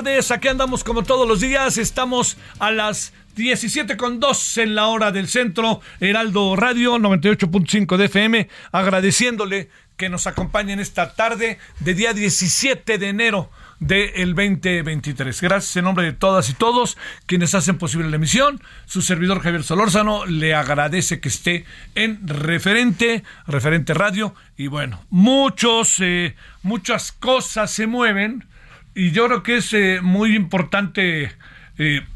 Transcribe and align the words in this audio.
Aquí 0.00 0.48
andamos 0.48 0.82
como 0.82 1.02
todos 1.02 1.28
los 1.28 1.40
días. 1.40 1.76
Estamos 1.76 2.38
a 2.58 2.70
las 2.70 3.12
17 3.36 3.98
con 3.98 4.18
2 4.18 4.56
en 4.56 4.74
la 4.74 4.86
hora 4.86 5.12
del 5.12 5.28
centro. 5.28 5.82
Heraldo 6.00 6.56
Radio 6.56 6.96
98.5 6.96 7.98
de 7.98 8.06
FM. 8.06 8.48
Agradeciéndole 8.72 9.68
que 9.98 10.08
nos 10.08 10.26
acompañen 10.26 10.80
esta 10.80 11.12
tarde 11.12 11.58
de 11.80 11.92
día 11.92 12.14
17 12.14 12.96
de 12.96 13.08
enero 13.10 13.50
del 13.78 14.34
2023. 14.34 15.38
Gracias 15.42 15.76
en 15.76 15.84
nombre 15.84 16.06
de 16.06 16.12
todas 16.14 16.48
y 16.48 16.54
todos 16.54 16.96
quienes 17.26 17.54
hacen 17.54 17.76
posible 17.76 18.08
la 18.08 18.16
emisión. 18.16 18.62
Su 18.86 19.02
servidor 19.02 19.42
Javier 19.42 19.64
Solórzano 19.64 20.24
le 20.24 20.54
agradece 20.54 21.20
que 21.20 21.28
esté 21.28 21.66
en 21.94 22.26
referente, 22.26 23.22
referente 23.46 23.92
radio. 23.92 24.34
Y 24.56 24.68
bueno, 24.68 25.04
muchos, 25.10 25.96
eh, 26.00 26.36
muchas 26.62 27.12
cosas 27.12 27.70
se 27.70 27.86
mueven 27.86 28.48
y 28.94 29.12
yo 29.12 29.26
creo 29.26 29.42
que 29.42 29.56
es 29.58 29.72
eh, 29.72 30.00
muy 30.02 30.34
importante 30.34 31.34
eh, 31.78 32.06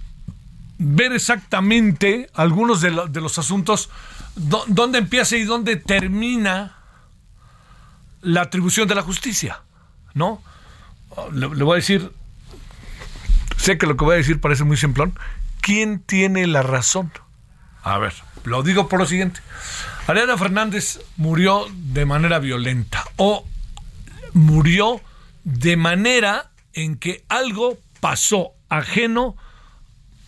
ver 0.78 1.12
exactamente 1.12 2.28
algunos 2.34 2.80
de, 2.80 2.90
de 3.08 3.20
los 3.20 3.38
asuntos, 3.38 3.90
dónde 4.36 4.98
empieza 4.98 5.36
y 5.36 5.44
dónde 5.44 5.76
termina 5.76 6.76
la 8.20 8.42
atribución 8.42 8.88
de 8.88 8.94
la 8.94 9.02
justicia, 9.02 9.60
¿no? 10.14 10.42
Le, 11.32 11.48
le, 11.48 11.62
voy 11.62 11.74
a 11.74 11.76
decir, 11.76 12.10
sé 13.56 13.78
que 13.78 13.86
lo 13.86 13.96
que 13.96 14.04
voy 14.04 14.14
a 14.14 14.18
decir 14.18 14.40
parece 14.40 14.64
muy 14.64 14.76
simplón, 14.76 15.16
¿quién 15.60 16.00
tiene 16.00 16.46
la 16.46 16.62
razón? 16.62 17.12
A 17.82 17.98
ver, 17.98 18.14
lo 18.44 18.62
digo 18.62 18.88
por 18.88 18.98
lo 18.98 19.06
siguiente. 19.06 19.40
Ariana 20.06 20.36
Fernández 20.36 21.00
murió 21.16 21.66
de 21.72 22.04
manera 22.04 22.38
violenta 22.38 23.04
o 23.16 23.46
murió 24.32 25.00
de 25.44 25.76
manera 25.76 26.50
en 26.74 26.96
que 26.96 27.24
algo 27.28 27.78
pasó 28.00 28.52
ajeno 28.68 29.36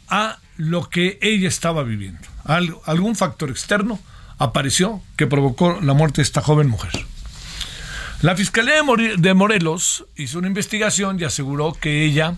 a 0.08 0.38
lo 0.56 0.88
que 0.88 1.18
ella 1.20 1.48
estaba 1.48 1.82
viviendo. 1.82 2.26
Algún 2.44 3.16
factor 3.16 3.50
externo 3.50 3.98
apareció 4.38 5.02
que 5.16 5.26
provocó 5.26 5.80
la 5.80 5.94
muerte 5.94 6.16
de 6.16 6.22
esta 6.22 6.42
joven 6.42 6.68
mujer. 6.68 6.92
La 8.22 8.34
Fiscalía 8.34 8.76
de 9.18 9.34
Morelos 9.34 10.06
hizo 10.16 10.38
una 10.38 10.48
investigación 10.48 11.20
y 11.20 11.24
aseguró 11.24 11.74
que 11.74 12.04
ella 12.04 12.34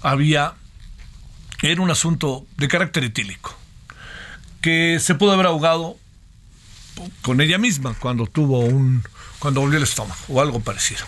había, 0.00 0.54
era 1.62 1.80
un 1.80 1.90
asunto 1.90 2.44
de 2.56 2.66
carácter 2.66 3.04
etílico, 3.04 3.54
que 4.60 4.98
se 5.00 5.14
pudo 5.14 5.32
haber 5.32 5.46
ahogado 5.46 5.96
con 7.22 7.40
ella 7.40 7.58
misma 7.58 7.94
cuando 8.00 8.26
tuvo 8.26 8.60
un, 8.60 9.04
cuando 9.38 9.60
volvió 9.60 9.78
el 9.78 9.84
estómago 9.84 10.20
o 10.28 10.40
algo 10.40 10.60
parecido. 10.60 11.04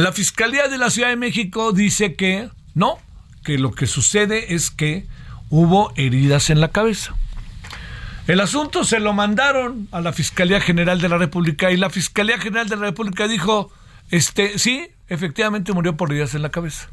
La 0.00 0.12
Fiscalía 0.12 0.68
de 0.68 0.78
la 0.78 0.88
Ciudad 0.88 1.10
de 1.10 1.16
México 1.16 1.72
dice 1.72 2.14
que 2.14 2.48
no, 2.74 2.98
que 3.44 3.58
lo 3.58 3.70
que 3.70 3.86
sucede 3.86 4.54
es 4.54 4.70
que 4.70 5.06
hubo 5.50 5.92
heridas 5.94 6.48
en 6.48 6.62
la 6.62 6.68
cabeza. 6.68 7.14
El 8.26 8.40
asunto 8.40 8.84
se 8.84 8.98
lo 8.98 9.12
mandaron 9.12 9.88
a 9.92 10.00
la 10.00 10.14
Fiscalía 10.14 10.58
General 10.58 11.02
de 11.02 11.10
la 11.10 11.18
República 11.18 11.70
y 11.70 11.76
la 11.76 11.90
Fiscalía 11.90 12.38
General 12.38 12.66
de 12.66 12.76
la 12.76 12.86
República 12.86 13.28
dijo, 13.28 13.70
este, 14.10 14.58
sí, 14.58 14.88
efectivamente 15.08 15.74
murió 15.74 15.98
por 15.98 16.10
heridas 16.10 16.34
en 16.34 16.40
la 16.40 16.48
cabeza. 16.48 16.88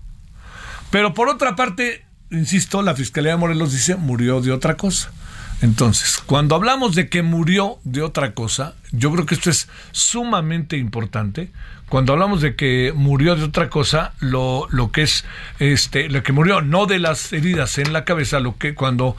Pero 0.92 1.14
por 1.14 1.30
otra 1.30 1.56
parte, 1.56 2.04
insisto, 2.30 2.82
la 2.82 2.94
Fiscalía 2.94 3.32
de 3.32 3.38
Morelos 3.38 3.72
dice 3.72 3.96
murió 3.96 4.42
de 4.42 4.52
otra 4.52 4.76
cosa. 4.76 5.14
Entonces, 5.62 6.22
cuando 6.24 6.56
hablamos 6.56 6.94
de 6.94 7.10
que 7.10 7.24
murió 7.24 7.80
de 7.84 8.04
otra 8.04 8.34
cosa, 8.34 8.76
yo 8.92 9.12
creo 9.12 9.26
que 9.26 9.36
esto 9.36 9.50
es 9.50 9.68
sumamente 9.92 10.78
importante. 10.78 11.52
Cuando 11.90 12.14
hablamos 12.14 12.42
de 12.42 12.56
que 12.56 12.94
murió 12.96 13.36
de 13.36 13.46
otra 13.46 13.70
cosa, 13.70 14.14
lo, 14.20 14.68
lo 14.70 14.92
que 14.92 15.04
es 15.04 15.26
este, 15.58 16.10
lo 16.10 16.22
que 16.22 16.32
murió, 16.32 16.62
no 16.62 16.86
de 16.86 17.00
las 17.00 17.34
heridas 17.34 17.78
en 17.80 17.92
la 17.92 18.06
cabeza, 18.06 18.40
lo 18.40 18.58
que 18.58 18.76
cuando 18.76 19.16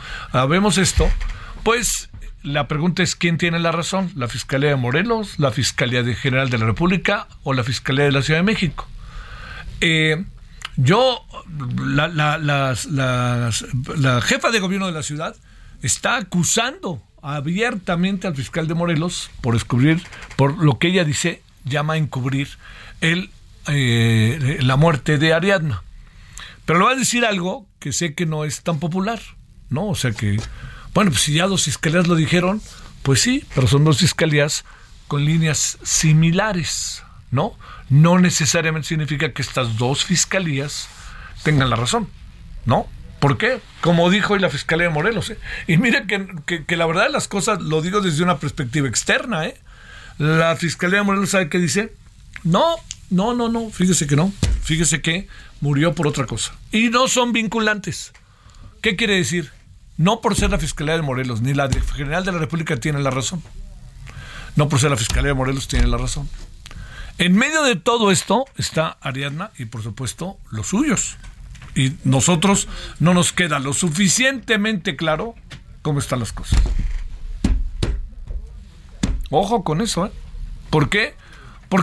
vemos 0.48 0.78
esto, 0.78 1.10
pues 1.64 2.08
la 2.44 2.68
pregunta 2.68 3.02
es 3.02 3.16
quién 3.16 3.36
tiene 3.36 3.58
la 3.58 3.72
razón, 3.72 4.12
la 4.14 4.28
Fiscalía 4.28 4.70
de 4.70 4.76
Morelos, 4.76 5.40
la 5.40 5.50
Fiscalía 5.50 6.04
General 6.14 6.50
de 6.50 6.58
la 6.58 6.66
República 6.66 7.26
o 7.42 7.52
la 7.52 7.64
Fiscalía 7.64 8.04
de 8.04 8.12
la 8.12 8.22
Ciudad 8.22 8.38
de 8.38 8.44
México. 8.44 8.86
Eh, 9.80 10.24
yo, 10.76 11.24
la, 11.84 12.06
la, 12.06 12.38
la 12.38 14.20
jefa 14.20 14.50
de 14.50 14.60
gobierno 14.60 14.86
de 14.86 14.92
la 14.92 15.02
ciudad, 15.02 15.34
está 15.82 16.16
acusando 16.16 17.02
abiertamente 17.22 18.26
al 18.26 18.36
fiscal 18.36 18.68
de 18.68 18.74
Morelos 18.74 19.30
por 19.40 19.54
descubrir, 19.54 20.02
por 20.36 20.62
lo 20.62 20.78
que 20.78 20.88
ella 20.88 21.04
dice, 21.04 21.42
llama 21.64 21.94
a 21.94 21.96
encubrir 21.96 22.48
el, 23.00 23.30
eh, 23.66 24.58
la 24.60 24.76
muerte 24.76 25.18
de 25.18 25.32
Ariadna. 25.32 25.82
Pero 26.64 26.78
le 26.78 26.84
va 26.84 26.92
a 26.92 26.96
decir 26.96 27.24
algo 27.24 27.66
que 27.78 27.92
sé 27.92 28.14
que 28.14 28.26
no 28.26 28.44
es 28.44 28.62
tan 28.62 28.78
popular. 28.78 29.20
¿no? 29.70 29.88
O 29.88 29.94
sea 29.94 30.12
que, 30.12 30.40
bueno, 30.94 31.10
pues 31.10 31.22
si 31.22 31.34
ya 31.34 31.46
dos 31.46 31.64
fiscalías 31.64 32.06
lo 32.06 32.14
dijeron, 32.14 32.60
pues 33.02 33.20
sí, 33.20 33.44
pero 33.54 33.66
son 33.66 33.84
dos 33.84 33.98
fiscalías 33.98 34.64
con 35.06 35.24
líneas 35.24 35.78
similares, 35.82 37.02
¿no? 37.30 37.56
No 37.88 38.18
necesariamente 38.18 38.88
significa 38.88 39.32
que 39.32 39.42
estas 39.42 39.78
dos 39.78 40.04
fiscalías 40.04 40.88
tengan 41.42 41.70
la 41.70 41.76
razón, 41.76 42.08
¿no? 42.64 42.86
¿Por 43.20 43.36
qué? 43.36 43.60
Como 43.80 44.10
dijo 44.10 44.34
hoy 44.34 44.40
la 44.40 44.50
Fiscalía 44.50 44.88
de 44.88 44.92
Morelos. 44.92 45.30
¿eh? 45.30 45.38
Y 45.66 45.76
mire 45.76 46.06
que, 46.06 46.64
que, 46.64 46.76
la 46.76 46.86
verdad 46.86 47.04
de 47.04 47.10
las 47.10 47.28
cosas 47.28 47.60
lo 47.60 47.82
digo 47.82 48.00
desde 48.00 48.22
una 48.22 48.38
perspectiva 48.38 48.88
externa. 48.88 49.46
¿eh? 49.46 49.60
La 50.18 50.56
Fiscalía 50.56 50.98
de 50.98 51.04
Morelos 51.04 51.30
sabe 51.30 51.48
qué 51.48 51.58
dice. 51.58 51.92
No, 52.44 52.76
no, 53.10 53.34
no, 53.34 53.48
no. 53.48 53.70
Fíjese 53.70 54.06
que 54.06 54.16
no. 54.16 54.32
Fíjese 54.62 55.02
que 55.02 55.28
murió 55.60 55.94
por 55.94 56.06
otra 56.06 56.26
cosa. 56.26 56.52
Y 56.70 56.90
no 56.90 57.08
son 57.08 57.32
vinculantes. 57.32 58.12
¿Qué 58.82 58.96
quiere 58.96 59.16
decir? 59.16 59.50
No 59.96 60.20
por 60.20 60.36
ser 60.36 60.50
la 60.50 60.58
Fiscalía 60.58 60.94
de 60.94 61.02
Morelos, 61.02 61.40
ni 61.40 61.54
la 61.54 61.68
General 61.96 62.24
de 62.24 62.30
la 62.30 62.38
República 62.38 62.76
tiene 62.76 63.00
la 63.00 63.10
razón. 63.10 63.42
No 64.54 64.68
por 64.68 64.78
ser 64.78 64.90
la 64.90 64.96
Fiscalía 64.96 65.28
de 65.28 65.34
Morelos 65.34 65.66
tiene 65.66 65.88
la 65.88 65.96
razón. 65.96 66.28
En 67.18 67.34
medio 67.34 67.64
de 67.64 67.74
todo 67.74 68.12
esto 68.12 68.44
está 68.56 68.96
Ariadna 69.00 69.50
y 69.58 69.64
por 69.64 69.82
supuesto 69.82 70.38
los 70.50 70.68
suyos. 70.68 71.16
Y 71.78 71.96
nosotros 72.02 72.66
no 72.98 73.14
nos 73.14 73.32
queda 73.32 73.60
lo 73.60 73.72
suficientemente 73.72 74.96
claro 74.96 75.36
cómo 75.80 76.00
están 76.00 76.18
las 76.18 76.32
cosas. 76.32 76.60
Ojo 79.30 79.62
con 79.62 79.80
eso, 79.80 80.06
¿eh? 80.06 80.10
¿Por 80.70 80.88
qué? 80.88 81.14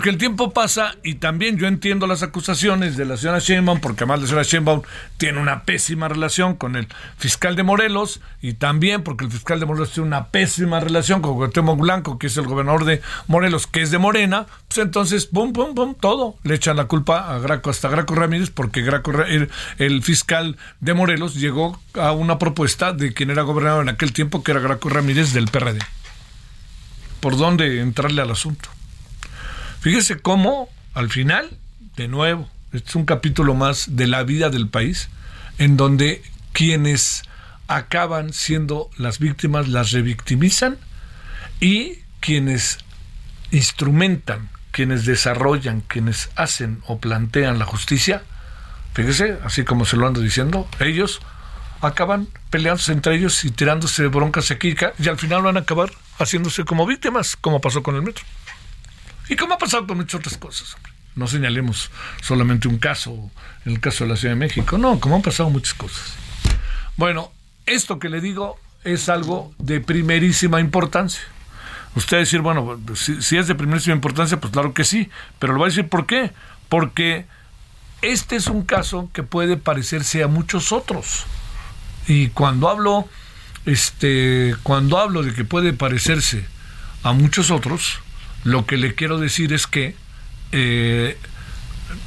El 0.10 0.18
tiempo 0.18 0.52
pasa 0.52 0.96
y 1.04 1.16
también 1.16 1.58
yo 1.58 1.68
entiendo 1.68 2.08
las 2.08 2.24
acusaciones 2.24 2.98
de 2.98 3.06
la 3.06 3.18
señora 3.18 3.38
Sheinbaum, 3.40 3.80
porque 3.80 4.04
además 4.04 4.22
la 4.22 4.26
señora 4.26 4.44
Sheinbaum 4.44 4.82
tiene 5.18 5.40
una 5.40 5.64
pésima 5.64 6.08
relación 6.08 6.56
con 6.56 6.76
el 6.76 6.88
fiscal 7.18 7.56
de 7.56 7.62
Morelos 7.62 8.20
y 8.42 8.54
también 8.54 9.04
porque 9.04 9.26
el 9.26 9.32
fiscal 9.32 9.60
de 9.60 9.68
Morelos 9.68 9.92
tiene 9.92 10.08
una 10.08 10.30
pésima 10.30 10.80
relación 10.80 11.22
con 11.22 11.36
Cuauhtémoc 11.36 11.80
Blanco, 11.80 12.18
que 12.18 12.28
es 12.28 12.38
el 12.38 12.48
gobernador 12.48 12.86
de 12.86 13.02
Morelos, 13.28 13.68
que 13.68 13.84
es 13.84 13.92
de 13.92 14.00
Morena, 14.00 14.48
pues 14.68 14.80
entonces, 14.80 15.30
bum, 15.32 15.54
bum, 15.54 15.76
bum, 15.76 15.94
todo. 15.94 16.36
Le 16.44 16.56
echan 16.56 16.78
la 16.78 16.86
culpa 16.86 17.36
a 17.36 17.38
Graco, 17.38 17.70
hasta 17.70 17.88
Graco 17.88 18.16
Ramírez, 18.16 18.50
porque 18.50 18.82
Graco, 18.82 19.12
el 19.78 20.04
fiscal 20.04 20.58
de 20.80 20.94
Morelos 20.96 21.36
llegó 21.36 21.80
a 21.94 22.12
una 22.12 22.40
propuesta 22.40 22.92
de 22.92 23.14
quien 23.14 23.30
era 23.30 23.44
gobernador 23.44 23.84
en 23.84 23.90
aquel 23.90 24.14
tiempo, 24.14 24.44
que 24.44 24.52
era 24.52 24.62
Graco 24.62 24.90
Ramírez 24.90 25.34
del 25.34 25.48
PRD. 25.48 25.80
¿Por 27.20 27.38
dónde 27.38 27.82
entrarle 27.82 28.22
al 28.22 28.32
asunto? 28.32 28.70
Fíjese 29.86 30.18
cómo, 30.18 30.68
al 30.96 31.12
final, 31.12 31.48
de 31.96 32.08
nuevo, 32.08 32.50
este 32.74 32.90
es 32.90 32.96
un 32.96 33.06
capítulo 33.06 33.54
más 33.54 33.96
de 33.96 34.08
la 34.08 34.24
vida 34.24 34.50
del 34.50 34.68
país, 34.68 35.10
en 35.60 35.78
donde 35.78 36.24
quienes 36.54 37.22
acaban 37.68 38.34
siendo 38.34 38.90
las 38.98 39.20
víctimas 39.20 39.68
las 39.68 39.92
revictimizan 39.92 40.80
y 41.60 42.00
quienes 42.20 42.80
instrumentan, 43.52 44.50
quienes 44.72 45.06
desarrollan, 45.06 45.82
quienes 45.82 46.32
hacen 46.36 46.82
o 46.88 46.98
plantean 46.98 47.60
la 47.60 47.66
justicia, 47.66 48.24
fíjese, 48.96 49.38
así 49.44 49.66
como 49.66 49.86
se 49.86 49.98
lo 49.98 50.08
ando 50.08 50.20
diciendo, 50.20 50.68
ellos 50.80 51.22
acaban 51.82 52.28
peleándose 52.50 52.92
entre 52.92 53.18
ellos 53.18 53.46
y 53.46 53.52
tirándose 53.52 54.08
broncas 54.08 54.50
aquí 54.50 54.76
y 54.98 55.08
al 55.08 55.20
final 55.20 55.44
van 55.44 55.58
a 55.58 55.60
acabar 55.60 55.92
haciéndose 56.18 56.66
como 56.66 56.88
víctimas, 56.88 57.36
como 57.36 57.62
pasó 57.62 57.84
con 57.84 57.96
el 57.96 58.02
metro. 58.02 58.26
Y 59.30 59.36
como 59.36 59.56
ha 59.56 59.58
pasado 59.58 59.88
con 59.88 59.98
muchas 59.98 60.20
otras 60.20 60.38
cosas. 60.38 60.76
No 61.16 61.28
señalemos 61.28 61.92
solamente 62.22 62.68
un 62.68 62.78
caso, 62.78 63.32
el 63.64 63.80
caso 63.80 64.04
de 64.04 64.10
la 64.10 64.18
Ciudad 64.18 64.34
de 64.34 64.40
México, 64.40 64.78
no, 64.78 65.00
como 65.00 65.16
han 65.16 65.22
pasado 65.22 65.50
muchas 65.50 65.74
cosas. 65.74 66.14
Bueno, 66.98 67.32
esto 67.66 68.00
que 68.00 68.10
le 68.10 68.20
digo 68.20 68.60
es 68.84 69.08
algo 69.08 69.54
de 69.58 69.80
primerísima 69.80 70.60
importancia. 70.60 71.22
Usted 71.96 72.18
decir, 72.18 72.42
bueno, 72.42 72.78
si, 72.96 73.22
si, 73.22 73.38
es 73.38 73.48
de 73.48 73.56
primerísima 73.56 73.96
importancia, 73.96 74.40
pues 74.40 74.52
claro 74.52 74.74
que 74.74 74.84
sí, 74.84 75.10
pero 75.40 75.54
lo 75.54 75.60
voy 75.60 75.68
a 75.68 75.70
decir 75.70 75.88
por 75.88 76.06
qué. 76.06 76.32
Porque 76.68 77.26
este 78.02 78.36
es 78.36 78.48
un 78.48 78.64
caso 78.64 79.10
que 79.14 79.24
puede 79.24 79.58
parecerse 79.58 80.22
a 80.22 80.28
muchos 80.28 80.72
otros. 80.72 81.26
Y 82.08 82.28
cuando 82.30 82.70
hablo, 82.70 83.08
este, 83.66 84.56
cuando 84.64 85.00
hablo 85.00 85.24
de 85.24 85.34
que 85.34 85.46
puede 85.46 85.74
parecerse 85.74 86.46
a 87.04 87.14
muchos 87.14 87.50
otros, 87.52 88.00
lo 88.46 88.66
que 88.66 88.78
le 88.78 88.94
quiero 88.96 89.18
decir 89.18 89.52
es 89.54 89.66
que 89.68 89.96
eh, 90.52 91.18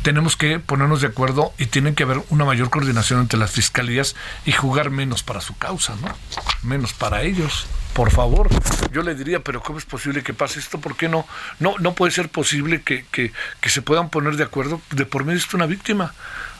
tenemos 0.03 0.37
que 0.37 0.61
ponernos 0.61 1.01
de 1.01 1.09
acuerdo 1.09 1.53
y 1.59 1.67
tiene 1.67 1.95
que 1.95 2.05
haber 2.05 2.23
una 2.31 2.45
mayor 2.45 2.71
coordinación 2.71 3.21
entre 3.21 3.41
las 3.41 3.51
fiscalías 3.51 4.15
y 4.47 4.53
jugar 4.53 4.91
menos 4.91 5.25
para 5.25 5.41
su 5.41 5.57
causa, 5.59 5.97
¿no? 5.97 6.17
Menos 6.63 6.93
para 6.93 7.23
ellos. 7.23 7.67
Por 7.93 8.13
favor, 8.13 8.49
yo 8.93 9.03
le 9.03 9.17
diría, 9.17 9.41
pero 9.41 9.61
¿cómo 9.61 9.79
es 9.79 9.85
posible 9.85 10.23
que 10.23 10.33
pase 10.33 10.61
esto? 10.61 10.81
¿Por 10.81 10.97
qué 10.97 11.09
no? 11.09 11.27
No, 11.59 11.75
no 11.81 11.95
puede 11.95 12.13
ser 12.13 12.29
posible 12.29 12.83
que, 12.83 13.05
que, 13.11 13.33
se 13.69 13.83
puedan 13.83 14.09
poner 14.09 14.37
de 14.37 14.45
acuerdo 14.45 14.81
de 14.91 15.07
por 15.07 15.25
medio 15.25 15.41
de 15.41 15.57
una 15.57 15.67
víctima. 15.67 16.15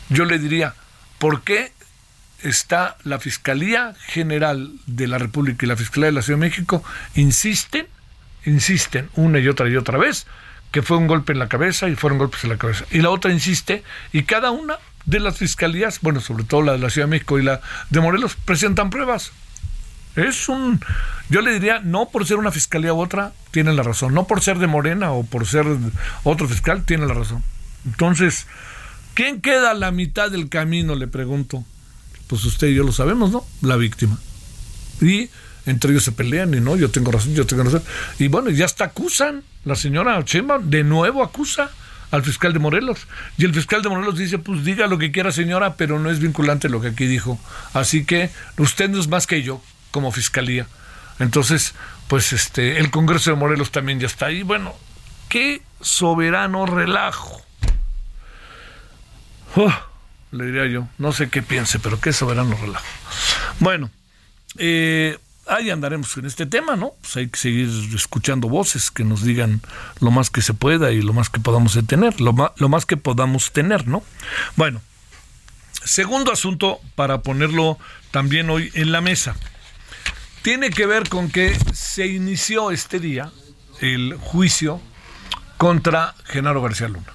Yo 0.09 0.25
le 0.25 0.41
diría, 0.41 0.75
¿por 1.19 1.43
qué 1.43 1.73
está 2.43 2.97
la 3.05 3.21
Fiscalía 3.21 3.95
General 4.07 4.73
de 4.87 5.07
la 5.07 5.19
República 5.19 5.65
y 5.65 5.69
la 5.69 5.77
Fiscalía 5.77 6.07
de 6.07 6.13
la 6.13 6.23
Ciudad 6.23 6.41
de 6.41 6.47
México 6.47 6.83
insisten 7.15 7.87
insisten 8.49 9.09
una 9.15 9.39
y 9.39 9.49
otra 9.49 9.69
y 9.69 9.77
otra 9.77 9.99
vez 9.99 10.27
que 10.71 10.83
fue 10.83 10.97
un 10.97 11.07
golpe 11.07 11.33
en 11.33 11.39
la 11.39 11.49
cabeza 11.49 11.89
y 11.89 11.97
fueron 11.97 12.19
golpes 12.19 12.45
en 12.45 12.51
la 12.51 12.59
cabeza. 12.59 12.85
Y 12.91 13.01
la 13.01 13.11
otra 13.11 13.33
insiste 13.33 13.83
y 14.13 14.25
cada 14.25 14.51
una 14.51 14.79
de 15.07 15.21
las 15.21 15.39
fiscalías, 15.39 16.01
bueno, 16.03 16.21
sobre 16.21 16.45
todo 16.45 16.63
la 16.63 16.73
de 16.73 16.79
la 16.79 16.91
Ciudad 16.91 17.07
de 17.07 17.13
México 17.13 17.39
y 17.39 17.43
la 17.43 17.61
de 17.91 18.01
Morelos, 18.01 18.37
presentan 18.45 18.91
pruebas. 18.91 19.33
Es 20.17 20.49
un, 20.49 20.81
yo 21.31 21.41
le 21.41 21.53
diría, 21.53 21.81
no 21.81 22.09
por 22.11 22.27
ser 22.27 22.37
una 22.39 22.51
fiscalía 22.51 22.93
u 22.93 23.01
otra, 23.01 23.33
tienen 23.51 23.77
la 23.77 23.83
razón. 23.83 24.13
No 24.15 24.27
por 24.27 24.43
ser 24.43 24.59
de 24.59 24.67
Morena 24.67 25.13
o 25.13 25.25
por 25.25 25.47
ser 25.47 25.65
otro 26.25 26.49
fiscal, 26.49 26.85
tienen 26.85 27.09
la 27.09 27.15
razón. 27.15 27.43
Entonces, 27.87 28.47
¿quién 29.15 29.41
queda 29.41 29.71
a 29.71 29.75
la 29.75 29.91
mitad 29.93 30.31
del 30.31 30.49
camino? 30.49 30.95
Le 30.95 31.07
pregunto. 31.07 31.65
Pues 32.27 32.45
usted 32.45 32.69
y 32.69 32.75
yo 32.75 32.85
lo 32.85 32.93
sabemos, 32.93 33.31
¿no? 33.31 33.47
La 33.63 33.77
víctima. 33.77 34.19
Y 35.01 35.31
entre 35.69 35.91
ellos 35.91 36.05
se 36.05 36.13
pelean 36.13 36.55
y 36.55 36.61
no, 36.61 36.77
yo 36.77 36.91
tengo 36.91 37.11
razón, 37.13 37.35
yo 37.35 37.47
tengo 37.47 37.65
razón. 37.65 37.83
Y 38.19 38.29
bueno, 38.29 38.51
ya 38.51 38.65
hasta 38.65 38.85
acusan, 38.85 39.45
la 39.65 39.77
señora 39.77 40.25
Chema 40.25 40.59
de 40.59 40.85
nuevo 40.85 41.23
acusa 41.23 41.71
al 42.11 42.23
fiscal 42.23 42.53
de 42.53 42.59
Morelos. 42.59 43.07
Y 43.37 43.45
el 43.45 43.55
fiscal 43.55 43.83
de 43.83 43.89
Morelos 43.89 44.17
dice, 44.19 44.39
pues 44.39 44.65
diga 44.65 44.87
lo 44.87 44.99
que 44.99 45.13
quiera 45.13 45.33
señora, 45.33 45.75
pero 45.75 45.99
no 45.99 46.11
es 46.11 46.21
vinculante 46.21 46.69
lo 46.69 46.81
que 46.81 46.89
aquí 46.89 47.07
dijo. 47.07 47.39
Así 47.73 48.05
que 48.05 48.31
usted 48.57 48.89
no 48.89 48.99
es 48.99 49.09
más 49.09 49.27
que 49.27 49.43
yo 49.43 49.63
como 49.91 50.13
fiscalía. 50.13 50.67
Entonces, 51.19 51.75
pues 52.07 52.33
este, 52.33 52.79
el 52.79 52.91
Congreso 52.91 53.31
de 53.31 53.37
Morelos 53.37 53.71
también 53.71 54.01
ya 54.01 54.07
está 54.07 54.27
ahí. 54.27 54.43
Bueno, 54.43 54.75
qué 55.29 55.63
soberano 55.81 56.67
relajo. 56.67 57.43
Le 60.31 60.45
diría 60.45 60.67
yo, 60.67 60.89
no 60.99 61.13
sé 61.13 61.29
qué 61.31 61.43
piense, 61.43 61.79
pero 61.79 62.01
qué 62.01 62.13
soberano 62.13 62.57
relajo. 62.61 62.85
Bueno, 63.61 63.91
eh, 64.59 65.19
ahí 65.49 65.71
andaremos 65.71 66.17
en 66.17 66.27
este 66.27 66.47
tema, 66.47 66.77
¿no? 66.77 66.93
Pues 67.01 67.17
hay 67.17 67.29
que 67.29 67.39
seguir 67.39 67.69
escuchando 67.95 68.49
voces 68.49 68.91
que 68.91 69.05
nos 69.05 69.23
digan 69.23 69.61
lo 70.01 70.11
más 70.11 70.31
que 70.31 70.43
se 70.43 70.55
pueda 70.55 70.91
y 70.93 71.03
lo 71.03 71.13
más 71.13 71.31
que 71.31 71.41
podamos 71.41 71.79
tener, 71.87 72.21
lo 72.21 72.33
más, 72.33 72.51
lo 72.57 72.69
más 72.69 72.87
que 72.87 72.97
podamos 72.97 73.53
tener, 73.53 73.87
¿no? 73.89 74.03
Bueno, 74.57 74.81
segundo 75.85 76.33
asunto 76.33 76.81
para 76.95 77.23
ponerlo 77.23 77.79
también 78.11 78.51
hoy 78.51 78.71
en 78.75 78.93
la 78.93 79.01
mesa. 79.01 79.37
Tiene 80.43 80.71
que 80.71 80.87
ver 80.87 81.09
con 81.09 81.31
que 81.31 81.57
se 81.73 82.07
inició 82.07 82.71
este 82.71 83.01
día 83.01 83.31
el 83.81 84.17
juicio 84.17 84.81
contra 85.57 86.15
Genaro 86.25 86.63
García 86.63 86.89
Luna. 86.89 87.13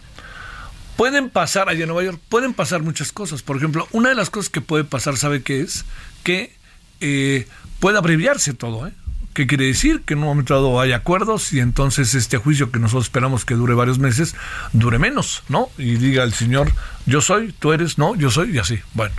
Pueden 0.98 1.30
pasar 1.30 1.70
allá 1.70 1.82
en 1.84 1.88
Nueva 1.88 2.04
York, 2.04 2.20
pueden 2.30 2.54
pasar 2.54 2.84
muchas 2.84 3.12
cosas. 3.12 3.42
Por 3.42 3.58
ejemplo, 3.58 3.88
una 3.92 4.10
de 4.10 4.16
las 4.16 4.30
cosas 4.30 4.50
que 4.50 4.62
puede 4.62 4.84
pasar, 4.84 5.18
¿sabe 5.18 5.42
qué 5.42 5.62
es? 5.62 5.86
Que 6.24 6.56
eh, 7.00 7.48
puede 7.80 7.98
abreviarse 7.98 8.54
todo, 8.54 8.88
¿eh? 8.88 8.94
¿Qué 9.34 9.48
quiere 9.48 9.66
decir? 9.66 10.02
Que 10.02 10.14
en 10.14 10.20
un 10.20 10.26
momento 10.26 10.54
dado 10.54 10.80
hay 10.80 10.92
acuerdos 10.92 11.54
y 11.54 11.60
entonces 11.60 12.14
este 12.14 12.38
juicio 12.38 12.72
que 12.72 12.78
nosotros 12.78 13.06
esperamos 13.06 13.46
que 13.46 13.56
dure 13.56 13.74
varios 13.74 13.98
meses, 13.98 14.36
dure 14.74 15.00
menos, 15.00 15.42
¿no? 15.50 15.70
Y 15.80 15.96
diga 15.96 16.24
el 16.24 16.34
señor, 16.34 16.72
yo 17.08 17.20
soy, 17.20 17.52
tú 17.52 17.74
eres, 17.74 17.98
no, 17.98 18.16
yo 18.16 18.30
soy, 18.30 18.56
y 18.56 18.60
así. 18.60 18.80
Bueno, 18.94 19.16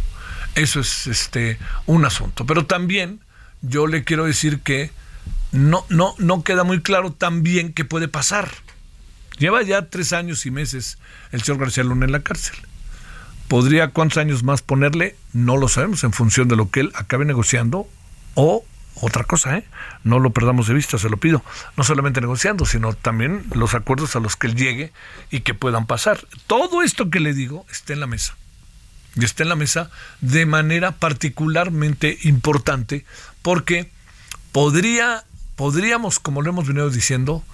eso 0.54 0.78
es 0.78 1.08
este 1.08 1.58
un 1.86 2.04
asunto. 2.04 2.46
Pero 2.46 2.64
también 2.64 3.18
yo 3.60 3.88
le 3.88 4.04
quiero 4.04 4.24
decir 4.24 4.60
que 4.60 4.92
no, 5.50 5.84
no, 5.88 6.14
no 6.18 6.44
queda 6.44 6.62
muy 6.62 6.80
claro 6.80 7.12
también 7.12 7.72
qué 7.72 7.84
puede 7.84 8.06
pasar. 8.06 8.48
Lleva 9.38 9.62
ya 9.62 9.90
tres 9.90 10.12
años 10.12 10.46
y 10.46 10.52
meses 10.52 10.98
el 11.32 11.42
señor 11.42 11.60
García 11.60 11.82
Luna 11.82 12.06
en 12.06 12.12
la 12.12 12.20
cárcel. 12.20 12.54
¿Podría 13.48 13.88
cuántos 13.88 14.18
años 14.18 14.44
más 14.44 14.62
ponerle? 14.62 15.16
No 15.32 15.56
lo 15.56 15.68
sabemos 15.68 16.04
en 16.04 16.12
función 16.12 16.46
de 16.46 16.54
lo 16.54 16.70
que 16.70 16.80
él 16.80 16.92
acabe 16.94 17.24
negociando 17.24 17.88
o 18.34 18.64
otra 19.00 19.24
cosa, 19.24 19.58
¿eh? 19.58 19.64
no 20.04 20.20
lo 20.20 20.30
perdamos 20.30 20.68
de 20.68 20.74
vista, 20.74 20.98
se 20.98 21.08
lo 21.08 21.16
pido, 21.16 21.42
no 21.76 21.84
solamente 21.84 22.20
negociando, 22.20 22.64
sino 22.64 22.94
también 22.94 23.44
los 23.52 23.74
acuerdos 23.74 24.14
a 24.14 24.20
los 24.20 24.36
que 24.36 24.46
él 24.46 24.54
llegue 24.54 24.92
y 25.30 25.40
que 25.40 25.52
puedan 25.52 25.86
pasar. 25.86 26.26
Todo 26.46 26.82
esto 26.82 27.10
que 27.10 27.20
le 27.20 27.34
digo 27.34 27.66
está 27.70 27.92
en 27.92 28.00
la 28.00 28.06
mesa. 28.06 28.36
y 29.16 29.24
está 29.24 29.42
en 29.42 29.48
la 29.48 29.56
mesa 29.56 29.90
de 30.20 30.46
manera 30.46 30.92
particularmente 30.92 32.18
importante 32.22 33.04
porque 33.42 33.90
podría, 34.52 35.24
podríamos, 35.56 36.18
como 36.20 36.42
lo 36.42 36.50
hemos 36.50 36.66
venido 36.66 36.88
diciendo, 36.88 37.44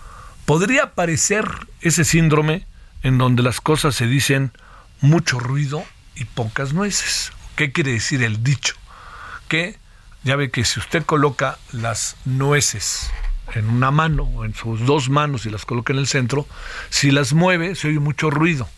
podría 0.44 0.84
aparecer 0.84 1.46
ese 1.80 2.04
síndrome 2.04 2.66
en 3.02 3.18
donde 3.18 3.42
las 3.42 3.60
cosas 3.60 3.94
se 3.94 4.06
dicen 4.06 4.52
mucho 5.00 5.40
ruido 5.40 5.84
y 6.14 6.26
pocas 6.26 6.74
nueces. 6.74 7.32
¿Qué 7.56 7.72
quiere 7.72 7.92
decir 7.92 8.22
el 8.22 8.42
dicho? 8.42 8.74
Que 9.48 9.78
ya 10.22 10.36
ve 10.36 10.50
que 10.50 10.64
si 10.64 10.80
usted 10.80 11.04
coloca 11.04 11.58
las 11.72 12.16
nueces 12.24 13.10
en 13.54 13.68
una 13.68 13.90
mano 13.90 14.24
o 14.24 14.44
en 14.44 14.54
sus 14.54 14.84
dos 14.86 15.08
manos 15.08 15.46
y 15.46 15.50
las 15.50 15.64
coloca 15.64 15.92
en 15.92 15.98
el 15.98 16.06
centro, 16.06 16.46
si 16.88 17.10
las 17.10 17.32
mueve 17.32 17.74
se 17.74 17.88
oye 17.88 17.98
mucho 17.98 18.30
ruido. 18.30 18.68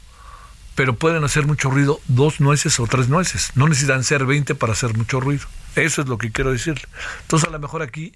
Pero 0.75 0.94
pueden 0.94 1.22
hacer 1.25 1.46
mucho 1.46 1.70
ruido 1.70 2.00
dos 2.08 2.40
nueces 2.40 2.80
o 2.80 2.87
tres 2.87 3.08
nueces. 3.08 3.52
No 3.54 3.68
necesitan 3.68 4.04
ser 4.04 4.25
20 4.25 4.54
para 4.54 4.72
hacer 4.72 4.96
mucho 4.96 5.20
ruido. 5.20 5.46
Eso 5.76 6.00
es 6.00 6.08
lo 6.08 6.16
que 6.16 6.32
quiero 6.32 6.52
decirle. 6.52 6.84
Entonces 7.22 7.49
a 7.49 7.52
lo 7.52 7.58
mejor 7.58 7.82
aquí 7.82 8.14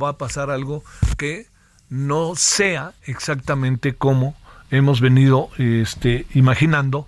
va 0.00 0.10
a 0.10 0.18
pasar 0.18 0.50
algo 0.50 0.84
que 1.16 1.46
no 1.88 2.34
sea 2.36 2.92
exactamente 3.04 3.94
como 3.94 4.36
hemos 4.70 5.00
venido 5.00 5.50
este, 5.58 6.26
imaginando 6.34 7.06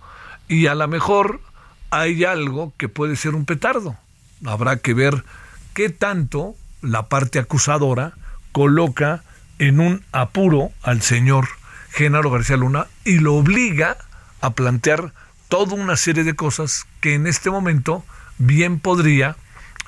y 0.49 0.69
a 0.69 0.75
lo 0.75 0.87
mejor 0.89 1.41
hay 1.91 2.25
algo 2.25 2.73
que 2.77 2.89
puede 2.89 3.17
ser 3.17 3.35
un 3.35 3.45
petardo. 3.45 3.97
Habrá 4.45 4.77
que 4.77 4.95
ver 4.95 5.25
qué 5.75 5.89
tanto 5.89 6.55
la 6.83 7.09
parte 7.09 7.39
acusadora 7.39 8.13
coloca 8.53 9.23
en 9.59 9.81
un 9.81 10.05
apuro 10.13 10.71
al 10.83 11.03
señor 11.03 11.49
Genaro 11.91 12.31
García 12.31 12.57
Luna 12.57 12.87
y 13.05 13.19
lo 13.19 13.35
obliga 13.35 13.97
a 14.41 14.51
plantear 14.51 15.13
toda 15.49 15.75
una 15.75 15.97
serie 15.97 16.25
de 16.25 16.35
cosas 16.35 16.87
que 17.01 17.15
en 17.15 17.27
este 17.27 17.51
momento 17.51 18.05
bien 18.39 18.81
podría, 18.81 19.37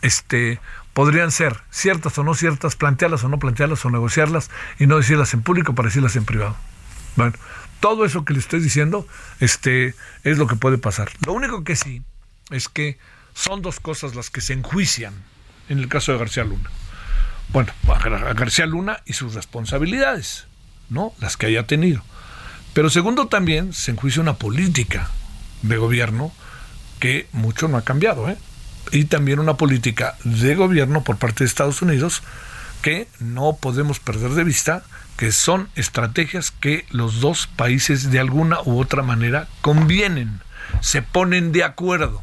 este, 0.02 0.60
podrían 0.94 1.30
ser 1.30 1.60
ciertas 1.70 2.16
o 2.18 2.24
no 2.24 2.34
ciertas, 2.34 2.76
plantearlas 2.76 3.24
o 3.24 3.28
no 3.28 3.38
plantearlas 3.38 3.84
o 3.84 3.90
negociarlas 3.90 4.50
y 4.78 4.86
no 4.86 4.96
decirlas 4.96 5.34
en 5.34 5.42
público 5.42 5.74
para 5.74 5.88
decirlas 5.88 6.16
en 6.16 6.24
privado. 6.24 6.56
Bueno, 7.16 7.34
todo 7.80 8.04
eso 8.04 8.24
que 8.24 8.32
le 8.32 8.38
estoy 8.38 8.60
diciendo, 8.60 9.06
este, 9.40 9.94
es 10.24 10.38
lo 10.38 10.46
que 10.46 10.56
puede 10.56 10.78
pasar. 10.78 11.10
Lo 11.26 11.32
único 11.32 11.64
que 11.64 11.76
sí 11.76 12.02
es 12.50 12.68
que 12.68 12.98
son 13.38 13.62
dos 13.62 13.80
cosas 13.80 14.14
las 14.14 14.30
que 14.30 14.40
se 14.40 14.52
enjuician 14.52 15.14
en 15.68 15.78
el 15.78 15.88
caso 15.88 16.12
de 16.12 16.18
García 16.18 16.44
Luna 16.44 16.70
bueno, 17.48 17.72
a 17.86 18.34
García 18.34 18.66
Luna 18.66 19.00
y 19.06 19.14
sus 19.14 19.34
responsabilidades, 19.34 20.46
¿no? 20.90 21.14
Las 21.20 21.36
que 21.36 21.46
haya 21.46 21.66
tenido. 21.66 22.02
Pero 22.74 22.90
segundo 22.90 23.28
también 23.28 23.72
se 23.72 23.90
enjuicia 23.90 24.22
una 24.22 24.34
política 24.34 25.08
de 25.62 25.76
gobierno 25.76 26.32
que 27.00 27.26
mucho 27.32 27.68
no 27.68 27.78
ha 27.78 27.82
cambiado, 27.82 28.28
¿eh? 28.28 28.36
Y 28.92 29.04
también 29.04 29.38
una 29.38 29.56
política 29.56 30.16
de 30.24 30.54
gobierno 30.54 31.04
por 31.04 31.16
parte 31.16 31.44
de 31.44 31.48
Estados 31.48 31.82
Unidos 31.82 32.22
que 32.82 33.08
no 33.18 33.56
podemos 33.56 33.98
perder 33.98 34.30
de 34.32 34.44
vista 34.44 34.84
que 35.16 35.32
son 35.32 35.68
estrategias 35.74 36.52
que 36.52 36.86
los 36.90 37.20
dos 37.20 37.48
países 37.48 38.10
de 38.10 38.20
alguna 38.20 38.58
u 38.64 38.78
otra 38.78 39.02
manera 39.02 39.48
convienen, 39.62 40.40
se 40.80 41.02
ponen 41.02 41.50
de 41.50 41.64
acuerdo. 41.64 42.22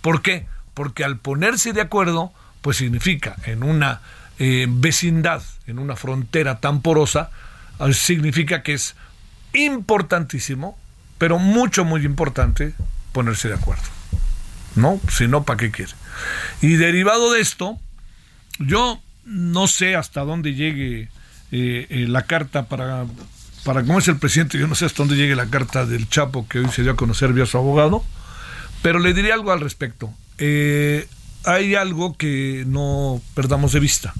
¿Por 0.00 0.22
qué? 0.22 0.46
Porque 0.76 1.04
al 1.04 1.16
ponerse 1.16 1.72
de 1.72 1.80
acuerdo, 1.80 2.34
pues 2.60 2.76
significa 2.76 3.34
en 3.46 3.62
una 3.62 4.02
eh, 4.38 4.66
vecindad, 4.68 5.42
en 5.66 5.78
una 5.78 5.96
frontera 5.96 6.60
tan 6.60 6.82
porosa, 6.82 7.30
eh, 7.80 7.94
significa 7.94 8.62
que 8.62 8.74
es 8.74 8.94
importantísimo, 9.54 10.78
pero 11.16 11.38
mucho, 11.38 11.86
muy 11.86 12.04
importante, 12.04 12.74
ponerse 13.12 13.48
de 13.48 13.54
acuerdo. 13.54 13.84
¿No? 14.74 15.00
Si 15.10 15.26
no, 15.28 15.44
¿para 15.44 15.56
qué 15.56 15.70
quiere? 15.70 15.92
Y 16.60 16.76
derivado 16.76 17.32
de 17.32 17.40
esto, 17.40 17.78
yo 18.58 19.00
no 19.24 19.68
sé 19.68 19.96
hasta 19.96 20.20
dónde 20.20 20.52
llegue 20.52 21.08
eh, 21.52 22.04
la 22.06 22.26
carta 22.26 22.66
para, 22.66 23.06
para, 23.64 23.80
cómo 23.82 23.98
es 23.98 24.08
el 24.08 24.18
presidente, 24.18 24.58
yo 24.58 24.66
no 24.66 24.74
sé 24.74 24.84
hasta 24.84 24.98
dónde 24.98 25.16
llegue 25.16 25.36
la 25.36 25.46
carta 25.46 25.86
del 25.86 26.06
Chapo 26.10 26.46
que 26.46 26.58
hoy 26.58 26.68
se 26.68 26.82
dio 26.82 26.92
a 26.92 26.96
conocer 26.96 27.32
vía 27.32 27.46
su 27.46 27.56
abogado, 27.56 28.04
pero 28.82 28.98
le 28.98 29.14
diré 29.14 29.32
algo 29.32 29.50
al 29.50 29.60
respecto. 29.60 30.12
Hay 30.38 31.74
algo 31.74 32.16
que 32.16 32.64
no 32.66 33.20
perdamos 33.34 33.72
de 33.72 33.80
vista. 33.80 34.14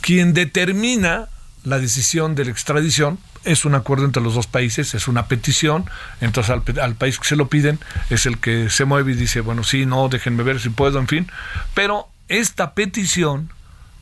Quien 0.00 0.32
determina 0.32 1.28
la 1.64 1.78
decisión 1.78 2.34
de 2.34 2.44
la 2.46 2.50
extradición 2.50 3.18
es 3.44 3.64
un 3.64 3.74
acuerdo 3.74 4.04
entre 4.04 4.22
los 4.22 4.34
dos 4.34 4.46
países, 4.46 4.94
es 4.94 5.08
una 5.08 5.26
petición, 5.26 5.84
entonces 6.20 6.54
al, 6.78 6.94
país 6.94 7.18
que 7.18 7.26
se 7.26 7.36
lo 7.36 7.48
piden 7.48 7.78
es 8.10 8.26
el 8.26 8.38
que 8.38 8.70
se 8.70 8.84
mueve 8.84 9.12
y 9.12 9.14
dice, 9.14 9.40
bueno, 9.40 9.64
sí, 9.64 9.86
no, 9.86 10.08
déjenme 10.08 10.42
ver 10.42 10.60
si 10.60 10.70
puedo, 10.70 10.98
en 10.98 11.08
fin, 11.08 11.30
pero 11.74 12.08
esta 12.28 12.74
petición 12.74 13.50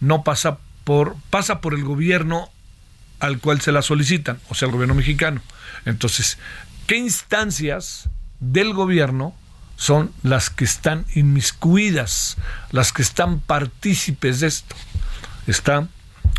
no 0.00 0.24
pasa 0.24 0.58
por, 0.84 1.16
pasa 1.30 1.60
por 1.60 1.74
el 1.74 1.84
gobierno 1.84 2.50
al 3.20 3.38
cual 3.38 3.60
se 3.60 3.72
la 3.72 3.82
solicitan, 3.82 4.38
o 4.48 4.54
sea, 4.54 4.66
el 4.66 4.72
gobierno 4.72 4.94
mexicano. 4.94 5.40
Entonces, 5.84 6.38
¿qué 6.86 6.96
instancias 6.96 8.08
del 8.40 8.74
gobierno 8.74 9.34
son 9.76 10.10
las 10.22 10.50
que 10.50 10.64
están 10.64 11.04
inmiscuidas, 11.14 12.36
las 12.70 12.92
que 12.92 13.02
están 13.02 13.40
partícipes 13.40 14.40
de 14.40 14.48
esto? 14.48 14.74
está, 15.46 15.86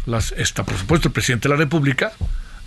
las, 0.05 0.31
está, 0.33 0.63
por 0.63 0.77
supuesto, 0.77 1.07
el 1.07 1.13
presidente 1.13 1.47
de 1.47 1.55
la 1.55 1.59
República, 1.59 2.11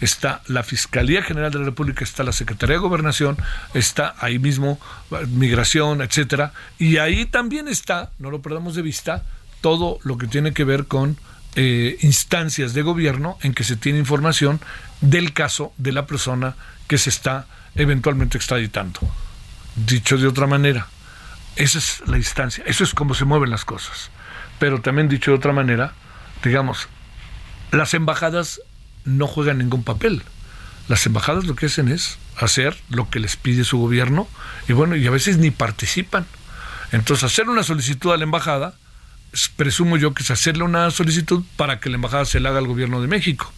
está 0.00 0.42
la 0.46 0.62
Fiscalía 0.62 1.22
General 1.22 1.50
de 1.50 1.58
la 1.58 1.64
República, 1.66 2.04
está 2.04 2.22
la 2.22 2.32
Secretaría 2.32 2.76
de 2.76 2.80
Gobernación, 2.80 3.36
está 3.74 4.14
ahí 4.18 4.38
mismo 4.38 4.80
Migración, 5.28 6.00
etcétera, 6.02 6.52
y 6.78 6.96
ahí 6.96 7.26
también 7.26 7.68
está, 7.68 8.10
no 8.18 8.30
lo 8.30 8.40
perdamos 8.42 8.74
de 8.74 8.82
vista, 8.82 9.24
todo 9.60 9.98
lo 10.02 10.16
que 10.16 10.26
tiene 10.26 10.52
que 10.52 10.64
ver 10.64 10.86
con 10.86 11.18
eh, 11.56 11.98
instancias 12.00 12.72
de 12.74 12.82
gobierno 12.82 13.36
en 13.42 13.52
que 13.52 13.64
se 13.64 13.76
tiene 13.76 13.98
información 13.98 14.60
del 15.00 15.32
caso 15.32 15.72
de 15.76 15.92
la 15.92 16.06
persona 16.06 16.54
que 16.86 16.96
se 16.96 17.10
está 17.10 17.46
eventualmente 17.74 18.38
extraditando. 18.38 19.00
Dicho 19.76 20.18
de 20.18 20.26
otra 20.26 20.46
manera, 20.46 20.88
esa 21.56 21.78
es 21.78 22.02
la 22.06 22.16
instancia, 22.16 22.64
eso 22.66 22.84
es 22.84 22.94
como 22.94 23.14
se 23.14 23.24
mueven 23.24 23.50
las 23.50 23.64
cosas. 23.64 24.10
Pero 24.58 24.80
también 24.80 25.08
dicho 25.08 25.30
de 25.30 25.36
otra 25.36 25.52
manera, 25.52 25.94
digamos, 26.42 26.88
las 27.70 27.94
embajadas 27.94 28.60
no 29.04 29.26
juegan 29.26 29.58
ningún 29.58 29.84
papel. 29.84 30.22
Las 30.88 31.06
embajadas 31.06 31.44
lo 31.44 31.54
que 31.54 31.66
hacen 31.66 31.88
es 31.88 32.18
hacer 32.36 32.76
lo 32.88 33.10
que 33.10 33.20
les 33.20 33.36
pide 33.36 33.64
su 33.64 33.78
gobierno 33.78 34.28
y 34.68 34.72
bueno, 34.72 34.96
y 34.96 35.06
a 35.06 35.10
veces 35.10 35.38
ni 35.38 35.50
participan. 35.50 36.26
Entonces, 36.92 37.24
hacer 37.24 37.48
una 37.48 37.62
solicitud 37.62 38.12
a 38.12 38.16
la 38.16 38.24
embajada, 38.24 38.74
presumo 39.56 39.96
yo 39.96 40.12
que 40.14 40.22
es 40.22 40.30
hacerle 40.30 40.64
una 40.64 40.90
solicitud 40.90 41.44
para 41.56 41.78
que 41.78 41.88
la 41.88 41.96
embajada 41.96 42.24
se 42.24 42.40
la 42.40 42.48
haga 42.48 42.58
al 42.58 42.66
gobierno 42.66 43.00
de 43.00 43.06
México, 43.06 43.52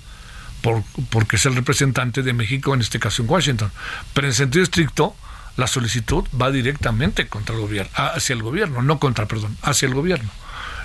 por, 0.61 0.83
porque 1.09 1.37
es 1.37 1.47
el 1.47 1.55
representante 1.55 2.23
de 2.23 2.33
México, 2.35 2.75
en 2.75 2.83
este 2.83 2.99
caso 2.99 3.23
en 3.23 3.31
Washington. 3.31 3.73
Pero 4.13 4.27
en 4.27 4.35
sentido 4.35 4.63
estricto, 4.63 5.17
la 5.57 5.67
solicitud 5.67 6.25
va 6.41 6.51
directamente 6.51 7.27
contra 7.29 7.55
el 7.55 7.61
gobierno, 7.61 7.91
hacia 7.95 8.35
el 8.35 8.43
gobierno, 8.43 8.83
no 8.83 8.99
contra, 8.99 9.27
perdón, 9.27 9.57
hacia 9.63 9.87
el 9.87 9.95
gobierno. 9.95 10.31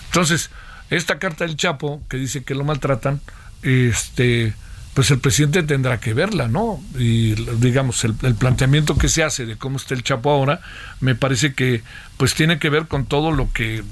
Entonces, 0.06 0.50
esta 0.90 1.20
carta 1.20 1.46
del 1.46 1.58
Chapo, 1.58 2.02
que 2.10 2.18
dice 2.18 2.44
que 2.44 2.56
lo 2.56 2.64
maltratan, 2.64 3.22
este, 3.62 4.54
pues 4.94 5.12
el 5.12 5.20
presidente 5.20 5.64
tendrá 5.64 6.00
que 6.00 6.14
verla, 6.14 6.48
¿no? 6.48 6.82
Y 6.98 7.36
digamos, 7.60 8.04
el, 8.04 8.16
el, 8.24 8.36
planteamiento 8.36 8.98
que 8.98 9.10
se 9.10 9.24
hace 9.24 9.46
de 9.46 9.58
cómo 9.58 9.78
está 9.78 9.94
el 9.94 10.04
Chapo 10.04 10.32
ahora, 10.32 10.62
me 11.02 11.16
parece 11.16 11.54
que 11.54 11.84
pues 12.18 12.34
tiene 12.34 12.60
que 12.60 12.70
ver 12.70 12.88
con 12.88 13.06
todo 13.06 13.32
lo 13.32 13.52
que 13.52 13.84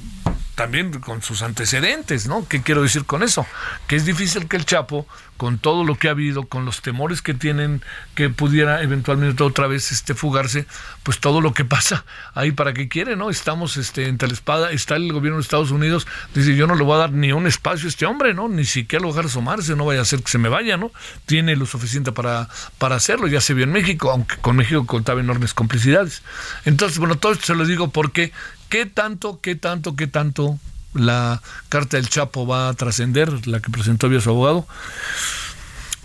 también 0.56 0.92
con 1.02 1.22
sus 1.22 1.42
antecedentes, 1.42 2.28
¿no? 2.28 2.48
¿Qué 2.48 2.62
quiero 2.62 2.82
decir 2.82 3.06
con 3.06 3.24
eso? 3.24 3.46
Que 3.88 3.98
es 3.98 4.06
difícil 4.06 4.48
que 4.48 4.56
el 4.56 4.66
Chapo, 4.66 5.06
con 5.38 5.58
todo 5.58 5.84
lo 5.84 5.96
que 5.96 6.08
ha 6.08 6.12
habido, 6.12 6.46
con 6.46 6.66
los 6.66 6.82
temores 6.82 7.22
que 7.22 7.34
tienen 7.34 7.82
que 8.16 8.30
pudiera 8.30 8.82
eventualmente 8.82 9.44
otra 9.44 9.68
vez 9.68 9.92
este 9.92 10.14
fugarse, 10.14 10.66
pues 11.04 11.20
todo 11.20 11.42
lo 11.42 11.54
que 11.54 11.66
pasa 11.76 12.06
ahí 12.34 12.52
para 12.52 12.74
qué 12.74 12.88
quiere, 12.88 13.16
¿no? 13.16 13.30
Estamos 13.30 13.78
este 13.78 14.08
entre 14.08 14.28
la 14.28 14.34
espada, 14.34 14.72
está 14.72 14.96
el 14.96 15.12
gobierno 15.12 15.38
de 15.38 15.44
Estados 15.44 15.72
Unidos, 15.72 16.08
dice, 16.34 16.56
yo 16.56 16.68
no 16.68 16.76
le 16.76 16.84
voy 16.84 16.96
a 16.96 17.00
dar 17.00 17.12
ni 17.12 17.32
un 17.32 17.48
espacio 17.48 17.88
a 17.88 17.90
este 17.90 18.06
hombre, 18.06 18.34
¿no? 18.34 18.48
Ni 18.48 18.66
siquiera 18.66 19.04
lo 19.04 19.10
dejar 19.10 19.26
asomarse, 19.26 19.76
no 19.76 19.86
vaya 19.86 20.02
a 20.02 20.06
ser 20.06 20.22
que 20.22 20.30
se 20.32 20.38
me 20.38 20.50
vaya, 20.50 20.78
¿no? 20.78 20.92
Tiene 21.26 21.56
lo 21.56 21.66
suficiente 21.66 22.12
para, 22.12 22.50
para 22.78 22.96
hacerlo, 22.96 23.28
ya 23.28 23.42
se 23.42 23.54
vio 23.54 23.64
en 23.64 23.72
México, 23.72 24.12
aunque 24.12 24.38
con 24.38 24.56
México 24.56 24.86
contaba 24.86 25.20
enormes 25.20 25.54
complicidades. 25.54 26.24
Entonces, 26.66 27.00
bueno, 27.00 27.18
todo 27.18 27.34
esto 27.34 27.46
se 27.46 27.56
lo 27.56 27.66
digo 27.66 27.90
porque 27.90 28.32
¿Qué 28.70 28.86
tanto, 28.86 29.40
qué 29.42 29.56
tanto, 29.56 29.96
qué 29.96 30.08
tanto 30.08 30.60
la 30.96 31.42
carta 31.70 31.98
del 31.98 32.10
Chapo 32.10 32.48
va 32.48 32.70
a 32.70 32.74
trascender, 32.74 33.48
la 33.48 33.60
que 33.60 33.70
presentó 33.70 34.10
vía 34.10 34.22
su 34.22 34.30
abogado? 34.30 34.68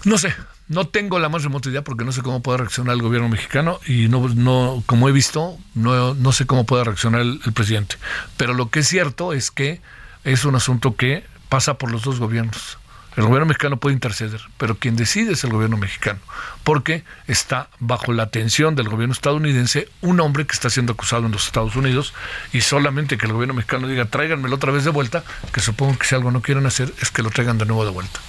No 0.04 0.18
sé, 0.18 0.34
no 0.68 0.86
tengo 0.86 1.18
la 1.18 1.28
más 1.28 1.42
remota 1.42 1.68
idea 1.68 1.82
porque 1.82 2.04
no 2.04 2.12
sé 2.12 2.22
cómo 2.22 2.42
puede 2.42 2.58
reaccionar 2.58 2.94
el 2.94 3.02
gobierno 3.02 3.28
mexicano 3.28 3.80
y 3.86 4.08
no, 4.08 4.28
no 4.28 4.82
como 4.86 5.08
he 5.08 5.12
visto, 5.12 5.58
no, 5.74 6.14
no 6.14 6.32
sé 6.32 6.46
cómo 6.46 6.64
puede 6.64 6.84
reaccionar 6.84 7.22
el, 7.22 7.40
el, 7.44 7.52
presidente. 7.52 7.96
Pero 8.36 8.54
lo 8.54 8.70
que 8.70 8.80
es 8.80 8.88
cierto 8.88 9.32
es 9.32 9.50
que 9.50 9.80
es 10.24 10.44
un 10.44 10.54
asunto 10.54 10.96
que 10.96 11.24
pasa 11.48 11.74
por 11.74 11.90
los 11.90 12.02
dos 12.02 12.20
gobiernos. 12.20 12.78
El 13.16 13.24
gobierno 13.24 13.46
mexicano 13.46 13.78
puede 13.78 13.94
interceder, 13.94 14.40
pero 14.56 14.76
quien 14.76 14.94
decide 14.94 15.32
es 15.32 15.42
el 15.42 15.50
gobierno 15.50 15.76
mexicano, 15.76 16.20
porque 16.64 17.04
está 17.26 17.68
bajo 17.78 18.12
la 18.12 18.24
atención 18.24 18.74
del 18.74 18.88
gobierno 18.88 19.12
estadounidense 19.12 19.88
un 20.02 20.20
hombre 20.20 20.46
que 20.46 20.52
está 20.52 20.70
siendo 20.70 20.92
acusado 20.92 21.26
en 21.26 21.32
los 21.32 21.46
Estados 21.46 21.76
Unidos 21.76 22.14
y 22.52 22.60
solamente 22.60 23.18
que 23.18 23.26
el 23.26 23.32
gobierno 23.32 23.54
mexicano 23.54 23.88
diga 23.88 24.04
tráiganmelo 24.04 24.56
otra 24.56 24.72
vez 24.72 24.84
de 24.84 24.90
vuelta, 24.90 25.24
que 25.52 25.60
supongo 25.60 25.98
que 25.98 26.06
si 26.06 26.14
algo 26.14 26.30
no 26.30 26.42
quieren 26.42 26.66
hacer 26.66 26.92
es 27.00 27.10
que 27.10 27.22
lo 27.22 27.30
traigan 27.30 27.58
de 27.58 27.66
nuevo 27.66 27.84
de 27.84 27.90
vuelta. 27.90 28.20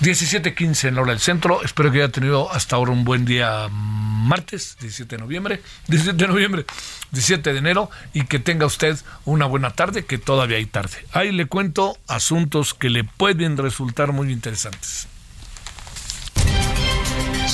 17.15 0.00 0.88
en 0.88 0.94
la 0.94 1.02
hora 1.02 1.12
del 1.12 1.20
centro, 1.20 1.62
espero 1.62 1.90
que 1.92 2.02
haya 2.02 2.12
tenido 2.12 2.52
hasta 2.52 2.76
ahora 2.76 2.92
un 2.92 3.04
buen 3.04 3.24
día 3.24 3.68
martes, 3.70 4.76
17 4.80 5.16
de 5.16 5.22
noviembre, 5.22 5.62
17 5.88 6.16
de 6.16 6.28
noviembre, 6.28 6.66
17 7.12 7.52
de 7.52 7.58
enero 7.58 7.90
y 8.12 8.24
que 8.24 8.38
tenga 8.38 8.66
usted 8.66 8.96
una 9.24 9.46
buena 9.46 9.70
tarde, 9.70 10.04
que 10.04 10.18
todavía 10.18 10.56
hay 10.56 10.66
tarde. 10.66 11.04
Ahí 11.12 11.32
le 11.32 11.46
cuento 11.46 11.98
asuntos 12.08 12.74
que 12.74 12.90
le 12.90 13.04
pueden 13.04 13.56
resultar 13.56 14.12
muy 14.12 14.32
interesantes. 14.32 15.08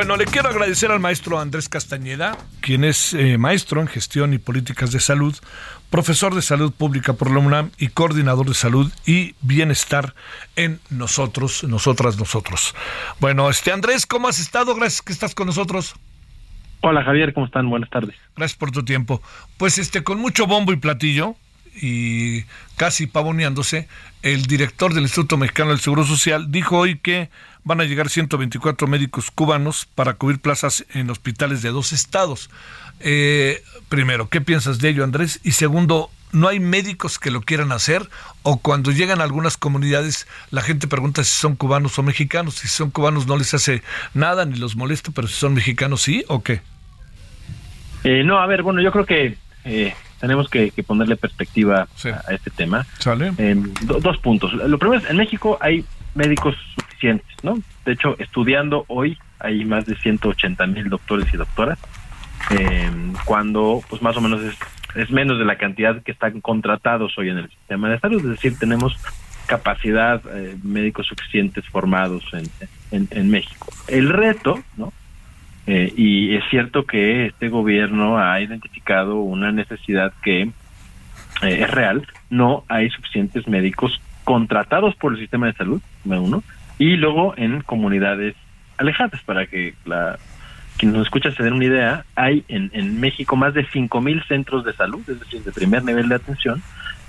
Bueno, 0.00 0.16
le 0.16 0.24
quiero 0.24 0.48
agradecer 0.48 0.90
al 0.90 0.98
maestro 0.98 1.38
Andrés 1.38 1.68
Castañeda, 1.68 2.38
quien 2.62 2.84
es 2.84 3.12
eh, 3.12 3.36
maestro 3.36 3.82
en 3.82 3.86
gestión 3.86 4.32
y 4.32 4.38
políticas 4.38 4.92
de 4.92 4.98
salud, 4.98 5.36
profesor 5.90 6.34
de 6.34 6.40
salud 6.40 6.72
pública 6.72 7.12
por 7.12 7.30
la 7.30 7.38
UNAM 7.38 7.70
y 7.76 7.88
coordinador 7.88 8.46
de 8.46 8.54
salud 8.54 8.90
y 9.04 9.34
bienestar 9.42 10.14
en 10.56 10.80
nosotros, 10.88 11.64
nosotras, 11.64 12.18
nosotros. 12.18 12.74
Bueno, 13.20 13.50
este 13.50 13.72
Andrés, 13.72 14.06
¿cómo 14.06 14.26
has 14.26 14.40
estado? 14.40 14.74
Gracias 14.74 15.02
que 15.02 15.12
estás 15.12 15.34
con 15.34 15.48
nosotros. 15.48 15.94
Hola 16.80 17.04
Javier, 17.04 17.34
¿cómo 17.34 17.44
están? 17.44 17.68
Buenas 17.68 17.90
tardes. 17.90 18.16
Gracias 18.34 18.58
por 18.58 18.70
tu 18.70 18.82
tiempo. 18.82 19.20
Pues 19.58 19.76
este, 19.76 20.02
con 20.02 20.18
mucho 20.18 20.46
bombo 20.46 20.72
y 20.72 20.76
platillo 20.76 21.36
y 21.80 22.44
casi 22.76 23.06
pavoneándose, 23.06 23.88
el 24.22 24.46
director 24.46 24.92
del 24.92 25.04
Instituto 25.04 25.36
Mexicano 25.36 25.70
del 25.70 25.80
Seguro 25.80 26.04
Social 26.04 26.50
dijo 26.50 26.78
hoy 26.78 26.98
que 26.98 27.30
van 27.64 27.80
a 27.80 27.84
llegar 27.84 28.08
124 28.08 28.86
médicos 28.86 29.30
cubanos 29.30 29.86
para 29.94 30.14
cubrir 30.14 30.40
plazas 30.40 30.84
en 30.92 31.10
hospitales 31.10 31.62
de 31.62 31.70
dos 31.70 31.92
estados. 31.92 32.50
Eh, 33.00 33.62
primero, 33.88 34.28
¿qué 34.28 34.40
piensas 34.40 34.78
de 34.78 34.90
ello, 34.90 35.04
Andrés? 35.04 35.40
Y 35.42 35.52
segundo, 35.52 36.10
¿no 36.32 36.48
hay 36.48 36.60
médicos 36.60 37.18
que 37.18 37.30
lo 37.30 37.40
quieran 37.40 37.72
hacer? 37.72 38.08
O 38.42 38.58
cuando 38.58 38.90
llegan 38.90 39.20
a 39.20 39.24
algunas 39.24 39.56
comunidades, 39.56 40.26
la 40.50 40.62
gente 40.62 40.86
pregunta 40.86 41.24
si 41.24 41.32
son 41.32 41.56
cubanos 41.56 41.98
o 41.98 42.02
mexicanos. 42.02 42.56
Si 42.56 42.68
son 42.68 42.90
cubanos 42.90 43.26
no 43.26 43.36
les 43.36 43.54
hace 43.54 43.82
nada 44.14 44.44
ni 44.44 44.58
los 44.58 44.76
molesta, 44.76 45.10
pero 45.14 45.28
si 45.28 45.34
son 45.34 45.54
mexicanos 45.54 46.02
sí 46.02 46.24
o 46.28 46.42
qué? 46.42 46.60
Eh, 48.04 48.22
no, 48.24 48.38
a 48.38 48.46
ver, 48.46 48.62
bueno, 48.62 48.80
yo 48.80 48.92
creo 48.92 49.04
que 49.04 49.36
eh, 49.64 49.94
tenemos 50.20 50.48
que, 50.48 50.72
ponerle 50.86 51.16
perspectiva 51.16 51.88
a, 52.04 52.32
este 52.32 52.50
tema. 52.50 52.86
¿Sale? 52.98 53.32
dos 53.82 54.18
puntos. 54.18 54.52
Lo 54.52 54.78
primero 54.78 55.02
es, 55.02 55.10
en 55.10 55.16
México 55.16 55.58
hay 55.60 55.84
médicos 56.14 56.56
suficientes, 56.74 57.36
¿no? 57.42 57.58
De 57.84 57.92
hecho, 57.92 58.16
estudiando 58.18 58.84
hoy 58.88 59.18
hay 59.38 59.64
más 59.64 59.86
de 59.86 59.96
180 59.96 60.66
mil 60.66 60.88
doctores 60.88 61.32
y 61.32 61.36
doctoras, 61.36 61.78
eh, 62.50 62.90
cuando 63.24 63.82
pues 63.88 64.02
más 64.02 64.16
o 64.16 64.20
menos 64.20 64.42
es, 64.42 64.56
es 64.94 65.10
menos 65.10 65.38
de 65.38 65.44
la 65.44 65.56
cantidad 65.56 66.02
que 66.02 66.12
están 66.12 66.40
contratados 66.40 67.16
hoy 67.16 67.30
en 67.30 67.38
el 67.38 67.48
sistema 67.48 67.88
de 67.88 67.98
salud, 67.98 68.20
es 68.20 68.30
decir, 68.30 68.58
tenemos 68.58 68.96
capacidad 69.46 70.22
eh, 70.32 70.56
médicos 70.62 71.06
suficientes 71.06 71.64
formados 71.66 72.24
en, 72.32 73.08
en, 73.10 73.30
México. 73.30 73.66
El 73.88 74.08
reto, 74.08 74.60
¿no? 74.76 74.92
Eh, 75.66 75.92
y 75.96 76.34
es 76.34 76.44
cierto 76.50 76.84
que 76.84 77.26
este 77.26 77.48
gobierno 77.48 78.18
ha 78.18 78.40
identificado 78.40 79.16
una 79.16 79.52
necesidad 79.52 80.12
que 80.22 80.42
eh, 80.42 80.52
es 81.42 81.70
real, 81.70 82.06
no 82.28 82.64
hay 82.68 82.90
suficientes 82.90 83.46
médicos 83.46 84.00
contratados 84.24 84.94
por 84.96 85.12
el 85.12 85.18
sistema 85.18 85.46
de 85.46 85.52
salud, 85.54 85.80
uno, 86.04 86.42
y 86.78 86.96
luego 86.96 87.34
en 87.36 87.60
comunidades 87.62 88.34
alejadas, 88.78 89.22
para 89.22 89.46
que 89.46 89.74
la 89.84 90.18
quien 90.76 90.92
nos 90.92 91.02
escucha 91.02 91.30
se 91.32 91.42
den 91.42 91.52
una 91.52 91.66
idea, 91.66 92.04
hay 92.14 92.42
en, 92.48 92.70
en 92.72 92.98
México 93.00 93.36
más 93.36 93.52
de 93.52 93.66
5.000 93.66 94.26
centros 94.26 94.64
de 94.64 94.72
salud, 94.72 95.02
es 95.06 95.20
decir, 95.20 95.42
de 95.42 95.52
primer 95.52 95.84
nivel 95.84 96.08
de 96.08 96.14
atención, 96.14 96.62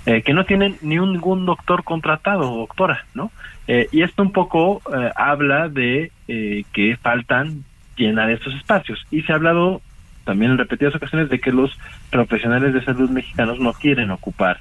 eh, 0.04 0.22
que 0.22 0.34
no 0.34 0.44
tienen 0.44 0.76
ni 0.82 0.98
un, 0.98 1.12
ningún 1.12 1.46
doctor 1.46 1.84
contratado 1.84 2.52
o 2.52 2.58
doctora, 2.58 3.06
¿no? 3.14 3.30
Eh, 3.68 3.88
y 3.92 4.02
esto 4.02 4.22
un 4.22 4.32
poco 4.32 4.82
eh, 4.92 5.10
habla 5.14 5.68
de 5.68 6.10
que 6.26 6.96
faltan 7.00 7.64
llenar 8.02 8.30
esos 8.30 8.54
espacios. 8.54 9.04
Y 9.10 9.22
se 9.22 9.32
ha 9.32 9.36
hablado 9.36 9.80
también 10.24 10.52
en 10.52 10.58
repetidas 10.58 10.94
ocasiones 10.94 11.28
de 11.28 11.40
que 11.40 11.52
los 11.52 11.76
profesionales 12.10 12.74
de 12.74 12.84
salud 12.84 13.10
mexicanos 13.10 13.58
no 13.58 13.72
quieren 13.72 14.10
ocupar 14.10 14.60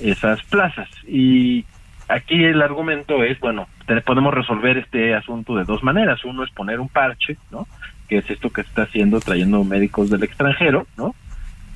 esas 0.00 0.42
plazas. 0.44 0.88
Y 1.06 1.64
aquí 2.08 2.44
el 2.44 2.62
argumento 2.62 3.22
es, 3.22 3.38
bueno, 3.40 3.68
podemos 4.04 4.34
resolver 4.34 4.78
este 4.78 5.14
asunto 5.14 5.56
de 5.56 5.64
dos 5.64 5.82
maneras. 5.82 6.24
Uno 6.24 6.44
es 6.44 6.50
poner 6.50 6.80
un 6.80 6.88
parche, 6.88 7.36
¿no? 7.50 7.66
Que 8.08 8.18
es 8.18 8.30
esto 8.30 8.50
que 8.50 8.62
se 8.62 8.68
está 8.68 8.82
haciendo 8.82 9.20
trayendo 9.20 9.62
médicos 9.64 10.10
del 10.10 10.24
extranjero, 10.24 10.86
¿no? 10.96 11.14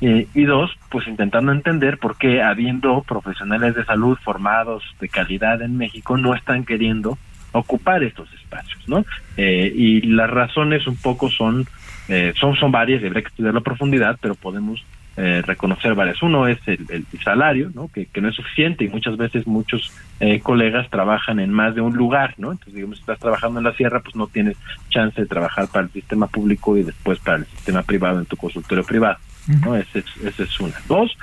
Eh, 0.00 0.26
y 0.35 0.44
dos, 0.44 0.76
pues 0.90 1.07
intentando 1.07 1.52
entender 1.52 1.98
por 1.98 2.18
qué 2.18 2.42
habiendo 2.42 3.02
profesionales 3.02 3.74
de 3.74 3.85
salud 3.85 4.18
formados 4.22 4.83
de 5.00 5.09
calidad 5.09 5.62
en 5.62 5.78
México 5.78 6.16
no 6.16 6.35
están 6.35 6.64
queriendo 6.64 7.16
ocupar 7.58 8.02
estos 8.02 8.32
espacios, 8.34 8.88
¿no? 8.88 9.04
Eh, 9.36 9.72
y 9.74 10.02
las 10.02 10.30
razones 10.30 10.86
un 10.86 10.96
poco 10.96 11.30
son, 11.30 11.66
eh, 12.08 12.32
son, 12.38 12.56
son 12.56 12.70
varias, 12.70 13.02
habría 13.02 13.22
que 13.22 13.28
estudiar 13.28 13.54
la 13.54 13.60
profundidad, 13.60 14.18
pero 14.20 14.34
podemos 14.34 14.84
eh, 15.16 15.42
reconocer 15.46 15.94
varias. 15.94 16.20
Uno 16.22 16.48
es 16.48 16.58
el, 16.66 16.84
el 16.88 17.06
salario, 17.22 17.70
¿no? 17.72 17.86
Que, 17.86 18.06
que, 18.06 18.20
no 18.20 18.28
es 18.28 18.34
suficiente 18.34 18.84
y 18.84 18.88
muchas 18.88 19.16
veces 19.16 19.46
muchos 19.46 19.92
eh, 20.18 20.40
colegas 20.40 20.90
trabajan 20.90 21.38
en 21.38 21.52
más 21.52 21.76
de 21.76 21.80
un 21.80 21.96
lugar, 21.96 22.34
¿no? 22.36 22.50
Entonces, 22.50 22.74
digamos, 22.74 22.96
si 22.96 23.02
estás 23.02 23.20
trabajando 23.20 23.60
en 23.60 23.64
la 23.64 23.74
sierra, 23.74 24.00
pues 24.00 24.16
no 24.16 24.26
tienes 24.26 24.56
chance 24.88 25.20
de 25.20 25.28
trabajar 25.28 25.68
para 25.68 25.84
el 25.84 25.92
sistema 25.92 26.26
público 26.26 26.76
y 26.76 26.82
después 26.82 27.20
para 27.20 27.36
el 27.38 27.46
sistema 27.46 27.82
privado 27.82 28.18
en 28.18 28.26
tu 28.26 28.36
consultorio 28.36 28.82
privado, 28.82 29.18
¿no? 29.64 29.76
Esa 29.76 30.00
es, 30.00 30.16
ese 30.24 30.42
es 30.42 30.60
una. 30.60 30.74
Dos, 30.88 31.16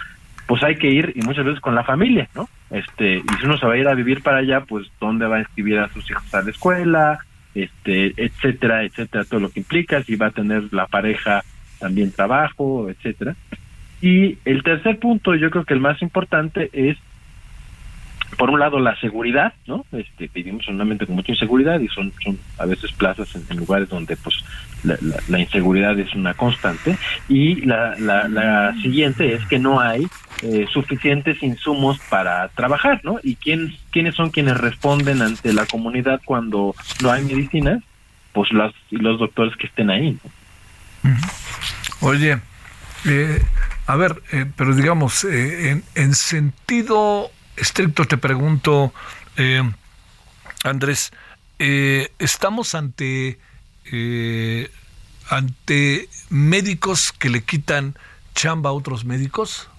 pues 0.48 0.64
hay 0.64 0.78
que 0.78 0.90
ir 0.90 1.12
y 1.16 1.22
muchas 1.24 1.44
veces 1.44 1.60
con 1.60 1.76
la 1.76 1.84
familia, 1.84 2.30
¿no? 2.34 2.48
Este, 2.72 3.18
y 3.18 3.24
si 3.40 3.46
uno 3.46 3.58
se 3.58 3.66
va 3.66 3.74
a 3.74 3.78
ir 3.78 3.88
a 3.88 3.94
vivir 3.94 4.24
para 4.24 4.38
allá, 4.38 4.62
pues 4.62 4.88
dónde 5.00 5.28
va 5.28 5.38
a 5.38 5.40
inscribir 5.40 5.80
a 5.80 5.90
sus 5.90 6.10
hijos 6.10 6.34
a 6.34 6.42
la 6.42 6.50
escuela, 6.50 7.20
este, 7.54 8.14
etcétera, 8.16 8.84
etcétera, 8.84 9.26
todo 9.26 9.42
lo 9.42 9.50
que 9.50 9.60
implica, 9.60 10.02
si 10.04 10.16
va 10.16 10.28
a 10.28 10.32
tener 10.32 10.74
la 10.74 10.88
pareja 10.88 11.44
también 11.80 12.12
trabajo, 12.12 12.90
etcétera. 12.90 13.36
Y 14.02 14.38
el 14.46 14.64
tercer 14.64 15.00
punto, 15.00 15.36
yo 15.36 15.50
creo 15.52 15.66
que 15.66 15.74
el 15.74 15.82
más 15.82 16.02
importante 16.02 16.70
es, 16.74 16.98
por 18.38 18.50
un 18.50 18.60
lado, 18.60 18.80
la 18.80 19.00
seguridad, 19.00 19.54
¿no? 19.68 19.86
Este, 19.92 20.30
vivimos 20.34 20.68
en 20.68 20.76
un 20.76 20.82
ambiente 20.82 21.06
con 21.06 21.16
mucha 21.16 21.32
inseguridad 21.32 21.80
y 21.80 21.88
son, 21.90 22.14
son 22.24 22.40
a 22.58 22.66
veces 22.66 22.92
plazas 22.92 23.30
en, 23.36 23.58
lugares 23.58 23.90
donde 23.90 24.16
pues 24.18 24.36
la, 24.84 25.40
inseguridad 25.40 25.98
es 26.00 26.14
una 26.16 26.34
constante. 26.34 26.98
Y 27.30 27.62
la, 27.66 27.96
la, 27.98 28.74
siguiente 28.82 29.34
es 29.34 29.46
que 29.46 29.60
no 29.60 29.80
hay 29.80 30.08
eh, 30.42 30.66
suficientes 30.72 31.42
insumos 31.44 32.00
para 32.10 32.48
trabajar, 32.50 33.02
¿no? 33.04 33.20
¿Y 33.24 33.36
quién, 33.36 33.76
quiénes 33.92 34.16
son 34.16 34.30
quienes 34.30 34.58
responden 34.58 35.22
ante 35.22 35.54
la 35.54 35.66
comunidad 35.66 36.22
cuando 36.26 36.76
no 37.02 37.12
hay 37.12 37.24
medicinas? 37.24 37.84
Pues 38.34 38.52
los, 38.52 38.74
los 38.92 39.20
doctores 39.20 39.56
que 39.58 39.68
estén 39.68 39.90
ahí. 39.90 40.18
Oye, 42.00 42.40
eh, 43.06 43.42
a 43.88 43.96
ver, 43.96 44.22
eh, 44.32 44.46
pero 44.56 44.76
digamos, 44.76 45.24
eh, 45.26 45.82
en, 45.96 46.16
sentido 46.16 47.32
estricto 47.58 48.06
te 48.06 48.18
pregunto, 48.18 48.94
eh, 49.38 49.62
Andrés, 50.64 51.12
¿estamos 51.60 52.74
ante, 52.74 53.38
ante 55.30 56.10
médicos 56.30 57.12
que 57.12 57.30
le 57.30 57.44
quitan 57.44 57.96
chamba 58.34 58.72
a 58.72 58.74
otros 58.74 59.06
médicos? 59.06 59.70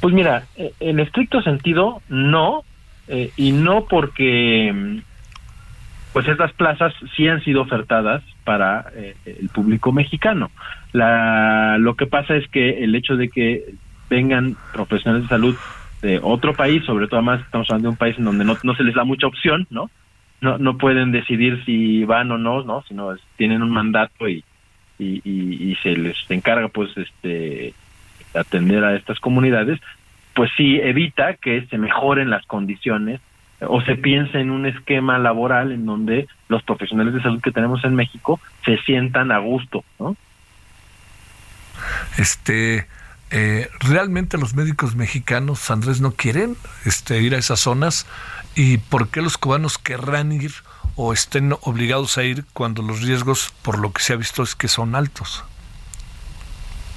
Pues 0.00 0.14
mira, 0.14 0.44
en 0.56 0.98
estricto 0.98 1.42
sentido, 1.42 2.02
no, 2.08 2.64
y 3.36 3.52
no 3.52 3.84
porque 3.84 5.02
pues 6.12 6.26
estas 6.26 6.52
plazas 6.52 6.92
sí 7.16 7.28
han 7.28 7.42
sido 7.44 7.62
ofertadas 7.62 8.22
para 8.44 8.86
el 9.24 9.48
público 9.50 9.92
mexicano. 9.92 10.50
La, 10.92 11.78
lo 11.78 11.94
que 11.94 12.06
pasa 12.06 12.34
es 12.34 12.48
que 12.48 12.82
el 12.82 12.94
hecho 12.94 13.16
de 13.16 13.28
que 13.28 13.74
vengan 14.08 14.56
profesionales 14.72 15.24
de 15.24 15.28
salud 15.28 15.56
de 16.02 16.20
otro 16.22 16.54
país, 16.54 16.84
sobre 16.84 17.08
todo 17.08 17.22
más 17.22 17.40
estamos 17.40 17.68
hablando 17.68 17.88
de 17.88 17.92
un 17.92 17.96
país 17.96 18.16
en 18.18 18.24
donde 18.24 18.44
no, 18.44 18.56
no 18.62 18.74
se 18.74 18.84
les 18.84 18.94
da 18.94 19.04
mucha 19.04 19.26
opción, 19.26 19.66
¿no? 19.70 19.90
No, 20.40 20.56
no 20.56 20.78
pueden 20.78 21.12
decidir 21.12 21.62
si 21.66 22.04
van 22.04 22.30
o 22.32 22.38
no, 22.38 22.62
¿no? 22.62 22.82
Sino 22.88 23.14
tienen 23.36 23.62
un 23.62 23.70
mandato 23.70 24.26
y, 24.28 24.42
y, 24.98 25.20
y, 25.24 25.76
se 25.82 25.90
les 25.90 26.16
encarga 26.30 26.68
pues 26.68 26.90
este 26.96 27.74
atender 28.34 28.84
a 28.84 28.96
estas 28.96 29.18
comunidades, 29.20 29.80
pues 30.34 30.50
sí 30.56 30.80
evita 30.80 31.34
que 31.34 31.66
se 31.66 31.78
mejoren 31.78 32.30
las 32.30 32.46
condiciones 32.46 33.20
o 33.60 33.82
se 33.82 33.96
piense 33.96 34.40
en 34.40 34.50
un 34.50 34.64
esquema 34.64 35.18
laboral 35.18 35.72
en 35.72 35.84
donde 35.84 36.26
los 36.48 36.62
profesionales 36.62 37.12
de 37.12 37.22
salud 37.22 37.42
que 37.42 37.52
tenemos 37.52 37.84
en 37.84 37.94
México 37.94 38.40
se 38.64 38.78
sientan 38.78 39.32
a 39.32 39.38
gusto, 39.38 39.84
¿no? 39.98 40.16
Este, 42.18 42.86
eh, 43.30 43.68
realmente 43.80 44.38
los 44.38 44.54
médicos 44.54 44.96
mexicanos, 44.96 45.70
Andrés, 45.70 46.00
no 46.00 46.12
quieren 46.12 46.56
este, 46.84 47.20
ir 47.22 47.34
a 47.34 47.38
esas 47.38 47.60
zonas 47.60 48.06
y 48.56 48.78
por 48.78 49.08
qué 49.08 49.22
los 49.22 49.38
cubanos 49.38 49.78
querrán 49.78 50.32
ir 50.32 50.52
o 50.96 51.12
estén 51.12 51.54
obligados 51.62 52.18
a 52.18 52.24
ir 52.24 52.44
cuando 52.52 52.82
los 52.82 53.02
riesgos, 53.02 53.54
por 53.62 53.78
lo 53.78 53.92
que 53.92 54.02
se 54.02 54.12
ha 54.12 54.16
visto, 54.16 54.42
es 54.42 54.54
que 54.54 54.68
son 54.68 54.94
altos. 54.94 55.44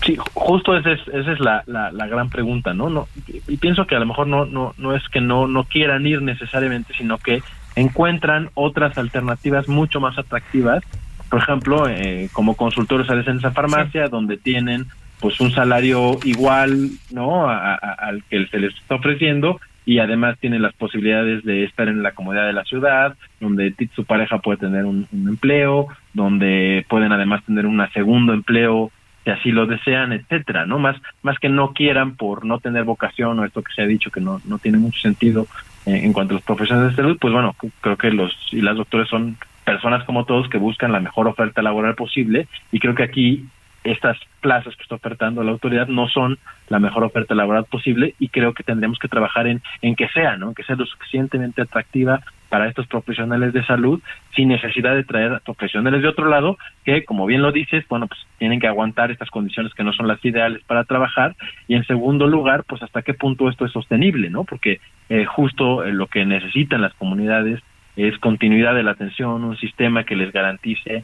Sí, 0.05 0.17
justo 0.33 0.75
esa 0.75 0.91
es, 0.91 1.07
esa 1.07 1.31
es 1.31 1.39
la, 1.39 1.63
la, 1.65 2.07
gran 2.07 2.29
pregunta, 2.29 2.73
¿no? 2.73 2.89
no 2.89 3.07
Y 3.47 3.55
pienso 3.57 3.87
que 3.87 3.95
a 3.95 3.99
lo 3.99 4.05
mejor 4.05 4.27
no, 4.27 4.45
no, 4.45 4.73
no 4.77 4.95
es 4.95 5.07
que 5.07 5.21
no, 5.21 5.47
no 5.47 5.63
quieran 5.63 6.05
ir 6.05 6.21
necesariamente, 6.21 6.93
sino 6.97 7.17
que 7.19 7.41
encuentran 7.75 8.49
otras 8.55 8.97
alternativas 8.97 9.69
mucho 9.69 10.01
más 10.01 10.17
atractivas, 10.17 10.83
por 11.29 11.39
ejemplo, 11.39 11.87
eh, 11.87 12.29
como 12.33 12.55
consultores 12.55 13.09
a 13.09 13.15
esa 13.15 13.51
farmacia, 13.51 14.09
donde 14.09 14.37
tienen 14.37 14.87
pues 15.23 15.39
un 15.39 15.51
salario 15.51 16.19
igual, 16.25 16.89
¿no? 17.09 17.49
al 17.49 18.25
que 18.29 18.45
se 18.47 18.59
les 18.59 18.75
está 18.75 18.95
ofreciendo 18.95 19.57
y 19.85 19.99
además 19.99 20.37
tienen 20.37 20.61
las 20.61 20.73
posibilidades 20.73 21.45
de 21.45 21.63
estar 21.63 21.87
en 21.87 22.03
la 22.03 22.11
comodidad 22.11 22.45
de 22.45 22.51
la 22.51 22.65
ciudad, 22.65 23.15
donde 23.39 23.73
su 23.95 24.03
pareja 24.03 24.39
puede 24.39 24.57
tener 24.57 24.83
un, 24.83 25.07
empleo, 25.13 25.87
donde 26.13 26.85
pueden 26.89 27.13
además 27.13 27.41
tener 27.45 27.65
un 27.65 27.81
segundo 27.93 28.33
empleo 28.33 28.91
si 29.23 29.29
así 29.29 29.51
lo 29.53 29.65
desean, 29.65 30.11
etcétera, 30.11 30.65
¿no? 30.65 30.77
Más 30.77 30.97
más 31.21 31.39
que 31.39 31.47
no 31.47 31.71
quieran 31.71 32.17
por 32.17 32.43
no 32.43 32.59
tener 32.59 32.83
vocación 32.83 33.39
o 33.39 33.45
esto 33.45 33.61
que 33.61 33.71
se 33.73 33.81
ha 33.81 33.87
dicho 33.87 34.11
que 34.11 34.19
no 34.19 34.41
no 34.43 34.57
tiene 34.57 34.77
mucho 34.77 34.99
sentido 34.99 35.47
eh, 35.85 36.01
en 36.03 36.11
cuanto 36.11 36.33
a 36.33 36.35
los 36.35 36.43
profesionales 36.43 36.91
de 36.91 37.01
salud, 37.01 37.17
pues 37.17 37.31
bueno, 37.31 37.55
creo 37.79 37.95
que 37.95 38.11
los 38.11 38.35
y 38.51 38.59
las 38.59 38.75
doctores 38.75 39.07
son 39.07 39.37
personas 39.63 40.03
como 40.03 40.25
todos 40.25 40.49
que 40.49 40.57
buscan 40.57 40.91
la 40.91 40.99
mejor 40.99 41.29
oferta 41.29 41.61
laboral 41.61 41.95
posible 41.95 42.47
y 42.73 42.79
creo 42.79 42.93
que 42.93 43.03
aquí 43.03 43.45
estas 43.83 44.17
plazas 44.41 44.75
que 44.75 44.83
está 44.83 44.95
ofertando 44.95 45.43
la 45.43 45.51
autoridad 45.51 45.87
no 45.87 46.07
son 46.07 46.37
la 46.69 46.79
mejor 46.79 47.03
oferta 47.03 47.35
laboral 47.35 47.65
posible 47.65 48.15
y 48.19 48.29
creo 48.29 48.53
que 48.53 48.63
tendremos 48.63 48.99
que 48.99 49.07
trabajar 49.07 49.47
en, 49.47 49.61
en 49.81 49.95
que 49.95 50.07
sea, 50.09 50.37
¿no? 50.37 50.53
Que 50.53 50.63
sea 50.63 50.75
lo 50.75 50.85
suficientemente 50.85 51.61
atractiva 51.61 52.21
para 52.53 52.67
estos 52.67 52.85
profesionales 52.85 53.51
de 53.51 53.65
salud 53.65 53.99
sin 54.35 54.49
necesidad 54.49 54.93
de 54.93 55.03
traer 55.03 55.41
profesionales 55.43 56.03
de 56.03 56.07
otro 56.07 56.27
lado 56.27 56.57
que, 56.85 57.03
como 57.03 57.25
bien 57.25 57.41
lo 57.41 57.51
dices, 57.51 57.83
bueno, 57.89 58.07
pues 58.07 58.19
tienen 58.37 58.59
que 58.59 58.67
aguantar 58.67 59.09
estas 59.09 59.31
condiciones 59.31 59.73
que 59.73 59.83
no 59.83 59.91
son 59.91 60.07
las 60.07 60.23
ideales 60.23 60.61
para 60.67 60.83
trabajar 60.83 61.35
y 61.67 61.73
en 61.73 61.83
segundo 61.85 62.27
lugar, 62.27 62.63
pues 62.63 62.83
hasta 62.83 63.01
qué 63.01 63.15
punto 63.15 63.49
esto 63.49 63.65
es 63.65 63.71
sostenible, 63.71 64.29
¿no? 64.29 64.43
Porque 64.43 64.79
eh, 65.09 65.25
justo 65.25 65.83
eh, 65.83 65.91
lo 65.93 66.05
que 66.05 66.25
necesitan 66.25 66.81
las 66.81 66.93
comunidades 66.93 67.59
es 67.95 68.17
continuidad 68.19 68.75
de 68.75 68.83
la 68.83 68.91
atención, 68.91 69.43
un 69.43 69.57
sistema 69.57 70.03
que 70.03 70.15
les 70.15 70.31
garantice 70.31 71.03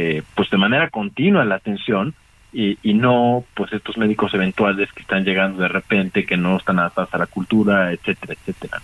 eh, 0.00 0.22
pues 0.36 0.48
de 0.48 0.56
manera 0.56 0.90
continua 0.90 1.44
la 1.44 1.56
atención 1.56 2.14
y, 2.52 2.78
y, 2.84 2.94
no 2.94 3.44
pues 3.54 3.72
estos 3.72 3.98
médicos 3.98 4.32
eventuales 4.32 4.92
que 4.92 5.02
están 5.02 5.24
llegando 5.24 5.60
de 5.60 5.66
repente, 5.66 6.24
que 6.24 6.36
no 6.36 6.56
están 6.56 6.78
adaptados 6.78 7.12
a 7.14 7.18
la 7.18 7.26
cultura, 7.26 7.92
etcétera, 7.92 8.34
etcétera. 8.34 8.80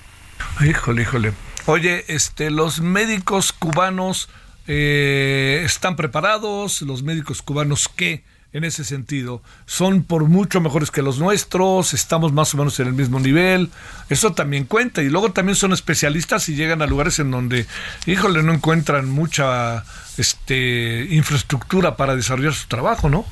Híjole, 0.61 1.03
híjole. 1.03 1.33
Oye, 1.66 2.05
este, 2.09 2.50
los 2.50 2.81
médicos 2.81 3.53
cubanos 3.53 4.29
eh, 4.66 5.62
están 5.64 5.94
preparados, 5.94 6.83
los 6.83 7.05
médicos 7.05 7.42
cubanos 7.42 7.88
qué 7.88 8.24
en 8.54 8.62
ese 8.62 8.84
sentido, 8.84 9.42
son 9.66 10.04
por 10.04 10.26
mucho 10.28 10.60
mejores 10.60 10.92
que 10.92 11.02
los 11.02 11.18
nuestros, 11.18 11.92
estamos 11.92 12.32
más 12.32 12.54
o 12.54 12.58
menos 12.58 12.78
en 12.78 12.86
el 12.86 12.94
mismo 12.94 13.18
nivel, 13.18 13.68
eso 14.08 14.32
también 14.32 14.64
cuenta 14.64 15.02
y 15.02 15.10
luego 15.10 15.32
también 15.32 15.56
son 15.56 15.72
especialistas 15.72 16.48
y 16.48 16.54
llegan 16.54 16.80
a 16.80 16.86
lugares 16.86 17.18
en 17.18 17.32
donde, 17.32 17.66
híjole, 18.06 18.44
no 18.44 18.52
encuentran 18.52 19.10
mucha 19.10 19.82
este, 20.18 21.08
infraestructura 21.10 21.96
para 21.96 22.14
desarrollar 22.14 22.52
su 22.52 22.68
trabajo, 22.68 23.10
¿no? 23.10 23.24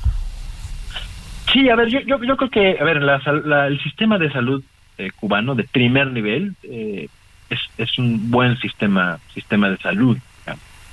Sí, 1.53 1.69
a 1.69 1.75
ver, 1.77 1.87
yo, 1.87 2.01
yo, 2.01 2.19
creo 2.35 2.49
que, 2.49 2.77
a 2.77 2.83
ver, 2.83 2.97
el 2.97 3.81
sistema 3.81 4.17
de 4.17 4.29
salud 4.29 4.61
eh, 4.97 5.11
cubano 5.15 5.55
de 5.55 5.63
primer 5.63 6.11
nivel 6.11 6.53
eh, 6.63 7.07
es, 7.49 7.59
es 7.77 7.97
un 7.97 8.29
buen 8.29 8.57
sistema 8.57 9.19
sistema 9.33 9.69
de 9.69 9.77
salud, 9.77 10.17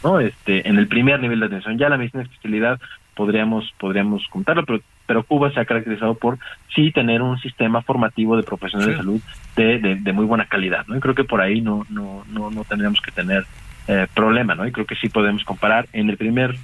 ¿no? 0.05 0.21
Este, 0.21 0.69
en 0.69 0.79
el 0.79 0.87
primer 0.87 1.21
nivel 1.21 1.41
de 1.41 1.47
atención, 1.47 1.79
ya 1.79 1.89
la 1.89 1.99
medicina 1.99 2.23
de 2.23 2.29
especialidad 2.29 2.81
podríamos 3.21 3.71
podríamos 3.79 4.27
contarlo, 4.29 4.65
pero 4.65 4.81
pero 5.07 5.23
Cuba 5.25 5.53
se 5.53 5.61
ha 5.61 5.67
caracterizado 5.67 6.15
por 6.15 6.39
sí 6.75 6.91
tener 6.91 7.21
un 7.21 7.39
sistema 7.39 7.83
formativo 7.83 8.35
de 8.35 8.45
profesionales 8.45 8.95
de 8.95 8.97
salud 8.97 9.21
de, 9.57 9.97
de, 9.97 10.13
muy 10.15 10.25
buena 10.25 10.47
calidad, 10.47 10.87
¿no? 10.87 10.97
Y 10.97 11.01
creo 11.01 11.15
que 11.15 11.25
por 11.25 11.43
ahí 11.43 11.61
no 11.61 11.85
no 11.91 12.25
no, 12.31 12.51
no 12.51 12.65
tendríamos 12.65 13.03
que 13.03 13.11
tener 13.11 13.45
eh, 13.89 14.07
problema, 14.15 14.55
¿no? 14.55 14.67
Y 14.67 14.73
creo 14.73 14.87
que 14.87 14.95
sí 14.95 15.11
podemos 15.11 15.45
comparar 15.45 15.87
en 15.93 16.09
el 16.09 16.17
primer 16.17 16.57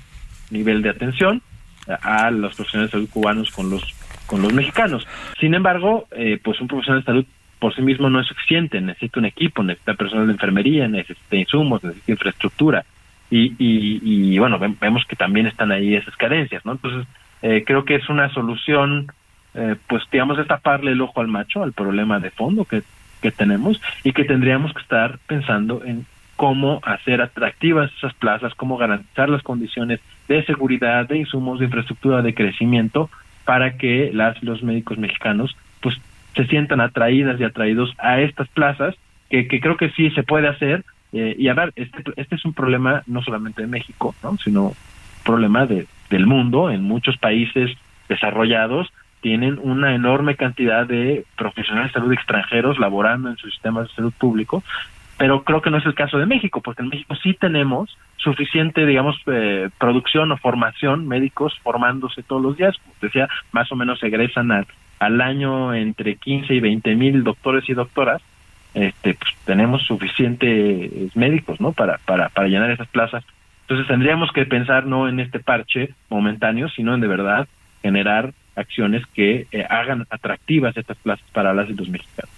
nivel 0.51 0.81
de 0.81 0.88
atención 0.88 1.42
a, 2.01 2.31
los 2.31 2.55
profesionales 2.55 2.90
de 2.90 2.97
salud 2.97 3.11
cubanos 3.11 3.51
con 3.51 3.69
los 3.69 3.83
con 4.27 4.40
los 4.40 4.55
mexicanos. 4.55 5.07
Sin 5.38 5.53
embargo, 5.53 6.09
eh, 6.12 6.40
pues 6.42 6.59
un 6.62 6.69
profesional 6.69 7.03
de 7.03 7.05
salud 7.05 7.27
por 7.59 7.75
sí 7.75 7.83
mismo 7.83 8.09
no 8.09 8.19
es 8.19 8.29
suficiente, 8.29 8.81
necesita 8.81 9.21
un 9.21 9.27
equipo, 9.27 9.62
necesita 9.62 9.92
personal 9.92 10.27
de 10.27 10.33
enfermería, 10.33 10.88
necesita 10.88 11.37
insumos, 11.37 11.85
necesita 11.85 12.12
infraestructura. 12.12 12.87
Y, 13.31 13.55
y, 13.59 14.39
bueno, 14.39 14.59
vemos 14.59 15.05
que 15.05 15.17
también 15.17 15.47
están 15.47 15.73
ahí 15.73 15.95
esas 15.95 16.17
carencias, 16.17 16.65
¿no? 16.65 16.73
Entonces, 16.73 17.07
eh, 17.43 17.65
creo 17.67 17.85
que 17.85 17.97
es 17.97 18.09
una 18.09 18.29
solución, 18.31 19.09
eh, 19.55 19.75
pues 19.89 20.05
digamos, 20.12 20.39
es 20.39 20.47
taparle 20.47 20.93
el 20.93 21.01
ojo 21.01 21.21
al 21.21 21.29
macho, 21.29 21.62
al 21.62 21.73
problema 21.73 22.21
de 22.21 22.31
fondo 22.31 22.65
que, 22.65 22.83
que 23.21 23.33
tenemos 23.33 23.81
y 24.05 24.12
que 24.12 24.25
tendríamos 24.25 24.73
que 24.73 24.81
estar 24.81 25.19
pensando 25.27 25.83
en 25.85 26.07
cómo 26.37 26.81
hacer 26.85 27.21
atractivas 27.21 27.91
esas 27.97 28.15
plazas, 28.15 28.55
cómo 28.55 28.77
garantizar 28.77 29.29
las 29.29 29.43
condiciones 29.43 30.01
de 30.29 30.45
seguridad, 30.45 31.09
de 31.09 31.19
insumos, 31.19 31.59
de 31.59 31.65
infraestructura, 31.65 32.23
de 32.23 32.35
crecimiento, 32.35 33.11
para 33.45 33.77
que 33.79 34.11
las 34.12 34.43
los 34.43 34.62
médicos 34.62 34.99
mexicanos 34.99 35.57
pues 35.81 35.97
se 36.35 36.47
sientan 36.47 36.81
atraídas 36.81 37.41
y 37.41 37.45
atraídos 37.45 37.93
a 37.99 38.21
estas 38.21 38.49
plazas, 38.49 38.95
que, 39.31 39.49
que 39.49 39.61
creo 39.61 39.77
que 39.77 39.91
sí 39.91 40.11
se 40.11 40.23
puede 40.23 40.49
hacer. 40.49 40.85
Eh, 41.12 41.35
y 41.38 41.49
a 41.49 41.55
ver, 41.55 41.73
este, 41.77 42.05
este 42.16 42.35
es 42.35 42.45
un 42.45 42.53
problema 42.53 43.03
no 43.07 43.23
solamente 43.23 43.62
de 43.62 43.69
México, 43.69 44.14
¿no? 44.23 44.37
sino 44.38 44.75
problema 45.25 45.66
de, 45.66 45.87
del 46.11 46.27
mundo. 46.27 46.71
En 46.71 46.83
muchos 46.83 47.16
países 47.16 47.71
desarrollados 48.09 48.92
tienen 49.21 49.59
una 49.61 49.95
enorme 49.95 50.37
cantidad 50.37 50.87
de 50.87 51.25
profesionales 51.37 51.92
de 51.92 52.01
salud 52.01 52.12
extranjeros 52.12 52.79
laborando 52.79 53.29
en 53.29 53.37
sus 53.37 53.53
sistemas 53.53 53.88
de 53.88 53.95
salud 53.95 54.12
público 54.16 54.62
pero 55.19 55.45
creo 55.45 55.62
que 55.62 55.71
no 55.71 55.79
es 55.79 55.87
el 55.87 55.95
caso 55.95 56.19
de 56.19 56.27
México, 56.27 56.61
porque 56.61 56.83
en 56.83 56.88
México 56.88 57.14
sí 57.23 57.35
tenemos 57.35 57.97
suficiente, 58.19 58.85
digamos, 58.85 59.16
eh, 59.27 59.71
producción 59.79 60.31
o 60.33 60.37
formación, 60.37 61.09
médicos 61.09 61.59
formándose 61.62 62.23
todos 62.23 62.42
los 62.42 62.57
días, 62.57 62.77
como 62.79 62.95
decía, 63.01 63.29
más 63.53 63.71
o 63.73 63.77
menos 63.77 64.03
egresan 64.03 64.51
al, 64.53 64.66
al 64.99 65.21
año 65.21 65.73
entre 65.75 66.16
15 66.16 66.55
y 66.55 66.61
20 66.61 66.95
mil 66.97 67.25
doctores 67.25 67.69
y 67.69 67.75
doctoras, 67.75 68.21
este, 68.77 69.15
pues 69.15 69.35
tenemos 69.47 69.83
suficientes 69.83 71.17
médicos, 71.17 71.61
¿no? 71.61 71.73
Para, 71.73 71.99
para, 72.05 72.29
para 72.29 72.47
llenar 72.47 72.71
esas 72.71 72.89
plazas. 72.89 73.25
Entonces 73.62 73.89
tendríamos 73.89 74.31
que 74.33 74.45
pensar 74.45 74.87
no 74.87 75.09
en 75.09 75.19
este 75.19 75.41
parche 75.41 75.95
momentáneo, 76.11 76.69
sino 76.69 76.95
en 76.95 77.01
de 77.01 77.09
verdad 77.09 77.49
generar 77.83 78.33
acciones 78.55 79.03
que 79.15 79.47
eh, 79.51 79.67
hagan 79.69 80.07
atractivas 80.11 80.77
estas 80.77 80.97
plazas 80.99 81.27
para 81.33 81.55
las 81.55 81.69
y 81.71 81.75
los 81.75 81.89
mexicanos. 81.89 82.31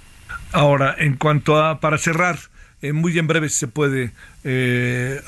Ahora, 0.52 0.94
en 0.96 1.16
cuanto 1.16 1.62
a, 1.62 1.80
para 1.80 1.98
cerrar, 1.98 2.36
eh, 2.82 2.92
muy 2.92 3.18
en 3.18 3.26
breve 3.26 3.48
si 3.48 3.56
se 3.56 3.68
puede, 3.68 4.12
eh, 4.44 5.20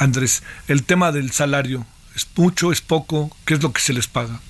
Andrés, 0.00 0.44
el 0.66 0.84
tema 0.84 1.12
del 1.12 1.30
salario. 1.30 1.86
¿Es 2.16 2.28
mucho, 2.36 2.72
es 2.72 2.80
poco? 2.80 3.30
¿Qué 3.44 3.54
es 3.54 3.62
lo 3.62 3.72
que 3.72 3.80
se 3.80 3.92
les 3.92 4.08
paga? 4.08 4.40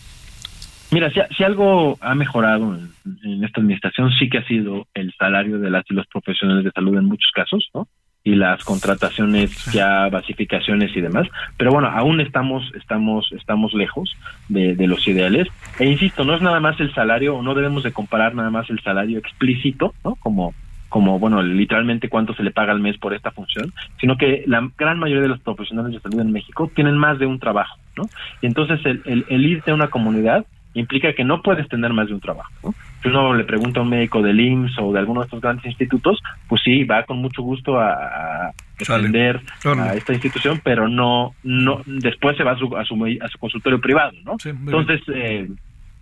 Mira, 0.90 1.10
si, 1.10 1.44
algo 1.44 1.98
ha 2.00 2.14
mejorado 2.14 2.76
en, 3.24 3.44
esta 3.44 3.60
administración, 3.60 4.10
sí 4.18 4.28
que 4.28 4.38
ha 4.38 4.46
sido 4.46 4.86
el 4.94 5.12
salario 5.18 5.58
de 5.58 5.70
las 5.70 5.84
y 5.90 5.94
los 5.94 6.06
profesionales 6.06 6.64
de 6.64 6.70
salud 6.70 6.96
en 6.96 7.06
muchos 7.06 7.30
casos, 7.34 7.68
¿no? 7.74 7.88
Y 8.22 8.34
las 8.34 8.64
contrataciones, 8.64 9.66
ya 9.72 10.08
basificaciones 10.08 10.96
y 10.96 11.00
demás. 11.00 11.28
Pero 11.56 11.70
bueno, 11.70 11.88
aún 11.88 12.20
estamos, 12.20 12.72
estamos, 12.74 13.30
estamos 13.32 13.72
lejos 13.72 14.16
de, 14.48 14.74
de 14.74 14.86
los 14.88 15.06
ideales. 15.06 15.46
E 15.78 15.86
insisto, 15.86 16.24
no 16.24 16.34
es 16.34 16.42
nada 16.42 16.58
más 16.58 16.78
el 16.80 16.92
salario, 16.92 17.36
o 17.36 17.42
no 17.42 17.54
debemos 17.54 17.84
de 17.84 17.92
comparar 17.92 18.34
nada 18.34 18.50
más 18.50 18.68
el 18.68 18.80
salario 18.80 19.18
explícito, 19.18 19.94
¿no? 20.04 20.16
Como 20.16 20.54
como, 20.88 21.18
bueno, 21.18 21.42
literalmente 21.42 22.08
cuánto 22.08 22.34
se 22.34 22.42
le 22.42 22.52
paga 22.52 22.72
al 22.72 22.80
mes 22.80 22.96
por 22.98 23.12
esta 23.12 23.30
función, 23.30 23.72
sino 24.00 24.16
que 24.16 24.44
la 24.46 24.70
gran 24.78 24.98
mayoría 24.98 25.22
de 25.22 25.28
los 25.28 25.40
profesionales 25.40 25.92
de 25.92 26.00
salud 26.00 26.20
en 26.20 26.32
México 26.32 26.70
tienen 26.74 26.96
más 26.96 27.18
de 27.18 27.26
un 27.26 27.38
trabajo, 27.38 27.76
¿no? 27.96 28.04
Y 28.40 28.46
entonces 28.46 28.80
el, 28.84 29.26
el, 29.28 29.44
irte 29.44 29.72
a 29.72 29.74
una 29.74 29.88
comunidad 29.88 30.46
implica 30.80 31.14
que 31.14 31.24
no 31.24 31.42
puedes 31.42 31.68
tener 31.68 31.92
más 31.92 32.08
de 32.08 32.14
un 32.14 32.20
trabajo. 32.20 32.52
¿no? 32.62 32.74
Si 33.02 33.08
uno 33.08 33.34
le 33.34 33.44
pregunta 33.44 33.80
a 33.80 33.82
un 33.82 33.88
médico 33.88 34.22
del 34.22 34.38
IMSS 34.38 34.78
o 34.78 34.92
de 34.92 34.98
alguno 34.98 35.20
de 35.20 35.24
estos 35.24 35.40
grandes 35.40 35.64
institutos, 35.66 36.22
pues 36.48 36.62
sí, 36.62 36.84
va 36.84 37.04
con 37.04 37.18
mucho 37.18 37.42
gusto 37.42 37.80
a, 37.80 38.52
defender 38.78 39.40
a 39.64 39.94
esta 39.94 40.12
institución, 40.12 40.60
pero 40.62 40.88
no, 40.88 41.34
no, 41.42 41.80
después 41.86 42.36
se 42.36 42.44
va 42.44 42.52
a 42.52 42.58
su, 42.58 42.76
a 42.76 42.84
su, 42.84 42.94
a 43.20 43.28
su 43.28 43.38
consultorio 43.38 43.80
privado, 43.80 44.12
¿no? 44.24 44.36
Entonces, 44.44 45.00
eh, 45.14 45.48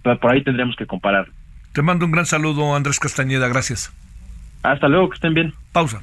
por 0.02 0.30
ahí 0.30 0.42
tendríamos 0.42 0.76
que 0.76 0.86
comparar. 0.86 1.28
Te 1.72 1.82
mando 1.82 2.04
un 2.04 2.12
gran 2.12 2.26
saludo, 2.26 2.74
Andrés 2.74 2.98
Castañeda, 2.98 3.48
gracias. 3.48 3.92
Hasta 4.62 4.88
luego, 4.88 5.10
que 5.10 5.14
estén 5.14 5.34
bien. 5.34 5.52
Pausa. 5.72 6.02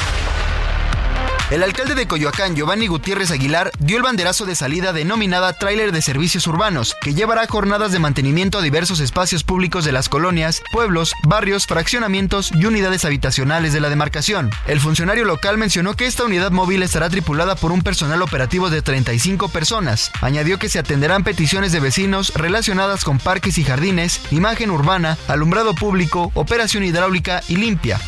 El 1.51 1.63
alcalde 1.63 1.95
de 1.95 2.07
Coyoacán, 2.07 2.55
Giovanni 2.55 2.87
Gutiérrez 2.87 3.29
Aguilar, 3.29 3.71
dio 3.77 3.97
el 3.97 4.03
banderazo 4.03 4.45
de 4.45 4.55
salida 4.55 4.93
denominada 4.93 5.51
Tráiler 5.51 5.91
de 5.91 6.01
Servicios 6.01 6.47
Urbanos, 6.47 6.95
que 7.01 7.13
llevará 7.13 7.45
jornadas 7.45 7.91
de 7.91 7.99
mantenimiento 7.99 8.57
a 8.57 8.61
diversos 8.61 9.01
espacios 9.01 9.43
públicos 9.43 9.83
de 9.83 9.91
las 9.91 10.07
colonias, 10.07 10.61
pueblos, 10.71 11.11
barrios, 11.23 11.67
fraccionamientos 11.67 12.53
y 12.53 12.63
unidades 12.63 13.03
habitacionales 13.03 13.73
de 13.73 13.81
la 13.81 13.89
demarcación. 13.89 14.49
El 14.65 14.79
funcionario 14.79 15.25
local 15.25 15.57
mencionó 15.57 15.93
que 15.93 16.05
esta 16.05 16.23
unidad 16.23 16.51
móvil 16.51 16.83
estará 16.83 17.09
tripulada 17.09 17.55
por 17.55 17.73
un 17.73 17.81
personal 17.81 18.21
operativo 18.21 18.69
de 18.69 18.81
35 18.81 19.49
personas. 19.49 20.09
Añadió 20.21 20.57
que 20.57 20.69
se 20.69 20.79
atenderán 20.79 21.25
peticiones 21.25 21.73
de 21.73 21.81
vecinos 21.81 22.31
relacionadas 22.33 23.03
con 23.03 23.17
parques 23.17 23.57
y 23.57 23.65
jardines, 23.65 24.21
imagen 24.31 24.71
urbana, 24.71 25.17
alumbrado 25.27 25.75
público, 25.75 26.31
operación 26.33 26.85
hidráulica 26.85 27.43
y 27.49 27.57
limpia. 27.57 27.99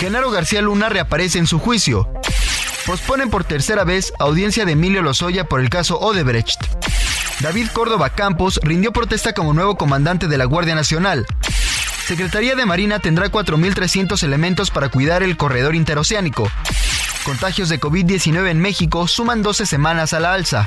Genaro 0.00 0.30
García 0.30 0.62
Luna 0.62 0.88
reaparece 0.88 1.38
en 1.38 1.46
su 1.46 1.58
juicio. 1.58 2.10
Posponen 2.86 3.28
por 3.28 3.44
tercera 3.44 3.84
vez 3.84 4.14
audiencia 4.18 4.64
de 4.64 4.72
Emilio 4.72 5.02
Lozoya 5.02 5.44
por 5.44 5.60
el 5.60 5.68
caso 5.68 6.00
Odebrecht. 6.00 6.58
David 7.40 7.68
Córdoba 7.74 8.08
Campos 8.08 8.58
rindió 8.62 8.94
protesta 8.94 9.34
como 9.34 9.52
nuevo 9.52 9.76
comandante 9.76 10.26
de 10.26 10.38
la 10.38 10.46
Guardia 10.46 10.74
Nacional. 10.74 11.26
Secretaría 12.06 12.54
de 12.54 12.64
Marina 12.64 12.98
tendrá 12.98 13.30
4.300 13.30 14.22
elementos 14.22 14.70
para 14.70 14.88
cuidar 14.88 15.22
el 15.22 15.36
corredor 15.36 15.74
interoceánico. 15.74 16.50
Contagios 17.22 17.68
de 17.68 17.78
COVID-19 17.78 18.48
en 18.48 18.58
México 18.58 19.06
suman 19.06 19.42
12 19.42 19.66
semanas 19.66 20.14
a 20.14 20.20
la 20.20 20.32
alza. 20.32 20.66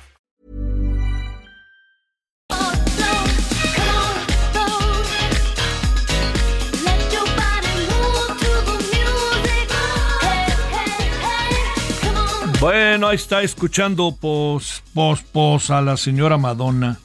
Bueno, 12.61 13.07
ahí 13.07 13.15
está 13.15 13.41
escuchando 13.41 14.15
pos, 14.15 14.83
pos, 14.93 15.23
pos 15.23 15.71
a 15.71 15.81
la 15.81 15.97
señora 15.97 16.37
Madonna, 16.37 16.99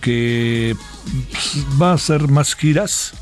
que 0.00 0.76
va 1.82 1.90
a 1.90 1.94
hacer 1.94 2.28
más 2.28 2.54
giras. 2.54 3.12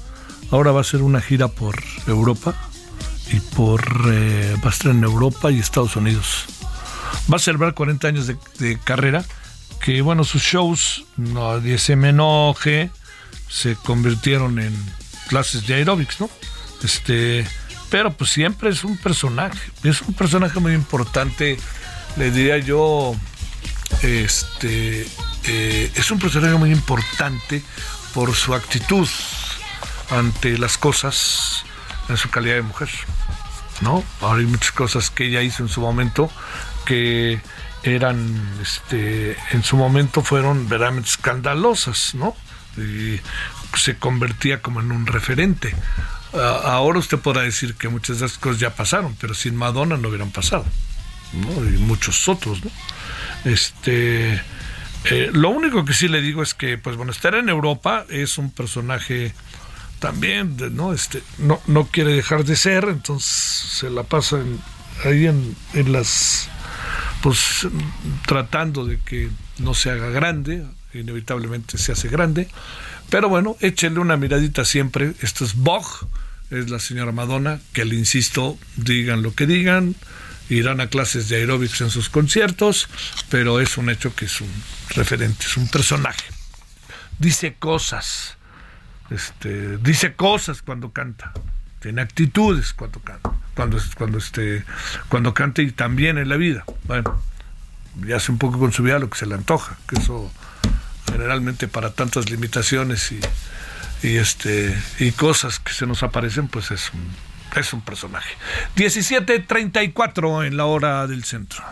Ahora 0.51 0.73
va 0.73 0.81
a 0.81 0.81
hacer 0.83 1.01
una 1.01 1.23
gira 1.23 1.49
por 1.49 1.83
Europa 2.07 2.55
y 3.33 3.41
por 3.41 3.83
eh, 4.13 4.55
va 4.63 4.69
a 4.69 4.73
estar 4.73 4.91
en 4.91 5.03
Europa 5.03 5.51
y 5.51 5.61
Estados 5.61 5.97
Unidos. 5.97 6.45
Va 7.33 7.37
a 7.37 7.41
celebrar 7.41 7.73
40 7.73 8.07
años 8.07 8.27
de, 8.27 8.37
de 8.59 8.79
carrera, 8.79 9.25
que 9.81 10.03
bueno, 10.03 10.25
sus 10.25 10.43
shows, 10.43 11.07
nadie 11.17 11.79
se 11.79 11.97
me 11.97 12.11
enoje, 12.11 12.91
se 13.49 13.77
convirtieron 13.77 14.59
en 14.59 14.77
clases 15.27 15.67
de 15.67 15.77
aeróbics, 15.77 16.21
¿no? 16.21 16.29
Este, 16.85 17.47
pero 17.93 18.11
pues 18.11 18.31
siempre 18.31 18.71
es 18.71 18.85
un 18.85 18.97
personaje, 18.97 19.71
es 19.85 20.01
un 20.01 20.15
personaje 20.15 20.59
muy 20.59 20.73
importante, 20.73 21.59
le 22.17 22.31
diría 22.31 22.57
yo, 22.57 23.15
este, 24.01 25.07
eh, 25.45 25.93
es 25.95 26.11
un 26.11 26.19
personaje 26.19 26.55
muy 26.55 26.73
importante 26.73 27.63
por 28.15 28.35
su 28.35 28.55
actitud 28.55 29.07
ante 30.09 30.57
las 30.57 30.79
cosas 30.79 31.67
en 32.09 32.17
su 32.17 32.31
calidad 32.31 32.55
de 32.55 32.63
mujer, 32.63 32.89
¿no? 33.83 34.03
Ahora 34.23 34.41
hay 34.41 34.47
muchas 34.47 34.73
cosas 34.73 35.11
que 35.11 35.27
ella 35.27 35.43
hizo 35.43 35.63
en 35.63 35.69
su 35.69 35.83
momento 35.83 36.31
que 36.87 37.43
eran, 37.83 38.41
este, 38.63 39.37
en 39.51 39.63
su 39.63 39.77
momento 39.77 40.23
fueron 40.23 40.67
verdaderamente 40.67 41.11
escandalosas, 41.11 42.15
¿no? 42.15 42.35
Se 43.77 43.99
convertía 43.99 44.63
como 44.63 44.81
en 44.81 44.93
un 44.93 45.07
referente 45.07 45.77
ahora 46.33 46.99
usted 46.99 47.19
podrá 47.19 47.43
decir 47.43 47.75
que 47.75 47.89
muchas 47.89 48.21
de 48.21 48.27
esas 48.27 48.39
cosas 48.39 48.61
ya 48.61 48.75
pasaron, 48.75 49.17
pero 49.21 49.35
sin 49.35 49.55
Madonna 49.57 49.97
no 49.97 50.09
hubieran 50.09 50.31
pasado, 50.31 50.65
¿no? 51.33 51.65
Y 51.69 51.79
muchos 51.79 52.29
otros, 52.29 52.65
¿no? 52.65 52.71
Este, 53.45 54.41
eh, 55.05 55.31
lo 55.33 55.51
único 55.51 55.85
que 55.85 55.95
sí 55.95 56.09
le 56.09 56.21
digo 56.21 56.43
es 56.43 56.55
que, 56.55 56.79
pues 56.79 56.97
bueno, 56.97 57.13
estar 57.13 57.35
en 57.35 57.49
Europa 57.49 58.07
es 58.09 58.39
un 58.39 58.51
personaje 58.51 59.35
también, 59.99 60.57
¿no? 60.73 60.93
Este, 60.93 61.23
no, 61.39 61.61
no 61.67 61.87
quiere 61.87 62.13
dejar 62.13 62.45
de 62.45 62.57
ser, 62.57 62.85
entonces 62.85 63.31
se 63.31 63.91
la 63.91 64.05
pasa 64.05 64.39
ahí 65.05 65.27
en, 65.27 65.57
en 65.75 65.93
las, 65.93 66.49
pues 67.23 67.69
tratando 68.27 68.85
de 68.85 68.99
que 68.99 69.31
no 69.59 69.75
se 69.75 69.91
haga 69.91 70.11
grande, 70.11 70.65
inevitablemente 70.95 71.79
se 71.79 71.93
hace 71.93 72.09
grande, 72.09 72.49
pero 73.13 73.29
bueno, 73.29 73.59
échenle 73.61 74.01
una 74.01 74.17
miradita 74.17 74.65
siempre, 74.65 75.13
esto 75.21 75.45
es 75.45 75.55
Bog, 75.55 75.85
es 76.49 76.71
la 76.71 76.79
señora 76.79 77.13
Madonna, 77.13 77.61
que 77.75 77.85
le 77.85 77.95
insisto, 77.95 78.59
digan 78.77 79.21
lo 79.21 79.35
que 79.35 79.47
digan, 79.47 79.97
irán 80.49 80.81
a 80.81 80.87
clases 80.87 81.29
de 81.29 81.37
aeróbics 81.37 81.83
en 81.83 81.91
sus 81.91 82.09
conciertos, 82.09 82.89
pero 83.29 83.61
es 83.61 83.77
un 83.77 83.91
hecho 83.91 84.15
que 84.15 84.25
es 84.25 84.41
un 84.41 84.49
referente, 84.97 85.45
es 85.45 85.59
un 85.59 85.69
personaje. 85.69 86.25
Dice 87.19 87.57
cosas, 87.59 88.39
este, 89.11 89.77
dice 89.77 90.15
cosas 90.15 90.63
cuando 90.63 90.93
canta, 90.93 91.35
tiene 91.81 92.01
actitudes 92.01 92.73
cuando 92.73 93.01
canta, 93.01 93.31
cuando, 93.55 93.79
cuando, 93.99 94.17
este, 94.17 94.65
cuando 95.11 95.35
canta 95.35 95.61
y 95.61 95.71
también 95.71 96.17
en 96.17 96.31
la 96.31 96.37
vida. 96.37 96.65
Bueno, 96.85 97.23
ya 98.07 98.17
hace 98.17 98.33
un 98.33 98.39
poco 98.39 98.59
con 98.59 98.73
su 98.73 98.83
vida 98.83 98.99
lo 98.99 99.11
que 99.11 99.19
se 99.19 99.27
le 99.27 99.35
antoja, 99.35 99.77
que 99.87 100.01
eso 100.01 100.33
generalmente 101.13 101.69
para 101.69 101.93
tantas 101.93 102.31
limitaciones 102.31 103.13
y, 103.13 103.21
y 104.03 104.17
este 104.17 104.77
y 104.99 105.13
cosas 105.13 105.59
que 105.59 105.73
se 105.73 105.87
nos 105.87 106.03
aparecen, 106.03 106.49
pues 106.49 106.71
es 106.71 106.91
un 106.93 107.33
es 107.57 107.73
un 107.73 107.83
personaje. 107.83 108.35
17:34 108.77 110.47
en 110.47 110.57
la 110.57 110.65
hora 110.65 111.07
del 111.07 111.25
centro. 111.25 111.63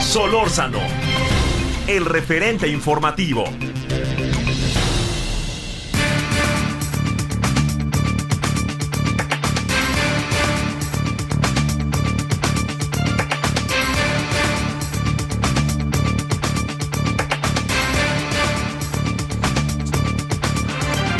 Solórzano, 0.00 0.78
el 1.86 2.06
referente 2.06 2.68
informativo. 2.68 3.44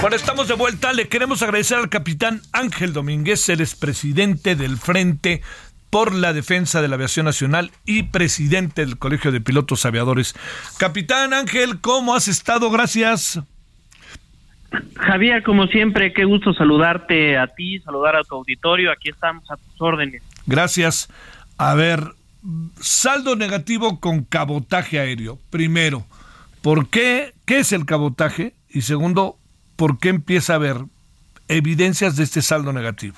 Bueno, 0.06 0.18
estamos 0.18 0.46
de 0.46 0.54
vuelta. 0.54 0.92
Le 0.92 1.08
queremos 1.08 1.42
agradecer 1.42 1.78
al 1.78 1.88
capitán 1.88 2.40
Ángel 2.52 2.92
Domínguez, 2.92 3.48
el 3.48 3.60
expresidente 3.60 4.54
del 4.54 4.76
Frente 4.76 5.42
por 5.90 6.14
la 6.14 6.32
Defensa 6.32 6.80
de 6.80 6.86
la 6.86 6.94
Aviación 6.94 7.26
Nacional 7.26 7.72
y 7.84 8.04
presidente 8.04 8.86
del 8.86 8.98
Colegio 8.98 9.32
de 9.32 9.40
Pilotos 9.40 9.84
Aviadores. 9.84 10.36
Capitán 10.78 11.32
Ángel, 11.32 11.80
¿cómo 11.80 12.14
has 12.14 12.28
estado? 12.28 12.70
Gracias. 12.70 13.40
Javier, 14.94 15.42
como 15.42 15.66
siempre, 15.66 16.12
qué 16.12 16.24
gusto 16.24 16.54
saludarte 16.54 17.36
a 17.36 17.48
ti, 17.48 17.80
saludar 17.80 18.14
a 18.14 18.22
tu 18.22 18.36
auditorio. 18.36 18.92
Aquí 18.92 19.08
estamos 19.08 19.50
a 19.50 19.56
tus 19.56 19.82
órdenes. 19.82 20.22
Gracias. 20.46 21.08
A 21.58 21.74
ver, 21.74 22.12
saldo 22.80 23.34
negativo 23.34 23.98
con 23.98 24.22
cabotaje 24.22 25.00
aéreo. 25.00 25.40
Primero, 25.50 26.06
¿por 26.62 26.90
qué? 26.90 27.34
¿Qué 27.44 27.58
es 27.58 27.72
el 27.72 27.86
cabotaje? 27.86 28.54
Y 28.70 28.82
segundo, 28.82 29.40
¿por 29.76 29.98
qué 29.98 30.08
empieza 30.08 30.54
a 30.54 30.56
haber 30.56 30.76
evidencias 31.48 32.16
de 32.16 32.24
este 32.24 32.42
saldo 32.42 32.72
negativo? 32.72 33.16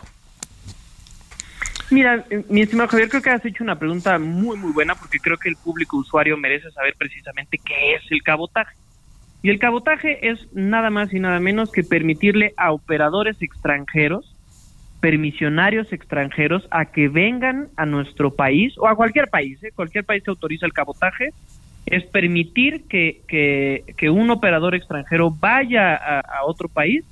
Mira, 1.90 2.26
eh, 2.28 2.44
mi 2.50 2.60
estimado 2.60 2.90
Javier, 2.90 3.08
creo 3.08 3.22
que 3.22 3.30
has 3.30 3.44
hecho 3.46 3.64
una 3.64 3.78
pregunta 3.78 4.18
muy, 4.18 4.58
muy 4.58 4.72
buena 4.72 4.94
porque 4.94 5.18
creo 5.18 5.38
que 5.38 5.48
el 5.48 5.56
público 5.56 5.96
usuario 5.96 6.36
merece 6.36 6.70
saber 6.70 6.94
precisamente 6.98 7.58
qué 7.64 7.94
es 7.94 8.02
el 8.10 8.22
cabotaje. 8.22 8.76
Y 9.42 9.50
el 9.50 9.58
cabotaje 9.58 10.28
es 10.28 10.52
nada 10.52 10.90
más 10.90 11.14
y 11.14 11.20
nada 11.20 11.40
menos 11.40 11.70
que 11.70 11.84
permitirle 11.84 12.52
a 12.56 12.72
operadores 12.72 13.40
extranjeros, 13.40 14.34
permisionarios 15.00 15.92
extranjeros, 15.92 16.66
a 16.70 16.86
que 16.86 17.08
vengan 17.08 17.68
a 17.76 17.86
nuestro 17.86 18.34
país 18.34 18.74
o 18.78 18.88
a 18.88 18.96
cualquier 18.96 19.28
país, 19.28 19.62
¿eh? 19.62 19.70
cualquier 19.74 20.04
país 20.04 20.24
que 20.24 20.30
autoriza 20.30 20.66
el 20.66 20.72
cabotaje, 20.72 21.30
es 21.90 22.04
permitir 22.06 22.84
que, 22.88 23.22
que, 23.26 24.10
un 24.10 24.30
operador 24.30 24.74
extranjero 24.74 25.30
vaya 25.30 25.94
a, 25.94 26.44
otro 26.44 26.68
país 26.68 27.04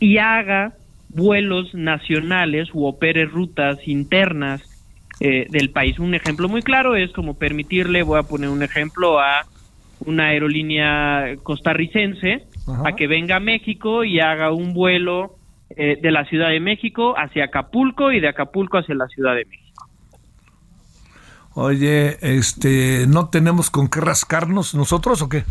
y 0.00 0.18
haga 0.18 0.74
vuelos 1.08 1.74
nacionales 1.74 2.68
u 2.72 2.86
opere 2.86 3.24
rutas 3.24 3.78
internas 3.86 4.62
eh, 5.20 5.46
del 5.50 5.70
país. 5.70 5.98
Un 5.98 6.14
ejemplo 6.14 6.48
muy 6.48 6.62
claro 6.62 6.96
es 6.96 7.12
como 7.12 7.34
permitirle, 7.34 8.02
voy 8.02 8.18
a 8.18 8.22
poner 8.22 8.48
un 8.48 8.62
ejemplo, 8.62 9.20
a 9.20 9.46
una 10.04 10.28
aerolínea 10.28 11.36
costarricense 11.42 12.44
a 12.84 12.96
que 12.96 13.06
venga 13.06 13.36
a 13.36 13.40
México 13.40 14.04
y 14.04 14.20
haga 14.20 14.52
un 14.52 14.72
vuelo 14.72 15.36
eh, 15.76 15.98
de 16.00 16.10
la 16.10 16.24
Ciudad 16.24 16.50
de 16.50 16.60
México 16.60 17.14
hacia 17.16 17.44
Acapulco 17.44 18.12
y 18.12 18.20
de 18.20 18.28
Acapulco 18.28 18.78
hacia 18.78 18.94
la 18.94 19.06
Ciudad 19.08 19.34
de 19.34 19.44
México. 19.44 19.61
Oye, 21.54 22.16
este, 22.22 23.06
¿no 23.06 23.28
tenemos 23.28 23.70
con 23.70 23.88
qué 23.88 24.00
rascarnos 24.00 24.74
nosotros 24.74 25.20
o 25.22 25.28
qué? 25.28 25.44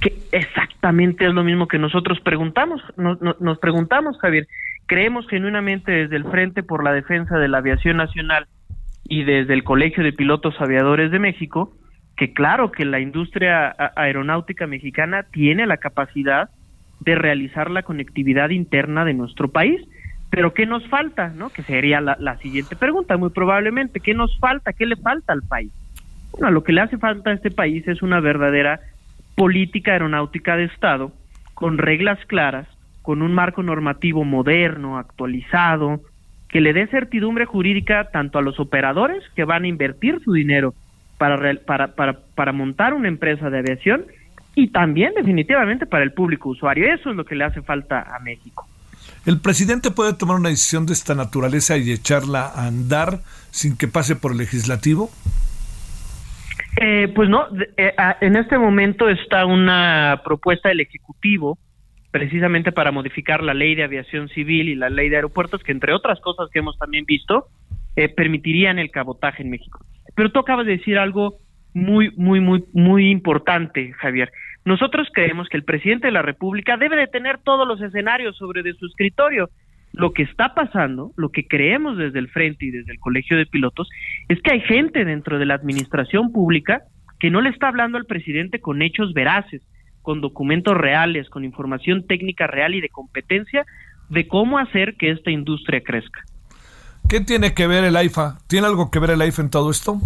Que 0.00 0.14
exactamente 0.32 1.26
es 1.26 1.32
lo 1.32 1.42
mismo 1.42 1.68
que 1.68 1.78
nosotros 1.78 2.20
preguntamos, 2.20 2.82
nos, 2.96 3.18
nos 3.40 3.58
preguntamos, 3.58 4.18
Javier. 4.18 4.46
Creemos 4.86 5.26
genuinamente 5.28 5.90
desde 5.90 6.16
el 6.16 6.24
Frente 6.24 6.62
por 6.62 6.84
la 6.84 6.92
Defensa 6.92 7.38
de 7.38 7.48
la 7.48 7.58
Aviación 7.58 7.96
Nacional 7.96 8.46
y 9.04 9.24
desde 9.24 9.54
el 9.54 9.64
Colegio 9.64 10.04
de 10.04 10.12
Pilotos 10.12 10.54
Aviadores 10.60 11.10
de 11.10 11.18
México, 11.18 11.72
que 12.16 12.34
claro 12.34 12.70
que 12.70 12.84
la 12.84 13.00
industria 13.00 13.74
aeronáutica 13.96 14.66
mexicana 14.66 15.24
tiene 15.32 15.66
la 15.66 15.78
capacidad 15.78 16.50
de 17.00 17.14
realizar 17.14 17.70
la 17.70 17.82
conectividad 17.82 18.50
interna 18.50 19.04
de 19.04 19.14
nuestro 19.14 19.48
país 19.48 19.80
pero 20.34 20.52
¿qué 20.52 20.66
nos 20.66 20.86
falta? 20.88 21.28
¿no? 21.28 21.50
Que 21.50 21.62
sería 21.62 22.00
la, 22.00 22.36
siguiente 22.38 22.74
pregunta, 22.74 23.16
muy 23.16 23.30
probablemente. 23.30 24.00
¿Qué 24.00 24.14
nos 24.14 24.36
falta? 24.38 24.72
¿Qué 24.72 24.84
le 24.84 24.96
falta 24.96 25.32
al 25.32 25.42
país? 25.42 25.72
Bueno, 26.32 26.50
lo 26.50 26.64
que 26.64 26.72
le 26.72 26.80
hace 26.80 26.98
falta 26.98 27.30
a 27.30 27.34
este 27.34 27.52
país 27.52 27.86
es 27.86 28.02
una 28.02 28.18
verdadera 28.18 28.80
política 29.36 29.92
aeronáutica 29.92 30.56
de 30.56 30.64
Estado 30.64 31.12
con 31.54 31.78
reglas 31.78 32.18
claras, 32.26 32.66
con 33.02 33.22
un 33.22 33.32
marco 33.32 33.62
normativo 33.62 34.24
moderno, 34.24 34.98
actualizado, 34.98 36.00
que 36.48 36.60
le 36.60 36.72
dé 36.72 36.88
certidumbre 36.88 37.44
jurídica 37.44 38.10
tanto 38.10 38.38
a 38.38 38.42
los 38.42 38.58
operadores 38.58 39.22
que 39.36 39.44
van 39.44 39.62
a 39.62 39.68
invertir 39.68 40.20
su 40.24 40.32
dinero 40.32 40.74
para, 41.16 41.38
para, 41.64 41.94
para, 41.94 42.18
para 42.34 42.52
montar 42.52 42.92
una 42.92 43.06
empresa 43.06 43.50
de 43.50 43.58
aviación 43.58 44.06
y 44.56 44.68
también 44.68 45.14
definitivamente 45.14 45.86
para 45.86 46.02
el 46.02 46.12
público 46.12 46.48
usuario. 46.48 46.92
Eso 46.92 47.10
es 47.10 47.16
lo 47.16 47.24
que 47.24 47.36
le 47.36 47.44
hace 47.44 47.62
falta 47.62 48.02
a 48.02 48.18
México. 48.18 48.66
¿El 49.26 49.40
presidente 49.40 49.90
puede 49.90 50.14
tomar 50.14 50.36
una 50.36 50.50
decisión 50.50 50.86
de 50.86 50.92
esta 50.92 51.14
naturaleza 51.14 51.76
y 51.78 51.90
echarla 51.90 52.46
a 52.46 52.66
andar 52.66 53.20
sin 53.50 53.76
que 53.76 53.88
pase 53.88 54.16
por 54.16 54.32
el 54.32 54.38
legislativo? 54.38 55.10
Eh, 56.80 57.08
pues 57.14 57.28
no, 57.28 57.46
eh, 57.76 57.94
en 58.20 58.36
este 58.36 58.58
momento 58.58 59.08
está 59.08 59.46
una 59.46 60.20
propuesta 60.24 60.68
del 60.68 60.80
Ejecutivo 60.80 61.58
precisamente 62.10 62.70
para 62.70 62.92
modificar 62.92 63.42
la 63.42 63.54
ley 63.54 63.74
de 63.74 63.82
aviación 63.82 64.28
civil 64.28 64.68
y 64.68 64.76
la 64.76 64.88
ley 64.88 65.08
de 65.08 65.16
aeropuertos, 65.16 65.64
que 65.64 65.72
entre 65.72 65.92
otras 65.92 66.20
cosas 66.20 66.48
que 66.52 66.60
hemos 66.60 66.78
también 66.78 67.04
visto, 67.06 67.48
eh, 67.96 68.08
permitirían 68.08 68.78
el 68.78 68.90
cabotaje 68.90 69.42
en 69.42 69.50
México. 69.50 69.84
Pero 70.14 70.30
tú 70.30 70.38
acabas 70.38 70.66
de 70.66 70.76
decir 70.76 70.96
algo 70.96 71.38
muy, 71.72 72.12
muy, 72.16 72.40
muy, 72.40 72.64
muy 72.72 73.10
importante, 73.10 73.92
Javier. 73.94 74.30
Nosotros 74.64 75.08
creemos 75.12 75.48
que 75.48 75.56
el 75.58 75.64
presidente 75.64 76.06
de 76.06 76.12
la 76.12 76.22
República 76.22 76.76
debe 76.76 76.96
de 76.96 77.06
tener 77.06 77.38
todos 77.38 77.68
los 77.68 77.80
escenarios 77.82 78.36
sobre 78.36 78.62
de 78.62 78.74
su 78.74 78.86
escritorio. 78.86 79.50
Lo 79.92 80.12
que 80.12 80.22
está 80.22 80.54
pasando, 80.54 81.12
lo 81.16 81.28
que 81.28 81.46
creemos 81.46 81.98
desde 81.98 82.18
el 82.18 82.28
frente 82.28 82.66
y 82.66 82.70
desde 82.70 82.92
el 82.92 82.98
Colegio 82.98 83.36
de 83.36 83.46
Pilotos, 83.46 83.88
es 84.28 84.40
que 84.42 84.52
hay 84.52 84.60
gente 84.60 85.04
dentro 85.04 85.38
de 85.38 85.46
la 85.46 85.54
administración 85.54 86.32
pública 86.32 86.82
que 87.20 87.30
no 87.30 87.40
le 87.40 87.50
está 87.50 87.68
hablando 87.68 87.98
al 87.98 88.06
presidente 88.06 88.60
con 88.60 88.82
hechos 88.82 89.12
veraces, 89.12 89.62
con 90.02 90.20
documentos 90.20 90.76
reales, 90.76 91.28
con 91.28 91.44
información 91.44 92.06
técnica 92.06 92.46
real 92.46 92.74
y 92.74 92.80
de 92.80 92.88
competencia 92.88 93.64
de 94.08 94.26
cómo 94.26 94.58
hacer 94.58 94.96
que 94.96 95.10
esta 95.10 95.30
industria 95.30 95.82
crezca. 95.82 96.22
¿Qué 97.08 97.20
tiene 97.20 97.54
que 97.54 97.66
ver 97.66 97.84
el 97.84 97.96
AIFA? 97.96 98.38
¿Tiene 98.48 98.66
algo 98.66 98.90
que 98.90 98.98
ver 98.98 99.10
el 99.10 99.20
AIFA 99.20 99.42
en 99.42 99.50
todo 99.50 99.70
esto? 99.70 100.00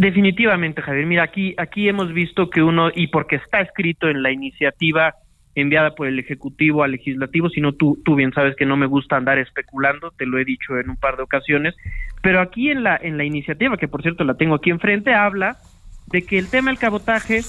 Definitivamente, 0.00 0.80
Javier. 0.80 1.04
Mira, 1.04 1.24
aquí, 1.24 1.54
aquí 1.58 1.86
hemos 1.86 2.14
visto 2.14 2.48
que 2.48 2.62
uno, 2.62 2.88
y 2.94 3.08
porque 3.08 3.36
está 3.36 3.60
escrito 3.60 4.08
en 4.08 4.22
la 4.22 4.32
iniciativa 4.32 5.14
enviada 5.54 5.94
por 5.94 6.06
el 6.06 6.18
Ejecutivo 6.18 6.82
al 6.82 6.92
Legislativo, 6.92 7.50
sino 7.50 7.74
tú, 7.74 8.00
tú 8.02 8.14
bien 8.14 8.32
sabes 8.32 8.56
que 8.56 8.64
no 8.64 8.78
me 8.78 8.86
gusta 8.86 9.18
andar 9.18 9.38
especulando, 9.38 10.10
te 10.16 10.24
lo 10.24 10.38
he 10.38 10.46
dicho 10.46 10.78
en 10.78 10.88
un 10.88 10.96
par 10.96 11.18
de 11.18 11.24
ocasiones, 11.24 11.74
pero 12.22 12.40
aquí 12.40 12.70
en 12.70 12.82
la, 12.82 12.96
en 12.96 13.18
la 13.18 13.24
iniciativa, 13.24 13.76
que 13.76 13.88
por 13.88 14.00
cierto 14.00 14.24
la 14.24 14.38
tengo 14.38 14.54
aquí 14.54 14.70
enfrente, 14.70 15.12
habla 15.12 15.58
de 16.06 16.22
que 16.22 16.38
el 16.38 16.48
tema 16.48 16.70
del 16.70 16.80
cabotaje 16.80 17.42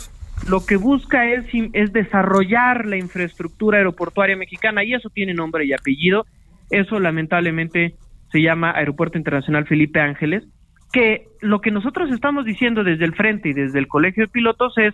lo 0.50 0.66
que 0.66 0.76
busca 0.76 1.32
es, 1.32 1.46
es 1.72 1.94
desarrollar 1.94 2.86
la 2.86 2.98
infraestructura 2.98 3.78
aeroportuaria 3.78 4.36
mexicana 4.36 4.84
y 4.84 4.94
eso 4.94 5.10
tiene 5.10 5.34
nombre 5.34 5.64
y 5.64 5.72
apellido. 5.72 6.26
Eso 6.70 7.00
lamentablemente 7.00 7.96
se 8.30 8.42
llama 8.42 8.72
Aeropuerto 8.72 9.18
Internacional 9.18 9.68
Felipe 9.68 10.02
Ángeles 10.02 10.44
que 10.92 11.28
lo 11.42 11.62
que 11.62 11.72
nosotros 11.72 12.12
estamos 12.12 12.46
diciendo 12.46 12.84
desde 12.84 13.06
el 13.06 13.16
frente 13.16 13.50
y 13.50 13.54
desde 13.54 13.80
el 13.80 13.88
Colegio 13.88 14.26
de 14.26 14.32
Pilotos 14.32 14.78
es 14.78 14.94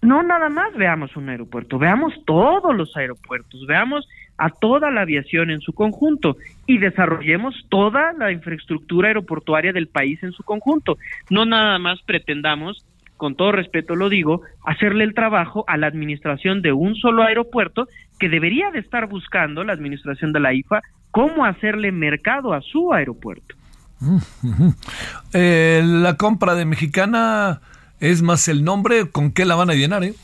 no 0.00 0.22
nada 0.22 0.48
más 0.48 0.74
veamos 0.76 1.16
un 1.16 1.28
aeropuerto, 1.28 1.78
veamos 1.78 2.14
todos 2.24 2.74
los 2.74 2.96
aeropuertos, 2.96 3.66
veamos 3.66 4.08
a 4.36 4.50
toda 4.50 4.90
la 4.92 5.00
aviación 5.00 5.50
en 5.50 5.60
su 5.60 5.72
conjunto 5.72 6.36
y 6.66 6.78
desarrollemos 6.78 7.66
toda 7.68 8.12
la 8.12 8.30
infraestructura 8.30 9.08
aeroportuaria 9.08 9.72
del 9.72 9.88
país 9.88 10.22
en 10.22 10.32
su 10.32 10.44
conjunto. 10.44 10.96
No 11.28 11.44
nada 11.44 11.78
más 11.80 12.00
pretendamos, 12.02 12.86
con 13.16 13.34
todo 13.34 13.50
respeto 13.50 13.96
lo 13.96 14.08
digo, 14.08 14.42
hacerle 14.64 15.02
el 15.02 15.14
trabajo 15.14 15.64
a 15.66 15.76
la 15.76 15.88
administración 15.88 16.62
de 16.62 16.72
un 16.72 16.94
solo 16.94 17.24
aeropuerto 17.24 17.88
que 18.20 18.28
debería 18.28 18.70
de 18.70 18.78
estar 18.78 19.08
buscando 19.08 19.64
la 19.64 19.72
administración 19.72 20.32
de 20.32 20.40
la 20.40 20.54
IFA 20.54 20.82
cómo 21.10 21.44
hacerle 21.44 21.90
mercado 21.90 22.52
a 22.52 22.60
su 22.60 22.92
aeropuerto. 22.92 23.57
Eh, 25.34 25.82
la 25.84 26.16
compra 26.16 26.54
de 26.54 26.64
Mexicana 26.64 27.60
es 28.00 28.22
más 28.22 28.48
el 28.48 28.64
nombre, 28.64 29.10
¿con 29.10 29.32
qué 29.32 29.44
la 29.44 29.56
van 29.56 29.70
a 29.70 29.74
llenar? 29.74 30.04
Eh? 30.04 30.14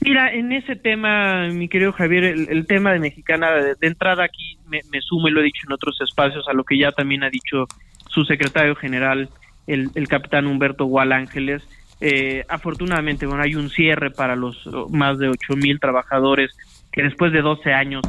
Mira, 0.00 0.32
en 0.32 0.52
ese 0.52 0.76
tema, 0.76 1.48
mi 1.48 1.68
querido 1.68 1.92
Javier, 1.92 2.24
el, 2.24 2.66
tema 2.66 2.92
de 2.92 3.00
Mexicana, 3.00 3.50
de, 3.50 3.74
entrada 3.80 4.24
aquí 4.24 4.56
me, 4.68 4.82
sumo 5.00 5.28
y 5.28 5.30
lo 5.30 5.40
he 5.40 5.44
dicho 5.44 5.62
en 5.66 5.72
otros 5.72 6.00
espacios 6.00 6.48
a 6.48 6.52
lo 6.52 6.64
que 6.64 6.78
ya 6.78 6.92
también 6.92 7.22
ha 7.22 7.30
dicho 7.30 7.66
su 8.08 8.24
secretario 8.24 8.74
general, 8.76 9.28
el, 9.66 10.08
capitán 10.08 10.46
Humberto 10.46 10.86
Gual 10.86 11.12
Ángeles. 11.12 11.62
Eh, 12.00 12.44
afortunadamente, 12.48 13.26
bueno, 13.26 13.42
hay 13.42 13.54
un 13.54 13.68
cierre 13.68 14.10
para 14.10 14.36
los 14.36 14.68
más 14.90 15.18
de 15.18 15.28
ocho 15.28 15.54
mil 15.54 15.78
trabajadores 15.78 16.50
que 16.92 17.02
después 17.02 17.32
de 17.32 17.42
12 17.42 17.72
años, 17.72 18.02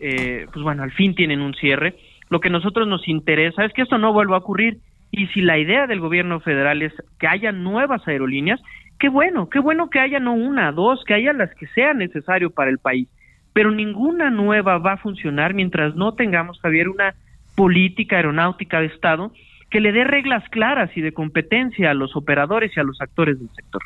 eh, 0.00 0.46
pues 0.52 0.62
bueno, 0.62 0.82
al 0.82 0.92
fin 0.92 1.14
tienen 1.14 1.40
un 1.40 1.54
cierre. 1.54 1.96
Lo 2.28 2.40
que 2.40 2.48
a 2.48 2.52
nosotros 2.52 2.88
nos 2.88 3.06
interesa 3.08 3.64
es 3.64 3.72
que 3.72 3.82
esto 3.82 3.98
no 3.98 4.12
vuelva 4.12 4.36
a 4.36 4.40
ocurrir. 4.40 4.78
Y 5.10 5.28
si 5.28 5.40
la 5.40 5.58
idea 5.58 5.86
del 5.86 6.00
gobierno 6.00 6.40
federal 6.40 6.82
es 6.82 6.92
que 7.18 7.28
haya 7.28 7.52
nuevas 7.52 8.06
aerolíneas, 8.06 8.60
qué 8.98 9.08
bueno, 9.08 9.48
qué 9.48 9.60
bueno 9.60 9.88
que 9.90 10.00
haya 10.00 10.18
no 10.18 10.34
una, 10.34 10.72
dos, 10.72 11.04
que 11.04 11.14
haya 11.14 11.32
las 11.32 11.54
que 11.54 11.66
sea 11.68 11.94
necesario 11.94 12.50
para 12.50 12.70
el 12.70 12.78
país, 12.78 13.08
pero 13.52 13.70
ninguna 13.70 14.30
nueva 14.30 14.78
va 14.78 14.94
a 14.94 14.96
funcionar 14.98 15.54
mientras 15.54 15.94
no 15.94 16.14
tengamos, 16.14 16.60
Javier, 16.60 16.88
una 16.88 17.14
política 17.54 18.16
aeronáutica 18.16 18.80
de 18.80 18.86
Estado 18.86 19.32
que 19.70 19.80
le 19.80 19.92
dé 19.92 20.04
reglas 20.04 20.44
claras 20.50 20.90
y 20.96 21.00
de 21.00 21.12
competencia 21.12 21.90
a 21.90 21.94
los 21.94 22.14
operadores 22.16 22.72
y 22.76 22.80
a 22.80 22.84
los 22.84 23.00
actores 23.00 23.38
del 23.38 23.48
sector. 23.54 23.82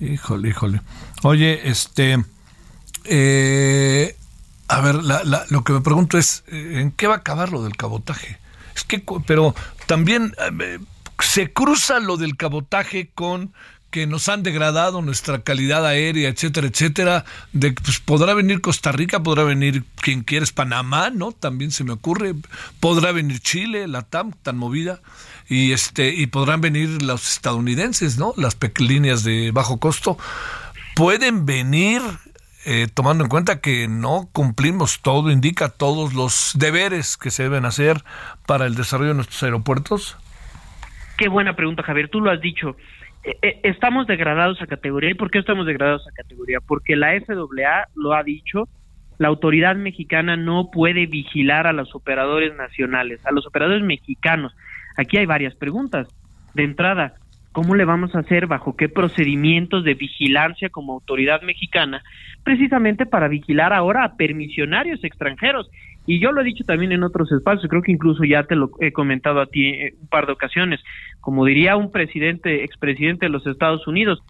Híjole, 0.00 0.48
híjole. 0.48 0.80
Oye, 1.22 1.68
este, 1.68 2.16
eh, 3.08 4.14
a 4.72 4.80
ver, 4.80 4.96
lo 5.50 5.64
que 5.64 5.72
me 5.74 5.82
pregunto 5.82 6.16
es, 6.16 6.44
eh, 6.46 6.80
¿en 6.80 6.92
qué 6.92 7.06
va 7.06 7.14
a 7.14 7.18
acabar 7.18 7.52
lo 7.52 7.62
del 7.62 7.76
cabotaje? 7.76 8.38
Es 8.74 8.84
que, 8.84 9.04
pero 9.26 9.54
también 9.86 10.34
eh, 10.60 10.78
se 11.18 11.52
cruza 11.52 12.00
lo 12.00 12.16
del 12.16 12.38
cabotaje 12.38 13.10
con 13.14 13.52
que 13.90 14.06
nos 14.06 14.30
han 14.30 14.42
degradado 14.42 15.02
nuestra 15.02 15.42
calidad 15.42 15.84
aérea, 15.84 16.30
etcétera, 16.30 16.68
etcétera, 16.68 17.26
de 17.52 17.72
pues 17.72 18.00
podrá 18.00 18.32
venir 18.32 18.62
Costa 18.62 18.90
Rica, 18.92 19.22
podrá 19.22 19.44
venir 19.44 19.84
quien 19.96 20.22
quieres 20.22 20.52
Panamá, 20.52 21.10
¿no? 21.10 21.32
También 21.32 21.70
se 21.70 21.84
me 21.84 21.92
ocurre, 21.92 22.34
podrá 22.80 23.12
venir 23.12 23.40
Chile, 23.40 23.86
la 23.88 24.00
TAM 24.00 24.32
tan 24.42 24.56
movida 24.56 25.02
y 25.46 25.72
este 25.72 26.14
y 26.14 26.28
podrán 26.28 26.62
venir 26.62 27.02
los 27.02 27.28
estadounidenses, 27.28 28.16
¿no? 28.16 28.32
Las 28.38 28.56
líneas 28.78 29.22
de 29.22 29.50
bajo 29.52 29.78
costo 29.78 30.16
pueden 30.94 31.44
venir 31.44 32.00
eh, 32.64 32.86
tomando 32.92 33.24
en 33.24 33.30
cuenta 33.30 33.60
que 33.60 33.88
no 33.88 34.28
cumplimos 34.32 35.02
todo, 35.02 35.30
indica 35.30 35.68
todos 35.68 36.14
los 36.14 36.52
deberes 36.58 37.16
que 37.16 37.30
se 37.30 37.44
deben 37.44 37.64
hacer 37.64 37.98
para 38.46 38.66
el 38.66 38.74
desarrollo 38.74 39.10
de 39.10 39.16
nuestros 39.16 39.42
aeropuertos? 39.42 40.16
Qué 41.16 41.28
buena 41.28 41.54
pregunta, 41.56 41.82
Javier. 41.82 42.08
Tú 42.08 42.20
lo 42.20 42.30
has 42.30 42.40
dicho. 42.40 42.76
Eh, 43.24 43.36
eh, 43.42 43.60
estamos 43.62 44.06
degradados 44.06 44.60
a 44.62 44.66
categoría. 44.66 45.10
¿Y 45.10 45.14
por 45.14 45.30
qué 45.30 45.38
estamos 45.38 45.66
degradados 45.66 46.06
a 46.08 46.12
categoría? 46.12 46.58
Porque 46.60 46.96
la 46.96 47.12
FAA 47.20 47.88
lo 47.94 48.14
ha 48.14 48.22
dicho, 48.22 48.68
la 49.18 49.28
autoridad 49.28 49.76
mexicana 49.76 50.36
no 50.36 50.70
puede 50.70 51.06
vigilar 51.06 51.66
a 51.66 51.72
los 51.72 51.94
operadores 51.94 52.54
nacionales, 52.56 53.24
a 53.24 53.32
los 53.32 53.46
operadores 53.46 53.82
mexicanos. 53.82 54.54
Aquí 54.96 55.16
hay 55.16 55.26
varias 55.26 55.54
preguntas. 55.54 56.08
De 56.54 56.64
entrada, 56.64 57.14
¿cómo 57.52 57.74
le 57.74 57.84
vamos 57.84 58.14
a 58.14 58.20
hacer? 58.20 58.46
¿Bajo 58.46 58.76
qué 58.76 58.88
procedimientos 58.88 59.84
de 59.84 59.94
vigilancia 59.94 60.70
como 60.70 60.94
autoridad 60.94 61.42
mexicana? 61.42 62.02
Precisamente 62.42 63.06
para 63.06 63.28
vigilar 63.28 63.72
ahora 63.72 64.04
a 64.04 64.16
permisionarios 64.16 65.04
extranjeros. 65.04 65.70
Y 66.06 66.18
yo 66.18 66.32
lo 66.32 66.40
he 66.40 66.44
dicho 66.44 66.64
también 66.64 66.90
en 66.90 67.04
otros 67.04 67.30
espacios, 67.30 67.68
creo 67.68 67.82
que 67.82 67.92
incluso 67.92 68.24
ya 68.24 68.42
te 68.42 68.56
lo 68.56 68.70
he 68.80 68.92
comentado 68.92 69.40
a 69.40 69.46
ti 69.46 69.66
eh, 69.68 69.94
un 70.00 70.08
par 70.08 70.26
de 70.26 70.32
ocasiones. 70.32 70.80
Como 71.20 71.44
diría 71.44 71.76
un 71.76 71.92
presidente, 71.92 72.64
expresidente 72.64 73.26
de 73.26 73.30
los 73.30 73.46
Estados 73.46 73.86
Unidos, 73.86 74.20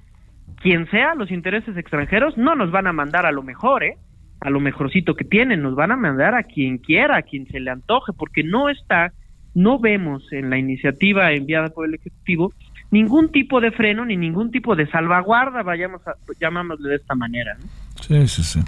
quien 0.61 0.91
sea 0.91 1.15
los 1.15 1.31
intereses 1.31 1.77
extranjeros 1.77 2.37
no 2.37 2.55
nos 2.55 2.71
van 2.71 2.87
a 2.87 2.93
mandar 2.93 3.25
a 3.25 3.33
lo 3.33 3.43
mejor, 3.43 3.85
¿eh? 3.85 3.97
A 4.41 4.51
lo 4.51 4.61
mejorcito 4.61 5.15
que 5.15 5.25
tienen, 5.25 5.63
nos 5.63 5.75
van 5.77 5.93
a 5.93 5.97
mandar 5.97 6.35
a 6.35 6.43
quien 6.43 6.79
quiera, 6.79 7.17
a 7.17 7.23
quien 7.23 7.47
se 7.47 7.61
le 7.61 7.71
antoje, 7.71 8.13
porque 8.13 8.43
no 8.43 8.69
está, 8.69 9.13
no 9.55 9.79
vemos 9.79 10.31
en 10.33 10.51
la 10.51 10.59
iniciativa 10.59 11.33
enviada 11.33 11.71
por 11.71 11.87
el 11.87 11.95
Ejecutivo 11.95 12.53
ningún 12.93 13.33
tipo 13.33 13.61
de 13.61 13.73
freno 13.73 14.05
ni 14.05 14.17
ningún 14.17 14.53
tipo 14.53 14.77
de 14.77 14.89
salvaguarda, 14.89 15.65
vayamos 15.65 16.07
a, 16.07 16.15
llamámosle 16.41 16.91
de 16.91 16.97
esta 16.97 17.17
manera. 17.17 17.57
¿no? 17.59 17.67
Sí, 18.01 18.29
sí, 18.29 18.45
sí. 18.45 18.61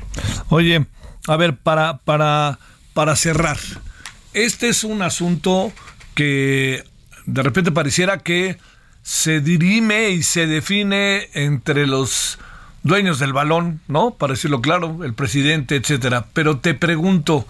Oye, 0.48 0.84
a 1.28 1.36
ver, 1.36 1.56
para, 1.56 1.98
para 1.98 2.58
para 2.94 3.16
cerrar, 3.16 3.58
este 4.32 4.68
es 4.68 4.84
un 4.84 5.02
asunto 5.02 5.72
que 6.14 6.84
de 7.26 7.42
repente 7.42 7.72
pareciera 7.72 8.18
que 8.18 8.56
se 9.02 9.40
dirime 9.40 10.10
y 10.10 10.22
se 10.22 10.46
define 10.46 11.28
entre 11.34 11.86
los 11.86 12.38
dueños 12.84 13.18
del 13.18 13.32
balón, 13.32 13.80
¿no? 13.88 14.12
Para 14.12 14.34
decirlo 14.34 14.62
claro, 14.62 15.04
el 15.04 15.12
presidente, 15.12 15.76
etcétera. 15.76 16.26
Pero 16.32 16.58
te 16.58 16.74
pregunto, 16.74 17.46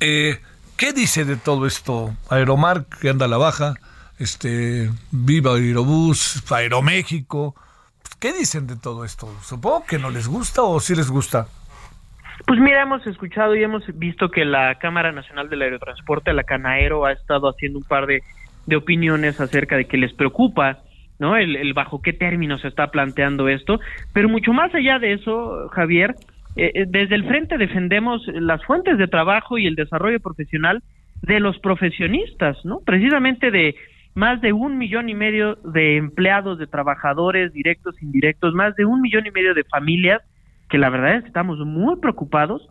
eh, 0.00 0.40
¿qué 0.76 0.92
dice 0.92 1.26
de 1.26 1.36
todo 1.36 1.66
esto 1.66 2.16
Aeromar, 2.30 2.86
que 3.00 3.10
anda 3.10 3.26
a 3.26 3.28
la 3.28 3.36
baja, 3.36 3.74
este, 4.18 4.90
Viva 5.10 5.54
Aerobús, 5.54 6.42
Aeroméxico? 6.50 7.54
¿Qué 8.20 8.32
dicen 8.32 8.66
de 8.66 8.76
todo 8.76 9.04
esto? 9.04 9.28
Supongo 9.42 9.84
que 9.86 9.98
no 9.98 10.10
les 10.10 10.26
gusta 10.26 10.62
o 10.62 10.80
sí 10.80 10.94
les 10.94 11.10
gusta. 11.10 11.46
Pues 12.46 12.60
mira, 12.60 12.82
hemos 12.82 13.06
escuchado 13.06 13.54
y 13.54 13.62
hemos 13.62 13.82
visto 13.98 14.30
que 14.30 14.44
la 14.44 14.76
Cámara 14.76 15.12
Nacional 15.12 15.48
del 15.48 15.62
Aerotransporte, 15.62 16.32
la 16.32 16.44
Canaero, 16.44 17.04
ha 17.04 17.12
estado 17.12 17.48
haciendo 17.48 17.78
un 17.78 17.84
par 17.84 18.06
de, 18.06 18.22
opiniones 18.76 19.40
acerca 19.40 19.76
de 19.76 19.86
que 19.86 19.96
les 19.96 20.12
preocupa, 20.12 20.78
¿no? 21.18 21.36
El, 21.36 21.72
bajo 21.72 22.02
qué 22.02 22.12
términos 22.12 22.60
se 22.62 22.68
está 22.68 22.88
planteando 22.90 23.48
esto. 23.48 23.80
Pero 24.12 24.28
mucho 24.28 24.52
más 24.52 24.74
allá 24.74 24.98
de 24.98 25.14
eso, 25.14 25.68
Javier, 25.72 26.14
eh, 26.56 26.72
eh, 26.74 26.84
desde 26.86 27.14
el 27.14 27.26
frente 27.26 27.58
defendemos 27.58 28.22
las 28.28 28.64
fuentes 28.64 28.98
de 28.98 29.08
trabajo 29.08 29.58
y 29.58 29.66
el 29.66 29.74
desarrollo 29.74 30.20
profesional 30.20 30.82
de 31.22 31.40
los 31.40 31.58
profesionistas, 31.58 32.56
¿no? 32.64 32.80
Precisamente 32.80 33.50
de 33.50 33.76
más 34.16 34.40
de 34.40 34.54
un 34.54 34.78
millón 34.78 35.10
y 35.10 35.14
medio 35.14 35.56
de 35.56 35.98
empleados, 35.98 36.58
de 36.58 36.66
trabajadores 36.66 37.52
directos, 37.52 38.02
indirectos, 38.02 38.54
más 38.54 38.74
de 38.74 38.86
un 38.86 39.02
millón 39.02 39.26
y 39.26 39.30
medio 39.30 39.52
de 39.52 39.62
familias 39.64 40.22
que 40.70 40.78
la 40.78 40.88
verdad 40.88 41.16
es 41.16 41.22
que 41.22 41.28
estamos 41.28 41.58
muy 41.58 41.96
preocupados 41.96 42.66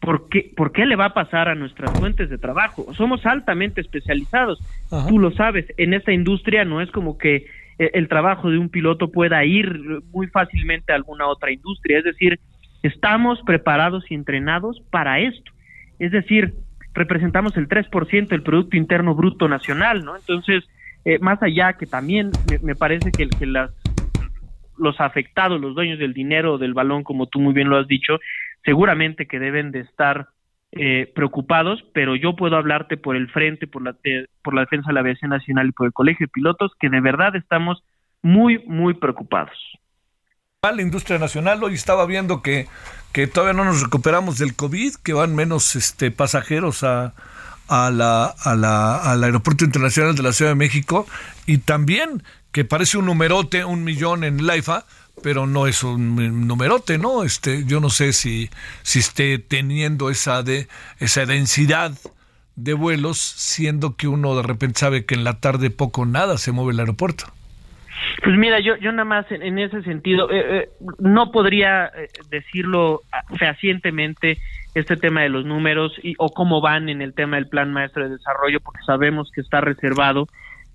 por 0.00 0.28
qué, 0.28 0.52
por 0.56 0.70
qué 0.70 0.86
le 0.86 0.94
va 0.94 1.06
a 1.06 1.14
pasar 1.14 1.48
a 1.48 1.56
nuestras 1.56 1.90
fuentes 1.98 2.30
de 2.30 2.38
trabajo. 2.38 2.94
Somos 2.94 3.26
altamente 3.26 3.80
especializados. 3.80 4.60
Tú 5.08 5.18
lo 5.18 5.32
sabes, 5.32 5.66
en 5.78 5.94
esta 5.94 6.12
industria 6.12 6.64
no 6.64 6.80
es 6.80 6.92
como 6.92 7.18
que 7.18 7.46
eh, 7.78 7.90
el 7.94 8.06
trabajo 8.06 8.48
de 8.48 8.58
un 8.58 8.68
piloto 8.68 9.10
pueda 9.10 9.44
ir 9.44 10.00
muy 10.12 10.28
fácilmente 10.28 10.92
a 10.92 10.96
alguna 10.96 11.26
otra 11.26 11.50
industria. 11.50 11.98
Es 11.98 12.04
decir, 12.04 12.38
estamos 12.84 13.40
preparados 13.44 14.04
y 14.10 14.14
entrenados 14.14 14.80
para 14.90 15.18
esto. 15.18 15.50
Es 15.98 16.12
decir, 16.12 16.54
representamos 16.92 17.56
el 17.56 17.68
3% 17.68 18.28
del 18.28 18.42
Producto 18.42 18.76
Interno 18.76 19.16
Bruto 19.16 19.48
Nacional, 19.48 20.04
¿no? 20.04 20.16
Entonces, 20.16 20.64
eh, 21.04 21.18
más 21.18 21.42
allá 21.42 21.74
que 21.74 21.86
también 21.86 22.30
me, 22.62 22.74
parece 22.74 23.12
que, 23.12 23.28
las 23.46 23.70
los 24.76 25.00
afectados, 25.00 25.60
los 25.60 25.74
dueños 25.74 25.98
del 25.98 26.14
dinero 26.14 26.58
del 26.58 26.74
balón, 26.74 27.04
como 27.04 27.26
tú 27.26 27.40
muy 27.40 27.52
bien 27.52 27.68
lo 27.68 27.76
has 27.76 27.86
dicho, 27.86 28.18
seguramente 28.64 29.26
que 29.26 29.38
deben 29.38 29.70
de 29.70 29.80
estar 29.80 30.28
eh, 30.72 31.12
preocupados, 31.14 31.84
pero 31.92 32.16
yo 32.16 32.34
puedo 32.34 32.56
hablarte 32.56 32.96
por 32.96 33.14
el 33.14 33.30
frente, 33.30 33.66
por 33.66 33.82
la, 33.82 33.94
por 34.42 34.54
la 34.54 34.62
defensa 34.62 34.88
de 34.88 34.94
la 34.94 35.00
aviación 35.00 35.30
nacional 35.30 35.68
y 35.68 35.72
por 35.72 35.86
el 35.86 35.92
colegio 35.92 36.26
de 36.26 36.32
pilotos, 36.32 36.72
que 36.80 36.88
de 36.88 37.00
verdad 37.00 37.36
estamos 37.36 37.84
muy, 38.22 38.58
muy 38.66 38.94
preocupados. 38.94 39.56
La 40.62 40.80
industria 40.80 41.18
nacional, 41.18 41.62
hoy 41.62 41.74
estaba 41.74 42.06
viendo 42.06 42.40
que, 42.40 42.66
que 43.12 43.26
todavía 43.26 43.52
no 43.52 43.66
nos 43.66 43.82
recuperamos 43.82 44.38
del 44.38 44.56
COVID, 44.56 44.94
que 45.04 45.12
van 45.12 45.36
menos 45.36 45.76
este, 45.76 46.10
pasajeros 46.10 46.82
a, 46.82 47.12
a 47.68 47.90
la, 47.90 48.26
a 48.26 48.54
la, 48.54 48.96
al 48.96 49.24
Aeropuerto 49.24 49.64
Internacional 49.64 50.14
de 50.14 50.22
la 50.22 50.32
Ciudad 50.32 50.52
de 50.52 50.56
México 50.56 51.06
y 51.46 51.58
también 51.58 52.22
que 52.52 52.64
parece 52.64 52.98
un 52.98 53.06
numerote, 53.06 53.64
un 53.64 53.82
millón 53.82 54.22
en 54.22 54.46
Laifa, 54.46 54.84
pero 55.22 55.46
no 55.46 55.66
es 55.66 55.82
un 55.82 56.46
numerote, 56.46 56.98
¿no? 56.98 57.24
Este, 57.24 57.64
yo 57.64 57.80
no 57.80 57.90
sé 57.90 58.12
si, 58.12 58.50
si 58.82 59.00
esté 59.00 59.38
teniendo 59.38 60.10
esa, 60.10 60.42
de, 60.42 60.68
esa 60.98 61.26
densidad 61.26 61.92
de 62.56 62.74
vuelos, 62.74 63.18
siendo 63.18 63.96
que 63.96 64.06
uno 64.06 64.36
de 64.36 64.42
repente 64.42 64.78
sabe 64.78 65.04
que 65.04 65.14
en 65.14 65.24
la 65.24 65.40
tarde 65.40 65.70
poco 65.70 66.06
nada 66.06 66.38
se 66.38 66.52
mueve 66.52 66.72
el 66.72 66.80
aeropuerto. 66.80 67.24
Pues 68.22 68.36
mira, 68.36 68.60
yo, 68.60 68.76
yo 68.76 68.92
nada 68.92 69.04
más 69.04 69.26
en, 69.30 69.58
ese 69.58 69.82
sentido, 69.82 70.30
eh, 70.30 70.58
eh, 70.58 70.68
no 70.98 71.30
podría 71.32 71.86
eh, 71.86 72.08
decirlo 72.30 73.02
ah, 73.12 73.22
fehacientemente 73.38 74.38
este 74.74 74.96
tema 74.96 75.22
de 75.22 75.28
los 75.28 75.44
números 75.44 75.92
y, 76.02 76.14
o 76.18 76.30
cómo 76.30 76.60
van 76.60 76.88
en 76.88 77.02
el 77.02 77.14
tema 77.14 77.36
del 77.36 77.48
plan 77.48 77.72
maestro 77.72 78.04
de 78.04 78.16
desarrollo, 78.16 78.60
porque 78.60 78.82
sabemos 78.84 79.30
que 79.32 79.40
está 79.40 79.60
reservado 79.60 80.28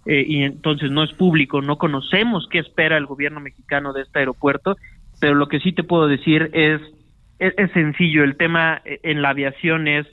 y 0.05 0.43
entonces 0.43 0.89
no 0.89 1.03
es 1.03 1.13
público, 1.13 1.61
no 1.61 1.77
conocemos 1.77 2.47
qué 2.49 2.57
espera 2.59 2.97
el 2.97 3.05
gobierno 3.05 3.41
mexicano 3.41 3.93
de 3.93 4.01
este 4.01 4.19
aeropuerto, 4.19 4.75
pero 5.19 5.35
lo 5.35 5.47
que 5.47 5.59
sí 5.59 5.71
te 5.71 5.83
puedo 5.83 6.07
decir 6.07 6.49
es, 6.53 6.81
es, 7.37 7.71
sencillo, 7.73 8.23
el 8.23 8.35
tema 8.35 8.81
en 8.85 9.21
la 9.21 9.29
aviación 9.29 9.87
es 9.87 10.07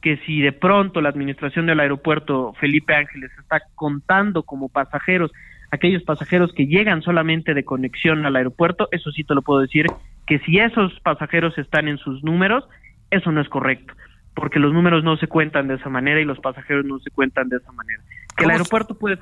que 0.00 0.18
si 0.18 0.42
de 0.42 0.52
pronto 0.52 1.00
la 1.00 1.08
administración 1.08 1.66
del 1.66 1.80
aeropuerto 1.80 2.52
Felipe 2.60 2.94
Ángeles 2.94 3.30
está 3.38 3.62
contando 3.74 4.42
como 4.42 4.68
pasajeros 4.68 5.32
aquellos 5.72 6.02
pasajeros 6.02 6.52
que 6.52 6.66
llegan 6.66 7.02
solamente 7.02 7.54
de 7.54 7.64
conexión 7.64 8.26
al 8.26 8.36
aeropuerto, 8.36 8.88
eso 8.92 9.10
sí 9.10 9.24
te 9.24 9.34
lo 9.34 9.40
puedo 9.40 9.60
decir, 9.60 9.86
que 10.26 10.38
si 10.40 10.58
esos 10.58 11.00
pasajeros 11.00 11.56
están 11.56 11.88
en 11.88 11.96
sus 11.96 12.22
números, 12.22 12.64
eso 13.12 13.30
no 13.30 13.40
es 13.40 13.48
correcto, 13.48 13.94
porque 14.34 14.58
los 14.58 14.72
números 14.72 15.04
no 15.04 15.16
se 15.18 15.28
cuentan 15.28 15.68
de 15.68 15.74
esa 15.74 15.88
manera 15.88 16.20
y 16.20 16.24
los 16.24 16.40
pasajeros 16.40 16.84
no 16.84 16.98
se 16.98 17.10
cuentan 17.10 17.48
de 17.48 17.58
esa 17.58 17.70
manera. 17.72 18.02
Que 18.36 18.44
el 18.44 18.50
aeropuerto 18.50 18.98
puede 18.98 19.18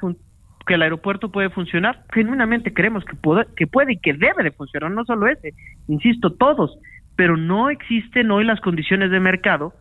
que 0.66 0.74
el 0.74 0.82
aeropuerto 0.82 1.32
puede 1.32 1.50
funcionar, 1.50 2.04
genuinamente 2.12 2.72
creemos 2.72 3.04
que 3.04 3.16
puede, 3.16 3.46
que 3.56 3.66
puede 3.66 3.94
y 3.94 3.98
que 3.98 4.12
debe 4.12 4.44
de 4.44 4.52
funcionar, 4.52 4.90
no 4.90 5.04
solo 5.04 5.26
ese, 5.26 5.54
insisto, 5.88 6.32
todos, 6.32 6.78
pero 7.16 7.36
no 7.36 7.70
existen 7.70 8.30
hoy 8.30 8.44
las 8.44 8.60
condiciones 8.60 9.10
de 9.10 9.18
mercado 9.18 9.74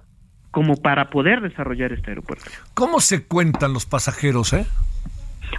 como 0.52 0.78
para 0.78 1.10
poder 1.12 1.42
desarrollar 1.42 1.92
este 1.92 2.12
aeropuerto. 2.12 2.46
¿Cómo 2.74 3.02
se 3.02 3.28
cuentan 3.28 3.74
los 3.74 3.86
pasajeros, 3.86 4.54
eh? 4.54 4.66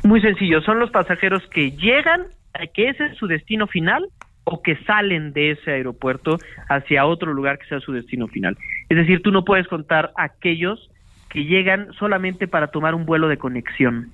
Muy 0.03 0.21
sencillo, 0.21 0.63
son 0.63 0.81
los 0.81 0.91
pasajeros 0.91 1.43
que 1.51 1.73
llegan, 1.73 2.23
a 2.55 2.67
que 2.67 2.89
ese 2.89 3.07
es 3.07 3.17
su 3.19 3.29
destino 3.29 3.69
final 3.69 4.09
o 4.51 4.63
que 4.63 4.77
salen 4.85 5.33
de 5.33 5.53
ese 5.53 5.71
aeropuerto 5.71 6.39
hacia 6.69 7.07
otro 7.07 7.33
lugar 7.33 7.59
que 7.59 7.67
sea 7.67 7.81
su 7.81 7.93
destino 7.93 8.27
final. 8.27 8.59
Es 8.89 8.97
decir, 8.97 9.23
tú 9.23 9.31
no 9.31 9.45
puedes 9.45 9.69
contar 9.69 10.13
aquellos 10.17 10.91
que 11.29 11.45
llegan 11.45 11.93
solamente 11.99 12.49
para 12.49 12.67
tomar 12.69 12.95
un 12.95 13.07
vuelo 13.07 13.29
de 13.29 13.39
conexión. 13.39 14.11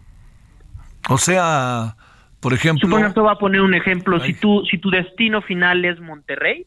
O 1.09 1.17
sea, 1.17 1.97
por 2.41 2.53
ejemplo... 2.53 2.87
Supongo 2.87 3.15
que 3.15 3.21
voy 3.21 3.33
a 3.33 3.39
poner 3.39 3.63
un 3.63 3.75
ejemplo. 3.75 4.21
Si, 4.21 4.35
tú, 4.35 4.63
si 4.71 4.77
tu 4.77 4.91
destino 4.91 5.41
final 5.41 5.85
es 5.87 5.99
Monterrey 6.01 6.67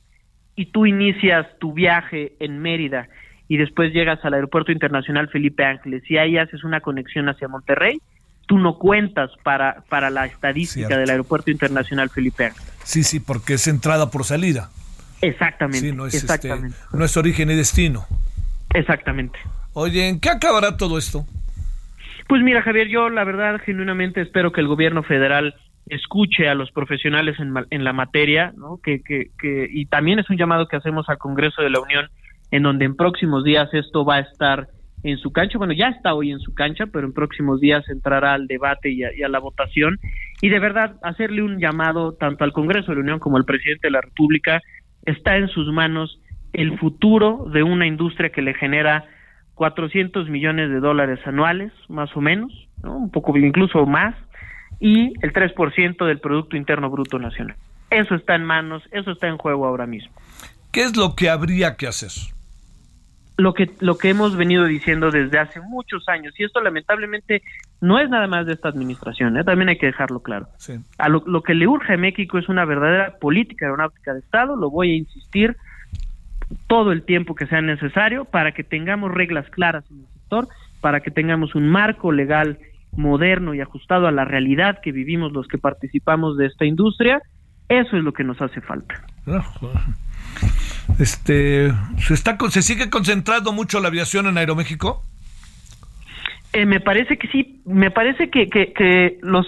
y 0.55 0.65
tú 0.67 0.87
inicias 0.87 1.45
tu 1.59 1.73
viaje 1.73 2.33
en 2.39 2.59
Mérida 2.59 3.07
y 3.47 3.57
después 3.57 3.93
llegas 3.93 4.25
al 4.25 4.33
aeropuerto 4.33 4.71
internacional 4.71 5.29
Felipe 5.29 5.63
Ángeles 5.63 6.03
y 6.09 6.17
ahí 6.17 6.37
haces 6.37 6.63
una 6.63 6.81
conexión 6.81 7.29
hacia 7.29 7.47
Monterrey, 7.47 8.01
tú 8.49 8.57
no 8.57 8.79
cuentas 8.79 9.29
para, 9.43 9.83
para 9.89 10.09
la 10.09 10.25
estadística 10.25 10.97
del 10.97 11.11
Aeropuerto 11.11 11.51
Internacional 11.51 12.09
Felipe 12.09 12.51
Sí, 12.83 13.03
sí, 13.03 13.19
porque 13.19 13.53
es 13.53 13.67
entrada 13.67 14.09
por 14.09 14.23
salida. 14.23 14.71
Exactamente. 15.21 15.93
no, 15.93 16.07
es 16.07 16.15
este, 16.15 16.33
exactamente. 16.33 16.75
no 16.91 17.05
es 17.05 17.15
origen 17.15 17.51
y 17.51 17.55
destino. 17.55 18.07
Exactamente. 18.73 19.37
Oye, 19.73 20.09
¿en 20.09 20.19
qué 20.19 20.29
acabará 20.29 20.77
todo 20.77 20.97
esto? 20.97 21.27
Pues 22.27 22.41
mira, 22.41 22.63
Javier, 22.63 22.87
yo 22.87 23.09
la 23.09 23.23
verdad 23.23 23.61
genuinamente 23.63 24.19
espero 24.21 24.51
que 24.51 24.61
el 24.61 24.67
gobierno 24.67 25.03
federal 25.03 25.53
escuche 25.85 26.49
a 26.49 26.55
los 26.55 26.71
profesionales 26.71 27.39
en, 27.39 27.53
en 27.69 27.83
la 27.83 27.93
materia, 27.93 28.51
¿no? 28.57 28.79
Que, 28.81 29.03
que, 29.03 29.27
que, 29.39 29.67
y 29.71 29.85
también 29.85 30.17
es 30.17 30.27
un 30.27 30.37
llamado 30.37 30.67
que 30.67 30.77
hacemos 30.77 31.07
al 31.07 31.19
Congreso 31.19 31.61
de 31.61 31.69
la 31.69 31.81
Unión, 31.81 32.09
en 32.49 32.63
donde 32.63 32.85
en 32.85 32.95
próximos 32.95 33.43
días 33.43 33.69
esto 33.73 34.05
va 34.05 34.15
a 34.15 34.21
estar 34.21 34.69
en 35.03 35.17
su 35.17 35.31
cancha, 35.31 35.57
bueno, 35.57 35.73
ya 35.73 35.87
está 35.87 36.13
hoy 36.13 36.31
en 36.31 36.39
su 36.39 36.53
cancha, 36.53 36.85
pero 36.87 37.07
en 37.07 37.13
próximos 37.13 37.61
días 37.61 37.87
entrará 37.89 38.33
al 38.33 38.47
debate 38.47 38.91
y 38.91 39.03
a, 39.03 39.29
la 39.29 39.39
votación, 39.39 39.99
y 40.41 40.49
de 40.49 40.59
verdad 40.59 40.97
hacerle 41.03 41.41
un 41.41 41.59
llamado 41.59 42.13
tanto 42.13 42.43
al 42.43 42.53
Congreso 42.53 42.91
de 42.91 42.95
la 42.95 43.01
Unión 43.01 43.19
como 43.19 43.37
al 43.37 43.45
presidente 43.45 43.87
de 43.87 43.91
la 43.91 44.01
República, 44.01 44.61
está 45.05 45.37
en 45.37 45.47
sus 45.47 45.71
manos 45.71 46.19
el 46.53 46.77
futuro 46.79 47.45
de 47.53 47.63
una 47.63 47.87
industria 47.87 48.29
que 48.29 48.41
le 48.41 48.53
genera 48.53 49.05
400 49.55 50.29
millones 50.29 50.69
de 50.69 50.79
dólares 50.79 51.19
anuales, 51.25 51.71
más 51.87 52.15
o 52.15 52.21
menos, 52.21 52.51
un 52.83 53.11
poco 53.11 53.37
incluso 53.37 53.85
más, 53.85 54.15
y 54.79 55.13
el 55.21 55.33
3% 55.33 56.05
del 56.05 56.19
Producto 56.19 56.57
Interno 56.57 56.89
Bruto 56.89 57.19
Nacional. 57.19 57.55
Eso 57.89 58.15
está 58.15 58.35
en 58.35 58.43
manos, 58.43 58.83
eso 58.91 59.11
está 59.11 59.27
en 59.27 59.37
juego 59.37 59.65
ahora 59.65 59.85
mismo. 59.85 60.11
¿Qué 60.71 60.83
es 60.83 60.95
lo 60.95 61.15
que 61.15 61.29
habría 61.29 61.75
que 61.75 61.87
hacer? 61.87 62.11
Lo 63.39 63.53
que 63.53 63.71
lo 63.79 63.97
que 63.97 64.09
hemos 64.09 64.35
venido 64.35 64.65
diciendo 64.65 65.11
desde 65.11 65.39
hace 65.39 65.61
muchos 65.61 66.07
años 66.07 66.33
y 66.37 66.43
esto 66.43 66.61
lamentablemente 66.61 67.41
no 67.81 67.99
es 67.99 68.09
nada 68.09 68.27
más 68.27 68.45
de 68.45 68.53
esta 68.53 68.69
administración 68.69 69.37
¿eh? 69.37 69.43
también 69.43 69.69
hay 69.69 69.77
que 69.77 69.87
dejarlo 69.87 70.21
claro. 70.21 70.47
A 70.97 71.09
lo, 71.09 71.41
que 71.41 71.55
le 71.55 71.67
urge 71.67 71.93
a 71.93 71.97
México 71.97 72.37
es 72.37 72.49
una 72.49 72.65
verdadera 72.65 73.17
política 73.19 73.65
aeronáutica 73.65 74.13
de 74.13 74.19
Estado 74.19 74.55
lo 74.55 74.69
voy 74.69 74.91
a 74.91 74.97
insistir 74.97 75.55
todo 76.67 76.91
el 76.91 77.03
tiempo 77.03 77.35
que 77.35 77.47
sea 77.47 77.61
necesario 77.61 78.25
para 78.25 78.51
que 78.51 78.63
tengamos 78.63 79.11
reglas 79.11 79.49
claras 79.49 79.85
en 79.89 79.99
el 79.99 80.07
sector 80.07 80.47
para 80.81 80.99
que 80.99 81.11
tengamos 81.11 81.55
un 81.55 81.69
marco 81.69 82.11
legal 82.11 82.59
moderno 82.91 83.53
y 83.53 83.61
ajustado 83.61 84.07
a 84.07 84.11
la 84.11 84.25
realidad 84.25 84.79
que 84.81 84.91
vivimos 84.91 85.31
los 85.31 85.47
que 85.47 85.57
participamos 85.57 86.37
de 86.37 86.47
esta 86.47 86.65
industria. 86.65 87.21
Eso 87.69 87.97
es 87.97 88.03
lo 88.03 88.13
que 88.13 88.23
nos 88.23 88.41
hace 88.41 88.61
falta 88.61 88.95
este, 90.99 91.71
¿se, 91.97 92.13
está, 92.13 92.37
¿Se 92.49 92.61
sigue 92.61 92.89
concentrando 92.89 93.51
mucho 93.51 93.79
la 93.79 93.87
aviación 93.87 94.27
en 94.27 94.37
Aeroméxico? 94.37 95.03
Eh, 96.53 96.65
me 96.65 96.79
parece 96.79 97.17
que 97.17 97.27
sí, 97.27 97.61
me 97.65 97.91
parece 97.91 98.29
que, 98.29 98.49
que, 98.49 99.17
los, 99.21 99.47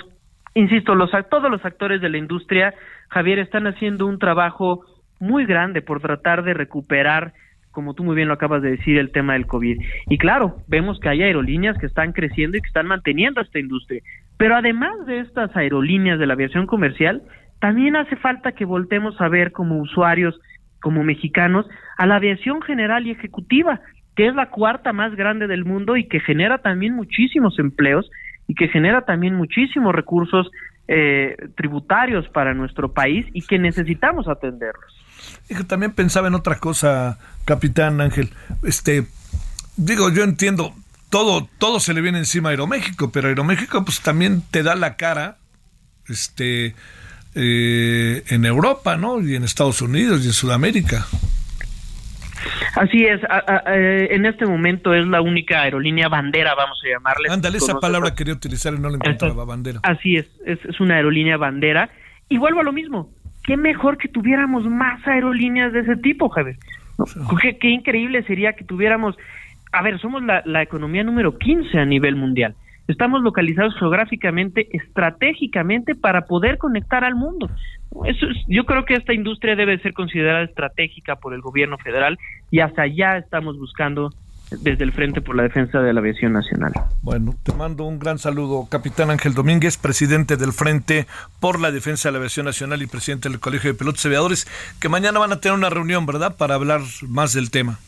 insisto, 0.54 0.96
los, 0.96 1.10
todos 1.30 1.50
los 1.50 1.66
actores 1.66 2.00
de 2.02 2.10
la 2.10 2.18
industria, 2.18 2.74
Javier, 3.10 3.40
están 3.40 3.66
haciendo 3.68 4.06
un 4.06 4.20
trabajo 4.20 4.86
muy 5.20 5.46
grande 5.46 5.82
por 5.82 6.00
tratar 6.00 6.44
de 6.44 6.54
recuperar, 6.54 7.34
como 7.72 7.94
tú 7.94 8.04
muy 8.04 8.16
bien 8.16 8.28
lo 8.28 8.36
acabas 8.36 8.62
de 8.62 8.72
decir, 8.72 8.98
el 8.98 9.12
tema 9.12 9.34
del 9.34 9.48
COVID. 9.48 9.80
Y 10.10 10.18
claro, 10.18 10.58
vemos 10.68 11.00
que 11.00 11.10
hay 11.10 11.24
aerolíneas 11.24 11.78
que 11.78 11.86
están 11.88 12.12
creciendo 12.14 12.58
y 12.58 12.62
que 12.62 12.68
están 12.68 12.88
manteniendo 12.88 13.42
esta 13.42 13.60
industria. 13.60 14.02
Pero 14.38 14.56
además 14.56 15.06
de 15.06 15.20
estas 15.20 15.56
aerolíneas 15.56 16.20
de 16.20 16.28
la 16.28 16.34
aviación 16.34 16.68
comercial, 16.68 17.24
también 17.60 17.96
hace 17.96 18.16
falta 18.16 18.52
que 18.52 18.66
voltemos 18.66 19.20
a 19.22 19.28
ver 19.28 19.52
como 19.52 19.80
usuarios 19.80 20.40
como 20.82 21.04
mexicanos 21.04 21.66
a 21.98 22.06
la 22.06 22.16
aviación 22.16 22.62
general 22.62 23.08
y 23.08 23.12
ejecutiva, 23.12 23.82
que 24.16 24.28
es 24.28 24.36
la 24.36 24.50
cuarta 24.50 24.94
más 24.94 25.16
grande 25.16 25.48
del 25.48 25.66
mundo 25.66 25.96
y 25.96 26.08
que 26.08 26.20
genera 26.20 26.58
también 26.58 26.96
muchísimos 26.96 27.58
empleos 27.60 28.10
y 28.48 28.56
que 28.56 28.68
genera 28.68 29.06
también 29.06 29.36
muchísimos 29.36 29.96
recursos 29.96 30.52
eh, 30.88 31.38
tributarios 31.56 32.28
para 32.30 32.54
nuestro 32.54 32.92
país 32.92 33.26
y 33.34 33.44
que 33.44 33.58
necesitamos 33.58 34.28
atenderlos. 34.28 34.94
también 35.68 35.94
pensaba 35.94 36.28
en 36.28 36.36
otra 36.36 36.58
cosa, 36.58 37.18
capitán 37.46 38.02
Ángel. 38.02 38.30
Este, 38.64 39.06
digo, 39.78 40.12
yo 40.12 40.24
entiendo, 40.24 40.74
todo, 41.10 41.48
todo 41.60 41.80
se 41.80 41.94
le 41.94 42.02
viene 42.02 42.18
encima 42.18 42.50
a 42.50 42.52
Aeroméxico, 42.52 43.12
pero 43.12 43.30
Aeroméxico 43.30 43.86
pues 43.86 44.02
también 44.02 44.42
te 44.52 44.64
da 44.64 44.76
la 44.76 44.96
cara, 44.96 45.38
este, 46.10 46.76
eh, 47.36 48.24
en 48.30 48.46
Europa, 48.46 48.98
¿no? 48.98 49.22
Y 49.22 49.36
en 49.36 49.44
Estados 49.44 49.82
Unidos 49.82 50.24
y 50.24 50.28
en 50.28 50.34
Sudamérica. 50.34 51.06
Así 52.76 53.06
es, 53.06 53.22
eh, 53.68 54.08
en 54.12 54.26
este 54.26 54.46
momento 54.46 54.94
es 54.94 55.06
la 55.06 55.22
única 55.22 55.62
aerolínea 55.62 56.08
bandera, 56.08 56.56
vamos 56.56 56.80
a 56.84 56.90
llamarle. 56.90 57.30
Ándale, 57.30 57.58
esa 57.58 57.80
palabra 57.80 58.16
quería 58.16 58.34
utilizar 58.34 58.74
y 58.74 58.80
no 58.80 58.90
la 58.90 58.96
encontraba, 58.96 59.46
bandera. 59.46 59.80
Así 59.84 60.16
es, 60.16 60.28
es, 60.46 60.80
una 60.80 60.96
aerolínea 60.96 61.38
bandera. 61.38 61.90
Y 62.30 62.38
vuelvo 62.38 62.62
a 62.62 62.64
lo 62.64 62.72
mismo, 62.72 63.10
qué 63.44 63.58
mejor 63.58 63.98
que 63.98 64.08
tuviéramos 64.08 64.66
más 64.66 65.06
aerolíneas 65.06 65.74
de 65.74 65.82
ese 65.82 65.98
tipo, 65.98 66.30
Javier. 66.30 66.58
Qué, 67.60 67.70
increíble 67.70 68.24
sería 68.24 68.54
que 68.54 68.64
tuviéramos, 68.64 69.16
a 69.72 69.82
ver, 69.82 70.00
somos 70.00 70.24
la, 70.24 70.42
la 70.46 70.62
economía 70.62 71.04
número 71.04 71.38
15 71.38 71.78
a 71.78 71.86
nivel 71.86 72.16
mundial. 72.16 72.56
Estamos 72.92 73.22
localizados 73.24 73.74
geográficamente, 73.80 74.68
estratégicamente 74.72 75.96
para 75.96 76.26
poder 76.26 76.58
conectar 76.58 77.04
al 77.04 77.16
mundo. 77.16 77.50
Eso 78.06 78.28
yo 78.48 78.66
creo 78.66 78.86
que 78.86 78.96
esta 78.96 79.14
industria 79.14 79.56
debe 79.56 79.80
ser 79.80 79.94
considerada 79.94 80.44
estratégica 80.44 81.16
por 81.16 81.34
el 81.34 81.42
gobierno 81.42 81.78
federal 81.78 82.18
y 82.50 82.60
hasta 82.60 82.84
allá 82.84 83.18
estamos 83.18 83.58
buscando 83.58 84.12
desde 84.60 84.84
el 84.84 84.92
Frente 84.92 85.22
por 85.22 85.36
la 85.36 85.44
Defensa 85.44 85.80
de 85.80 85.94
la 85.94 86.02
Aviación 86.02 86.34
Nacional. 86.34 86.74
Bueno, 87.02 87.34
te 87.44 87.54
mando 87.54 87.86
un 87.86 88.00
gran 88.00 88.20
saludo, 88.20 88.68
capitán 88.70 89.10
Ángel 89.10 89.34
Domínguez, 89.34 89.78
presidente 89.78 90.36
del 90.36 90.52
Frente 90.52 91.08
por 91.39 91.60
la 91.60 91.72
Defensa 91.72 92.10
de 92.10 92.14
la 92.14 92.18
Aviación 92.18 92.46
Nacional 92.46 92.82
y 92.82 92.88
presidente 92.88 93.30
del 93.30 93.39
Colegio 93.39 93.72
de 93.72 93.78
Pilotos 93.78 94.06
Aviadores, 94.06 94.48
que 94.82 94.89
mañana 94.89 95.20
van 95.20 95.32
a 95.32 95.39
tener 95.39 95.58
una 95.58 95.70
reunión, 95.70 96.06
¿verdad?, 96.06 96.36
para 96.36 96.56
hablar 96.56 96.82
más 97.08 97.34
del 97.34 97.50
tema. 97.50 97.80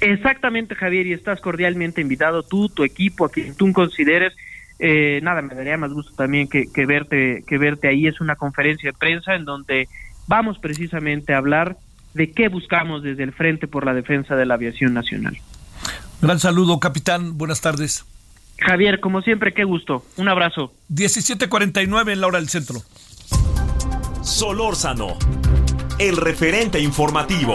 Exactamente, 0.00 0.74
Javier, 0.74 1.06
y 1.06 1.12
estás 1.12 1.40
cordialmente 1.40 2.00
invitado 2.00 2.42
tú, 2.42 2.68
tu 2.68 2.84
equipo, 2.84 3.24
a 3.24 3.30
quien 3.30 3.54
tú 3.54 3.72
consideres. 3.72 4.34
Eh, 4.78 5.20
nada, 5.22 5.42
me 5.42 5.54
daría 5.54 5.76
más 5.76 5.92
gusto 5.92 6.12
también 6.14 6.48
que, 6.48 6.68
verte 6.86 7.42
que 7.46 7.58
verte 7.58 7.88
ahí. 7.88 8.06
Es 8.06 8.20
una 8.20 8.36
conferencia 8.36 8.90
de 8.90 8.98
prensa 8.98 9.34
en 9.34 9.44
donde 9.44 9.88
vamos 10.26 10.58
precisamente 10.58 11.34
a 11.34 11.38
hablar 11.38 11.76
de 12.14 12.30
qué 12.30 12.48
buscamos 12.48 13.02
desde 13.02 13.24
el 13.24 13.32
Frente 13.32 13.66
por 13.66 13.84
la 13.84 13.94
Defensa 13.94 14.36
de 14.36 14.46
la 14.46 14.54
Aviación 14.54 14.94
Nacional. 14.94 15.36
Gran 16.22 16.38
saludo, 16.38 16.78
capitán. 16.80 17.36
Buenas 17.36 17.60
tardes. 17.60 18.04
Javier, 18.58 19.00
como 19.00 19.22
siempre, 19.22 19.52
qué 19.52 19.64
gusto. 19.64 20.04
Un 20.16 20.28
abrazo. 20.28 20.72
17:49 20.88 22.12
en 22.12 22.20
la 22.20 22.26
hora 22.26 22.38
del 22.38 22.48
centro. 22.48 22.82
Solórzano, 24.22 25.16
el 25.98 26.16
referente 26.16 26.80
informativo. 26.80 27.54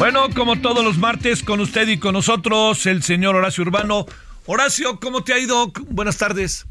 Bueno, 0.00 0.30
como 0.34 0.56
todos 0.56 0.82
los 0.82 0.96
martes, 0.96 1.42
con 1.42 1.60
usted 1.60 1.86
y 1.86 1.98
con 1.98 2.14
nosotros, 2.14 2.86
el 2.86 3.02
señor 3.02 3.36
Horacio 3.36 3.64
Urbano. 3.64 4.06
Horacio, 4.46 4.98
¿cómo 4.98 5.22
te 5.24 5.34
ha 5.34 5.38
ido? 5.38 5.70
Buenas 5.90 6.16
tardes. 6.16 6.66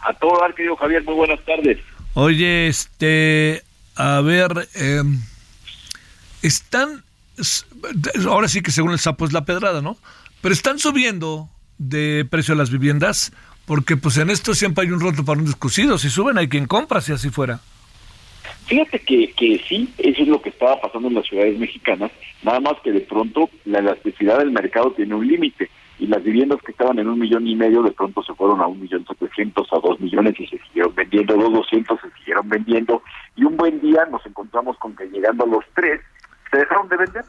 A 0.00 0.12
todo 0.14 0.40
dar, 0.40 0.52
querido 0.56 0.74
Javier, 0.74 1.04
muy 1.04 1.14
buenas 1.14 1.38
tardes. 1.44 1.78
Oye, 2.14 2.66
este, 2.66 3.62
a 3.94 4.20
ver, 4.22 4.68
eh, 4.74 5.04
están, 6.42 7.04
ahora 8.28 8.48
sí 8.48 8.60
que 8.60 8.72
según 8.72 8.90
el 8.90 8.98
sapo 8.98 9.24
es 9.24 9.32
la 9.32 9.44
pedrada, 9.44 9.80
¿no? 9.80 9.96
Pero 10.40 10.52
están 10.52 10.80
subiendo 10.80 11.48
de 11.78 12.26
precio 12.28 12.56
las 12.56 12.70
viviendas 12.70 13.32
porque 13.66 13.96
pues 13.96 14.16
en 14.16 14.30
esto 14.30 14.52
siempre 14.52 14.84
hay 14.84 14.90
un 14.90 14.98
roto 14.98 15.24
para 15.24 15.38
un 15.38 15.46
descosido. 15.46 15.96
Si 15.96 16.10
suben 16.10 16.38
hay 16.38 16.48
quien 16.48 16.66
compra, 16.66 17.02
si 17.02 17.12
así 17.12 17.30
fuera. 17.30 17.60
Fíjate 18.68 18.98
que, 18.98 19.32
que 19.32 19.58
sí, 19.66 19.92
eso 19.96 20.22
es 20.22 20.28
lo 20.28 20.42
que 20.42 20.50
estaba 20.50 20.78
pasando 20.78 21.08
en 21.08 21.14
las 21.14 21.24
ciudades 21.24 21.58
mexicanas, 21.58 22.10
nada 22.42 22.60
más 22.60 22.74
que 22.84 22.92
de 22.92 23.00
pronto 23.00 23.48
la 23.64 23.78
elasticidad 23.78 24.38
del 24.38 24.52
mercado 24.52 24.92
tiene 24.92 25.14
un 25.14 25.26
límite 25.26 25.70
y 25.98 26.06
las 26.06 26.22
viviendas 26.22 26.60
que 26.60 26.72
estaban 26.72 26.98
en 26.98 27.08
un 27.08 27.18
millón 27.18 27.46
y 27.46 27.56
medio 27.56 27.82
de 27.82 27.92
pronto 27.92 28.22
se 28.22 28.34
fueron 28.34 28.60
a 28.60 28.66
un 28.66 28.78
millón 28.78 29.06
setecientos, 29.06 29.72
a 29.72 29.78
dos 29.78 29.98
millones 30.00 30.38
y 30.38 30.46
se 30.46 30.58
siguieron 30.58 30.94
vendiendo, 30.94 31.34
dos 31.34 31.50
doscientos 31.50 31.98
se 32.02 32.10
siguieron 32.18 32.46
vendiendo 32.46 33.02
y 33.36 33.44
un 33.44 33.56
buen 33.56 33.80
día 33.80 34.04
nos 34.10 34.24
encontramos 34.26 34.76
con 34.76 34.94
que 34.94 35.06
llegando 35.06 35.44
a 35.44 35.48
los 35.48 35.64
tres 35.74 36.02
se 36.50 36.58
dejaron 36.58 36.90
de 36.90 36.96
vender. 36.98 37.24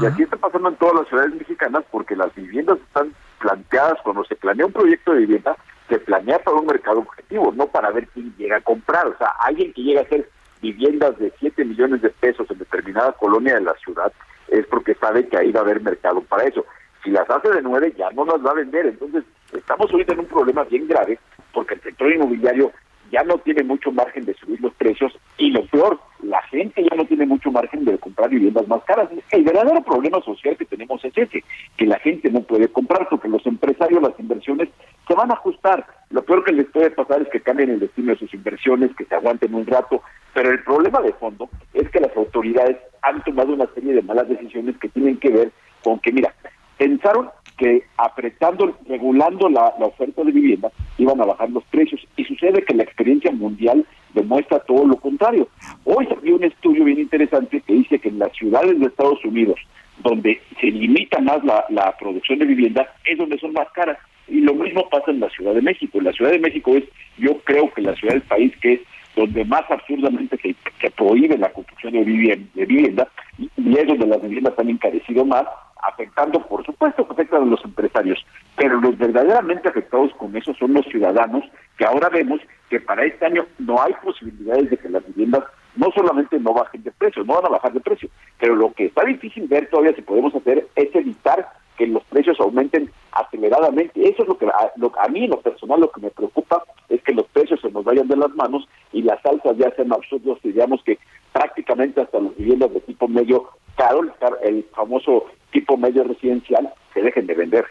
Y 0.00 0.06
así 0.06 0.22
está 0.22 0.36
pasando 0.36 0.68
en 0.68 0.76
todas 0.76 0.94
las 0.94 1.08
ciudades 1.08 1.34
mexicanas 1.34 1.84
porque 1.90 2.16
las 2.16 2.34
viviendas 2.34 2.78
están 2.78 3.14
planteadas, 3.40 3.98
cuando 4.04 4.24
se 4.24 4.36
planea 4.36 4.66
un 4.66 4.72
proyecto 4.72 5.12
de 5.12 5.20
vivienda, 5.20 5.56
se 5.88 5.98
planea 5.98 6.38
para 6.38 6.58
un 6.58 6.66
mercado 6.66 7.00
objetivo, 7.00 7.52
no 7.56 7.66
para 7.66 7.90
ver 7.90 8.06
quién 8.08 8.32
llega 8.36 8.58
a 8.58 8.60
comprar. 8.60 9.06
O 9.06 9.16
sea, 9.18 9.28
alguien 9.40 9.72
que 9.72 9.82
llega 9.82 10.00
a 10.00 10.04
hacer 10.04 10.30
viviendas 10.62 11.18
de 11.18 11.32
7 11.38 11.64
millones 11.64 12.00
de 12.00 12.08
pesos 12.08 12.50
en 12.50 12.58
determinada 12.58 13.12
colonia 13.12 13.54
de 13.54 13.62
la 13.62 13.74
ciudad 13.74 14.12
es 14.48 14.66
porque 14.66 14.94
sabe 14.94 15.26
que 15.28 15.36
ahí 15.36 15.50
va 15.50 15.60
a 15.60 15.64
haber 15.64 15.82
mercado 15.82 16.22
para 16.22 16.44
eso. 16.44 16.64
Si 17.02 17.10
las 17.10 17.28
hace 17.28 17.50
de 17.50 17.62
nueve 17.62 17.92
ya 17.98 18.10
no 18.10 18.24
las 18.24 18.44
va 18.44 18.52
a 18.52 18.54
vender. 18.54 18.86
Entonces, 18.86 19.24
estamos 19.52 19.90
ahorita 19.90 20.12
en 20.12 20.20
un 20.20 20.26
problema 20.26 20.62
bien 20.64 20.86
grave 20.86 21.18
porque 21.52 21.74
el 21.74 21.82
sector 21.82 22.12
inmobiliario 22.12 22.70
ya 23.12 23.22
no 23.22 23.36
tiene 23.38 23.62
mucho 23.62 23.92
margen 23.92 24.24
de 24.24 24.34
subir 24.34 24.60
los 24.60 24.72
precios 24.74 25.12
y 25.36 25.50
lo 25.50 25.64
peor, 25.66 26.00
la 26.22 26.42
gente 26.44 26.82
ya 26.82 26.96
no 26.96 27.04
tiene 27.04 27.26
mucho 27.26 27.52
margen 27.52 27.84
de 27.84 27.98
comprar 27.98 28.30
viviendas 28.30 28.66
más 28.66 28.82
caras. 28.84 29.10
El 29.30 29.44
verdadero 29.44 29.82
problema 29.82 30.20
social 30.22 30.56
que 30.56 30.64
tenemos 30.64 31.04
es 31.04 31.12
ese, 31.16 31.44
que 31.76 31.86
la 31.86 31.98
gente 31.98 32.30
no 32.30 32.40
puede 32.42 32.68
comprar 32.68 33.06
porque 33.10 33.28
los 33.28 33.44
empresarios, 33.46 34.02
las 34.02 34.18
inversiones 34.18 34.70
se 35.06 35.14
van 35.14 35.30
a 35.30 35.34
ajustar. 35.34 35.86
Lo 36.10 36.24
peor 36.24 36.42
que 36.42 36.52
les 36.52 36.66
puede 36.70 36.90
pasar 36.90 37.20
es 37.20 37.28
que 37.28 37.40
cambien 37.40 37.70
el 37.70 37.80
destino 37.80 38.12
de 38.12 38.18
sus 38.18 38.32
inversiones, 38.32 38.96
que 38.96 39.04
se 39.04 39.14
aguanten 39.14 39.54
un 39.54 39.66
rato, 39.66 40.02
pero 40.32 40.50
el 40.50 40.62
problema 40.64 41.00
de 41.02 41.12
fondo 41.12 41.50
es 41.74 41.88
que 41.90 42.00
las 42.00 42.16
autoridades 42.16 42.78
han 43.02 43.22
tomado 43.24 43.52
una 43.52 43.66
serie 43.74 43.92
de 43.92 44.02
malas 44.02 44.28
decisiones 44.28 44.78
que 44.78 44.88
tienen 44.88 45.18
que 45.18 45.30
ver 45.30 45.52
con 45.84 45.98
que, 45.98 46.12
mira, 46.12 46.32
pensaron 46.78 47.30
que 47.56 47.84
apretando, 47.96 48.76
regulando 48.88 49.48
la, 49.48 49.68
oferta 49.80 50.24
de 50.24 50.32
vivienda, 50.32 50.70
iban 50.98 51.20
a 51.20 51.26
bajar 51.26 51.50
los 51.50 51.64
precios. 51.64 52.00
Y 52.16 52.24
sucede 52.24 52.64
que 52.64 52.74
la 52.74 52.82
experiencia 52.82 53.30
mundial 53.30 53.86
demuestra 54.14 54.58
todo 54.60 54.86
lo 54.86 54.96
contrario. 54.96 55.48
Hoy 55.84 56.06
salió 56.06 56.36
un 56.36 56.44
estudio 56.44 56.84
bien 56.84 56.98
interesante 56.98 57.60
que 57.60 57.72
dice 57.72 57.98
que 57.98 58.08
en 58.08 58.18
las 58.18 58.32
ciudades 58.32 58.78
de 58.78 58.86
Estados 58.86 59.24
Unidos, 59.24 59.60
donde 60.02 60.40
se 60.60 60.66
limita 60.66 61.20
más 61.20 61.44
la, 61.44 61.96
producción 61.98 62.38
de 62.38 62.46
vivienda, 62.46 62.92
es 63.04 63.18
donde 63.18 63.38
son 63.38 63.52
más 63.52 63.68
caras. 63.72 63.98
Y 64.28 64.40
lo 64.40 64.54
mismo 64.54 64.88
pasa 64.88 65.10
en 65.10 65.20
la 65.20 65.28
Ciudad 65.30 65.54
de 65.54 65.62
México. 65.62 66.00
La 66.00 66.12
Ciudad 66.12 66.32
de 66.32 66.38
México 66.38 66.76
es, 66.76 66.84
yo 67.18 67.38
creo 67.44 67.72
que 67.72 67.82
la 67.82 67.94
ciudad 67.94 68.14
del 68.14 68.22
país 68.22 68.52
que 68.60 68.74
es 68.74 68.80
donde 69.14 69.44
más 69.44 69.70
absurdamente 69.70 70.38
se, 70.38 70.90
prohíbe 70.90 71.36
la 71.36 71.52
construcción 71.52 71.92
de 71.92 72.02
vivienda, 72.02 72.48
de 72.54 72.66
vivienda 72.66 73.08
y 73.38 73.76
es 73.76 73.86
donde 73.86 74.06
las 74.06 74.22
viviendas 74.22 74.58
han 74.58 74.70
encarecido 74.70 75.24
más 75.24 75.44
afectando, 75.82 76.40
por 76.46 76.64
supuesto 76.64 77.06
que 77.06 77.12
afectan 77.12 77.42
a 77.42 77.46
los 77.46 77.64
empresarios, 77.64 78.24
pero 78.56 78.80
los 78.80 78.96
verdaderamente 78.96 79.68
afectados 79.68 80.12
con 80.14 80.36
eso 80.36 80.54
son 80.54 80.74
los 80.74 80.86
ciudadanos, 80.86 81.44
que 81.76 81.84
ahora 81.84 82.08
vemos 82.08 82.40
que 82.70 82.80
para 82.80 83.04
este 83.04 83.26
año 83.26 83.46
no 83.58 83.82
hay 83.82 83.92
posibilidades 84.02 84.70
de 84.70 84.76
que 84.76 84.88
las 84.88 85.06
viviendas 85.08 85.44
no 85.76 85.90
solamente 85.94 86.38
no 86.38 86.54
bajen 86.54 86.82
de 86.82 86.92
precio, 86.92 87.24
no 87.24 87.34
van 87.34 87.46
a 87.46 87.50
bajar 87.50 87.72
de 87.72 87.80
precio, 87.80 88.08
pero 88.38 88.54
lo 88.54 88.72
que 88.72 88.86
está 88.86 89.04
difícil 89.04 89.48
ver 89.48 89.68
todavía 89.68 89.94
si 89.94 90.02
podemos 90.02 90.34
hacer 90.34 90.66
es 90.76 90.94
evitar 90.94 91.48
que 91.76 91.86
los 91.86 92.04
precios 92.04 92.38
aumenten 92.38 92.90
aceleradamente. 93.12 94.06
Eso 94.08 94.22
es 94.22 94.28
lo 94.28 94.36
que 94.36 94.46
a, 94.46 94.72
a 95.02 95.08
mí 95.08 95.26
lo 95.26 95.40
personal 95.40 95.80
lo 95.80 95.90
que 95.90 96.02
me 96.02 96.10
preocupa 96.10 96.62
es 96.88 97.02
que 97.02 97.14
los 97.14 97.26
precios 97.28 97.60
se 97.60 97.70
nos 97.70 97.84
vayan 97.84 98.08
de 98.08 98.16
las 98.16 98.34
manos 98.34 98.68
y 98.92 99.02
las 99.02 99.24
alzas 99.24 99.56
ya 99.56 99.70
sean 99.74 99.92
absurdos 99.92 100.38
y 100.42 100.48
digamos 100.48 100.82
que 100.84 100.98
prácticamente 101.32 102.02
hasta 102.02 102.20
las 102.20 102.36
viviendas 102.36 102.72
de 102.74 102.80
tipo 102.80 103.08
medio 103.08 103.48
caro, 103.76 104.02
el 104.42 104.64
famoso 104.74 105.24
tipo 105.52 105.76
medio 105.76 106.04
residencial 106.04 106.72
se 106.92 107.02
dejen 107.02 107.26
de 107.26 107.34
vender. 107.34 107.64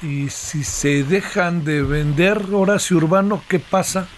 Y 0.00 0.28
si 0.30 0.64
se 0.64 1.04
dejan 1.04 1.64
de 1.64 1.82
vender, 1.82 2.38
Horacio 2.52 2.96
Urbano, 2.96 3.42
¿qué 3.48 3.60
pasa? 3.60 4.08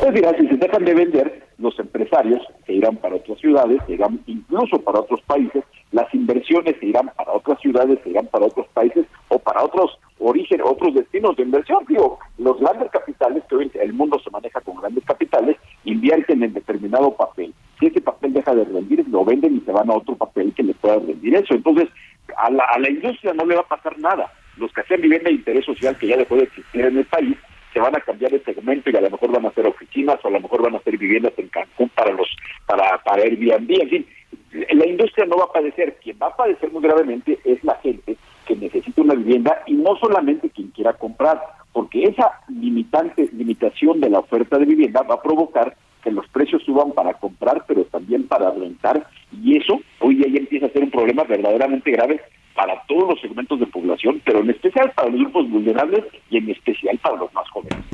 Pues 0.00 0.12
mira, 0.12 0.32
si 0.38 0.46
se 0.46 0.56
dejan 0.56 0.84
de 0.84 0.94
vender, 0.94 1.46
los 1.58 1.78
empresarios 1.78 2.42
se 2.66 2.74
irán 2.74 2.96
para 2.96 3.16
otras 3.16 3.38
ciudades, 3.38 3.78
se 3.86 3.94
irán 3.94 4.20
incluso 4.26 4.78
para 4.80 5.00
otros 5.00 5.20
países, 5.22 5.64
las 5.92 6.12
inversiones 6.14 6.76
se 6.80 6.86
irán 6.86 7.10
para 7.16 7.32
otras 7.32 7.60
ciudades, 7.60 7.98
se 8.04 8.10
irán 8.10 8.26
para 8.26 8.46
otros 8.46 8.66
países 8.68 9.06
o 9.28 9.38
para 9.38 9.64
otros 9.64 9.98
orígenes, 10.18 10.66
otros 10.66 10.94
destinos 10.94 11.36
de 11.36 11.42
inversión. 11.42 11.84
Digo, 11.88 12.18
los 12.38 12.58
grandes 12.58 12.90
capitales, 12.90 13.42
que 13.48 13.56
hoy 13.56 13.70
el 13.74 13.92
mundo 13.92 14.18
se 14.22 14.30
maneja 14.30 14.60
con 14.60 14.76
grandes 14.76 15.04
capitales, 15.04 15.56
invierten 15.84 16.42
en 16.42 16.52
determinado 16.52 17.14
papel. 17.14 17.54
Si 17.78 17.86
ese 17.86 18.00
papel 18.00 18.32
deja 18.32 18.54
de 18.54 18.64
rendir, 18.64 19.06
lo 19.08 19.24
venden 19.24 19.56
y 19.56 19.60
se 19.60 19.72
van 19.72 19.90
a 19.90 19.94
otro 19.94 20.16
papel 20.16 20.52
que 20.54 20.62
le 20.62 20.74
pueda 20.74 20.96
rendir 20.96 21.34
eso. 21.34 21.54
Entonces, 21.54 21.88
a 22.36 22.50
la, 22.50 22.90
industria 22.90 23.34
no 23.34 23.44
le 23.44 23.54
va 23.54 23.62
a 23.62 23.68
pasar 23.68 23.98
nada. 23.98 24.32
Los 24.56 24.72
que 24.72 24.80
hacen 24.80 25.00
vivienda 25.00 25.28
de 25.28 25.36
interés 25.36 25.64
social 25.64 25.96
que 25.98 26.08
ya 26.08 26.16
dejó 26.16 26.36
de 26.36 26.44
existir 26.44 26.80
en 26.80 26.98
el 26.98 27.04
país, 27.04 27.36
se 27.72 27.80
van 27.80 27.94
a 27.94 28.00
cambiar 28.00 28.32
de 28.32 28.40
segmento 28.40 28.88
y 28.88 28.96
a 28.96 29.02
lo 29.02 29.10
mejor 29.10 29.32
van 29.32 29.44
a 29.44 29.48
hacer 29.48 29.66
oficinas 29.66 30.18
o 30.24 30.28
a 30.28 30.30
lo 30.30 30.40
mejor 30.40 30.62
van 30.62 30.74
a 30.74 30.78
hacer 30.78 30.96
viviendas 30.96 31.34
en 31.36 31.48
Cancún 31.48 31.90
para 31.90 32.10
los 32.12 32.26
para 32.66 32.96
para 33.04 33.22
Airbnb, 33.22 33.70
en 33.82 33.88
fin, 33.90 34.06
la 34.50 34.86
industria 34.86 35.26
no 35.26 35.36
va 35.36 35.44
a 35.44 35.52
padecer, 35.52 35.98
quien 36.02 36.16
va 36.20 36.28
a 36.28 36.36
padecer 36.36 36.70
muy 36.72 36.82
gravemente 36.82 37.38
es 37.44 37.62
la 37.64 37.74
gente 37.76 38.16
que 38.46 38.56
necesita 38.56 39.02
una 39.02 39.14
vivienda 39.14 39.62
y 39.66 39.74
no 39.74 39.96
solamente 39.96 40.48
quien 40.50 40.68
quiera 40.68 40.94
comprar, 40.94 41.42
porque 41.72 42.04
esa 42.04 42.40
limitante 42.48 43.28
limitación 43.32 44.00
de 44.00 44.08
la 44.08 44.20
oferta 44.20 44.56
de 44.58 44.64
vivienda 44.64 45.02
va 45.02 45.16
a 45.16 45.22
provocar 45.22 45.76
que 46.06 46.12
los 46.12 46.28
precios 46.28 46.62
suban 46.62 46.92
para 46.92 47.14
comprar, 47.14 47.64
pero 47.66 47.82
también 47.86 48.28
para 48.28 48.52
rentar, 48.52 49.08
y 49.42 49.56
eso 49.56 49.80
hoy 49.98 50.14
día 50.14 50.28
ya 50.28 50.38
empieza 50.38 50.66
a 50.66 50.70
ser 50.70 50.84
un 50.84 50.90
problema 50.92 51.24
verdaderamente 51.24 51.90
grave 51.90 52.20
para 52.54 52.80
todos 52.86 53.08
los 53.10 53.20
segmentos 53.20 53.58
de 53.58 53.66
población, 53.66 54.22
pero 54.24 54.38
en 54.38 54.50
especial 54.50 54.92
para 54.94 55.08
los 55.08 55.18
grupos 55.18 55.50
vulnerables 55.50 56.04
y 56.30 56.38
en 56.38 56.48
especial 56.50 56.96
para 56.98 57.16
los 57.16 57.34
más 57.34 57.48
jóvenes. 57.50 57.84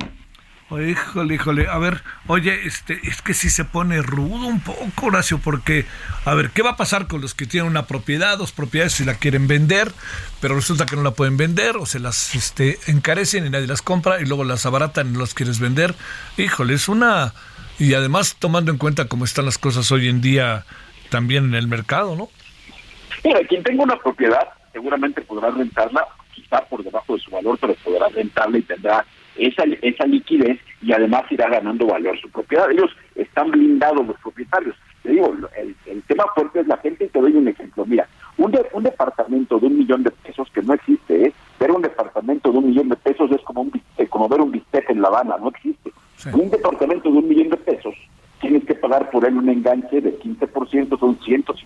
Híjole, 0.71 1.35
híjole, 1.35 1.69
a 1.69 1.79
ver, 1.79 2.03
oye, 2.27 2.67
este, 2.67 2.99
es 3.03 3.21
que 3.23 3.35
si 3.35 3.49
se 3.49 3.65
pone 3.65 4.01
rudo 4.03 4.47
un 4.47 4.61
poco, 4.61 5.07
Horacio, 5.07 5.39
porque, 5.39 5.85
a 6.25 6.35
ver, 6.35 6.51
¿qué 6.51 6.63
va 6.63 6.71
a 6.71 6.77
pasar 6.77 7.09
con 7.09 7.21
los 7.21 7.35
que 7.35 7.47
tienen 7.47 7.71
una 7.71 7.87
propiedad, 7.87 8.39
dos 8.39 8.53
propiedades, 8.53 8.95
si 8.95 9.05
la 9.05 9.15
quieren 9.15 9.49
vender, 9.49 9.93
pero 10.41 10.55
resulta 10.55 10.87
que 10.87 10.97
no 10.97 11.03
la 11.03 11.11
pueden 11.11 11.37
vender, 11.39 11.77
o 11.77 11.85
se 11.85 11.99
las 11.99 12.35
este, 12.35 12.79
encarecen 12.87 13.47
y 13.47 13.51
nadie 13.51 13.67
las 13.67 13.83
compra, 13.83 14.21
y 14.21 14.27
luego 14.27 14.45
las 14.45 14.65
abaratan 14.65 15.09
y 15.09 15.13
no 15.13 15.21
las 15.21 15.35
quieres 15.35 15.61
vender? 15.61 15.95
Híjole, 16.37 16.75
es 16.75 16.89
una... 16.89 17.33
Y 17.83 17.95
además, 17.95 18.37
tomando 18.39 18.71
en 18.71 18.79
cuenta 18.79 19.09
cómo 19.09 19.25
están 19.25 19.45
las 19.45 19.59
cosas 19.59 19.91
hoy 19.91 20.09
en 20.09 20.21
día 20.21 20.65
también 21.11 21.47
en 21.47 21.57
el 21.57 21.67
mercado, 21.67 22.15
¿no? 22.15 22.29
Mira, 23.25 23.41
quien 23.49 23.65
tenga 23.65 23.83
una 23.83 23.97
propiedad 23.97 24.51
seguramente 24.73 25.21
podrá 25.23 25.51
rentarla, 25.51 26.07
quizá 26.33 26.61
por 26.67 26.85
debajo 26.85 27.17
de 27.17 27.21
su 27.21 27.33
valor, 27.33 27.59
pero 27.61 27.75
podrá 27.83 28.09
rentarla 28.11 28.59
y 28.59 28.63
tendrá 28.63 29.05
esa, 29.37 29.65
esa 29.83 30.07
liquidez 30.07 30.61
y 30.81 30.93
además 30.93 31.25
irá 31.31 31.49
ganando 31.49 31.89
valor 31.89 32.17
su 32.21 32.31
propiedad. 32.31 32.71
Ellos 32.71 32.93
están 33.17 33.51
blindados 33.51 34.07
los 34.07 34.17
propietarios. 34.21 34.77
Te 35.03 35.11
digo, 35.11 35.35
el, 35.59 35.75
el 35.87 36.03
tema 36.03 36.23
fuerte 36.37 36.61
es 36.61 36.69
la 36.69 36.77
gente 36.77 37.07
y 37.07 37.09
te 37.09 37.21
doy 37.21 37.33
un 37.33 37.49
ejemplo. 37.49 37.85
Mira, 37.85 38.07
un, 38.37 38.57
un 38.75 38.83
departamento 38.85 39.59
de 39.59 39.67
un 39.67 39.79
millón 39.79 40.05
de 40.05 40.13
pesos 40.13 40.47
que 40.55 40.63
no 40.63 40.75
existe, 40.75 41.27
¿eh? 41.27 41.33
ver 41.59 41.73
un 41.73 41.83
departamento 41.83 42.53
de 42.53 42.59
un 42.59 42.69
millón 42.69 42.91
de 42.91 42.97
pesos 42.97 43.29
es 43.33 43.41
como, 43.43 43.63
un, 43.63 43.73
como 44.09 44.29
ver 44.29 44.41
un 44.41 44.53
bistec 44.53 44.89
en 44.89 45.03
La 45.03 45.09
Habana, 45.09 45.35
no 45.41 45.49
existe. 45.49 45.82
Un 46.33 46.51
departamento 46.51 47.11
de 47.11 47.19
un 47.19 47.29
millón 47.29 47.51
de 47.51 47.57
pesos 47.57 47.95
tienes 48.41 48.65
que 48.65 48.75
pagar 48.75 49.11
por 49.11 49.25
él 49.25 49.37
un 49.37 49.49
enganche 49.49 50.01
de 50.01 50.19
15% 50.19 50.99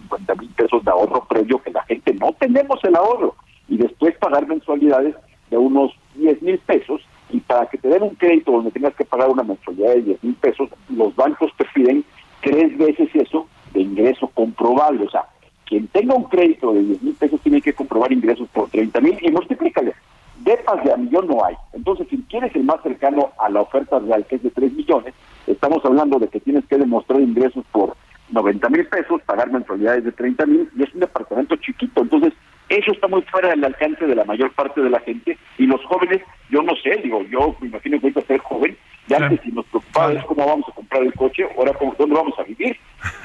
30 0.09 0.35
mil 0.35 0.51
pesos 0.51 0.85
de 0.85 0.91
ahorro 0.91 1.25
previo 1.29 1.59
que 1.59 1.71
la 1.71 1.83
gente 1.85 2.15
no 2.15 2.33
tenemos 2.39 2.83
el 2.85 2.97
ahorro 2.97 3.35
y 3.69 3.77
después 3.79 4.17
pagar 4.19 4.47
mensualidades 4.47 5.15
de 5.51 5.57
unos 5.57 5.93
10 6.15 6.43
mil 6.43 6.59
pesos 6.59 7.01
y 7.31 7.41
para 7.41 7.67
que 7.67 7.79
te 7.79 7.89
den 7.89 8.03
un 8.03 8.15
crédito 8.15 8.53
donde 8.53 8.71
tengas 8.71 8.95
que 8.95 9.05
pagar 9.05 9.29
una 9.29 9.43
mensualidad 9.43 9.95
de 9.95 10.03
10 10.03 10.25
mil 10.25 10.35
pesos, 10.35 10.69
los 10.89 11.15
bancos 11.17 11.51
te 11.57 11.65
piden 11.75 12.05
tres 12.43 12.77
veces 12.79 13.09
eso 13.15 13.49
de 13.73 13.81
ingreso 13.81 14.29
comprobable. 14.29 15.05
O 15.07 15.11
sea, 15.11 15.25
quien 15.65 15.89
tenga 15.89 16.15
un 16.15 16.25
crédito 16.25 16.73
de 16.73 16.83
10 16.83 17.03
mil 17.03 17.15
pesos 17.15 17.41
tiene 17.41 17.61
que 17.61 17.73
comprobar 17.73 18.13
ingresos 18.13 18.49
por 18.53 18.71
30 18.71 19.01
mil 19.01 19.19
y 19.21 19.31
multiplícale. 19.31 19.95
Depas 20.39 20.85
de 20.85 20.93
a 20.93 20.97
millón 20.97 21.27
no 21.27 21.45
hay. 21.45 21.57
Entonces, 21.87 22.09
si 22.11 22.21
quieres 22.29 22.53
el 22.57 22.65
más 22.65 22.83
cercano 22.83 23.31
a 23.39 23.49
la 23.49 23.61
oferta 23.61 24.01
real, 24.01 24.27
que 24.27 24.35
es 24.35 24.43
de 24.43 24.51
3 24.51 24.73
millones, 24.73 25.15
estamos 25.47 25.85
hablando 25.85 26.19
de 26.19 26.27
que 26.27 26.41
tienes 26.41 26.65
que 26.67 26.79
demostrar 26.79 27.21
ingresos 27.21 27.65
por 27.71 27.97
90 28.31 28.69
mil 28.71 28.85
pesos, 28.89 29.23
pagar 29.25 29.53
mensualidades 29.53 30.03
de 30.03 30.11
30 30.11 30.47
mil 30.47 30.69
y 30.77 30.83
es 30.83 30.93
un 30.95 30.99
departamento 30.99 31.55
chiquito. 31.55 32.03
Entonces, 32.03 32.33
eso 32.71 32.91
está 32.91 33.07
muy 33.07 33.23
fuera 33.23 33.51
del 33.51 33.63
alcance 33.63 34.05
de 34.05 34.17
la 34.17 34.25
mayor 34.25 34.53
parte 34.55 34.81
de 34.81 34.91
la 34.91 34.99
gente 34.99 35.39
y 35.59 35.67
los 35.67 35.81
jóvenes, 35.85 36.23
yo 36.51 36.61
no 36.63 36.75
sé, 36.83 36.97
digo, 37.05 37.23
yo 37.31 37.55
me 37.61 37.69
imagino 37.69 38.01
que 38.01 38.11
voy 38.11 38.21
a 38.21 38.27
ser 38.27 38.41
joven, 38.41 38.77
ya 39.07 39.19
antes 39.19 39.41
si 39.45 39.53
nos 39.53 39.65
preocupaba 39.67 40.13
es 40.13 40.25
cómo 40.25 40.45
vamos 40.45 40.69
a 40.69 40.73
comprar 40.73 41.05
el 41.05 41.15
coche, 41.15 41.47
ahora 41.57 41.73
cómo, 41.75 41.95
dónde 41.97 42.17
vamos 42.17 42.37
a 42.37 42.43
vivir. 42.43 42.77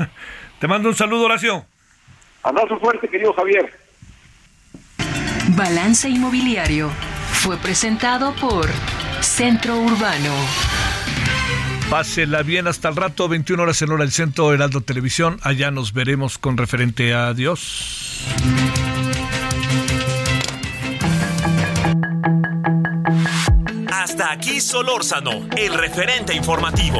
Te 0.59 0.68
mando 0.68 0.89
un 0.89 0.95
saludo, 0.95 1.26
Horacio. 1.26 1.66
Abrazo 2.43 2.78
fuerte, 2.78 3.07
querido 3.07 3.34
Javier. 3.34 3.81
Balance 5.56 6.08
Inmobiliario 6.08 6.89
fue 7.34 7.58
presentado 7.58 8.34
por 8.36 8.70
Centro 9.20 9.78
Urbano. 9.82 10.34
Pásela 11.89 12.41
bien 12.41 12.68
hasta 12.68 12.88
el 12.88 12.95
rato, 12.95 13.28
21 13.28 13.62
horas 13.62 13.82
en 13.82 13.91
hora 13.91 14.04
del 14.06 14.14
centro 14.14 14.54
Heraldo 14.54 14.80
Televisión. 14.80 15.39
Allá 15.43 15.70
nos 15.70 15.91
veremos 15.91 16.38
con 16.38 16.56
referente 16.56 17.14
a 17.14 17.34
Dios. 17.34 18.26
Hasta 23.91 24.32
aquí 24.32 24.62
Solórzano, 24.62 25.47
el 25.58 25.74
referente 25.74 26.34
informativo. 26.34 26.99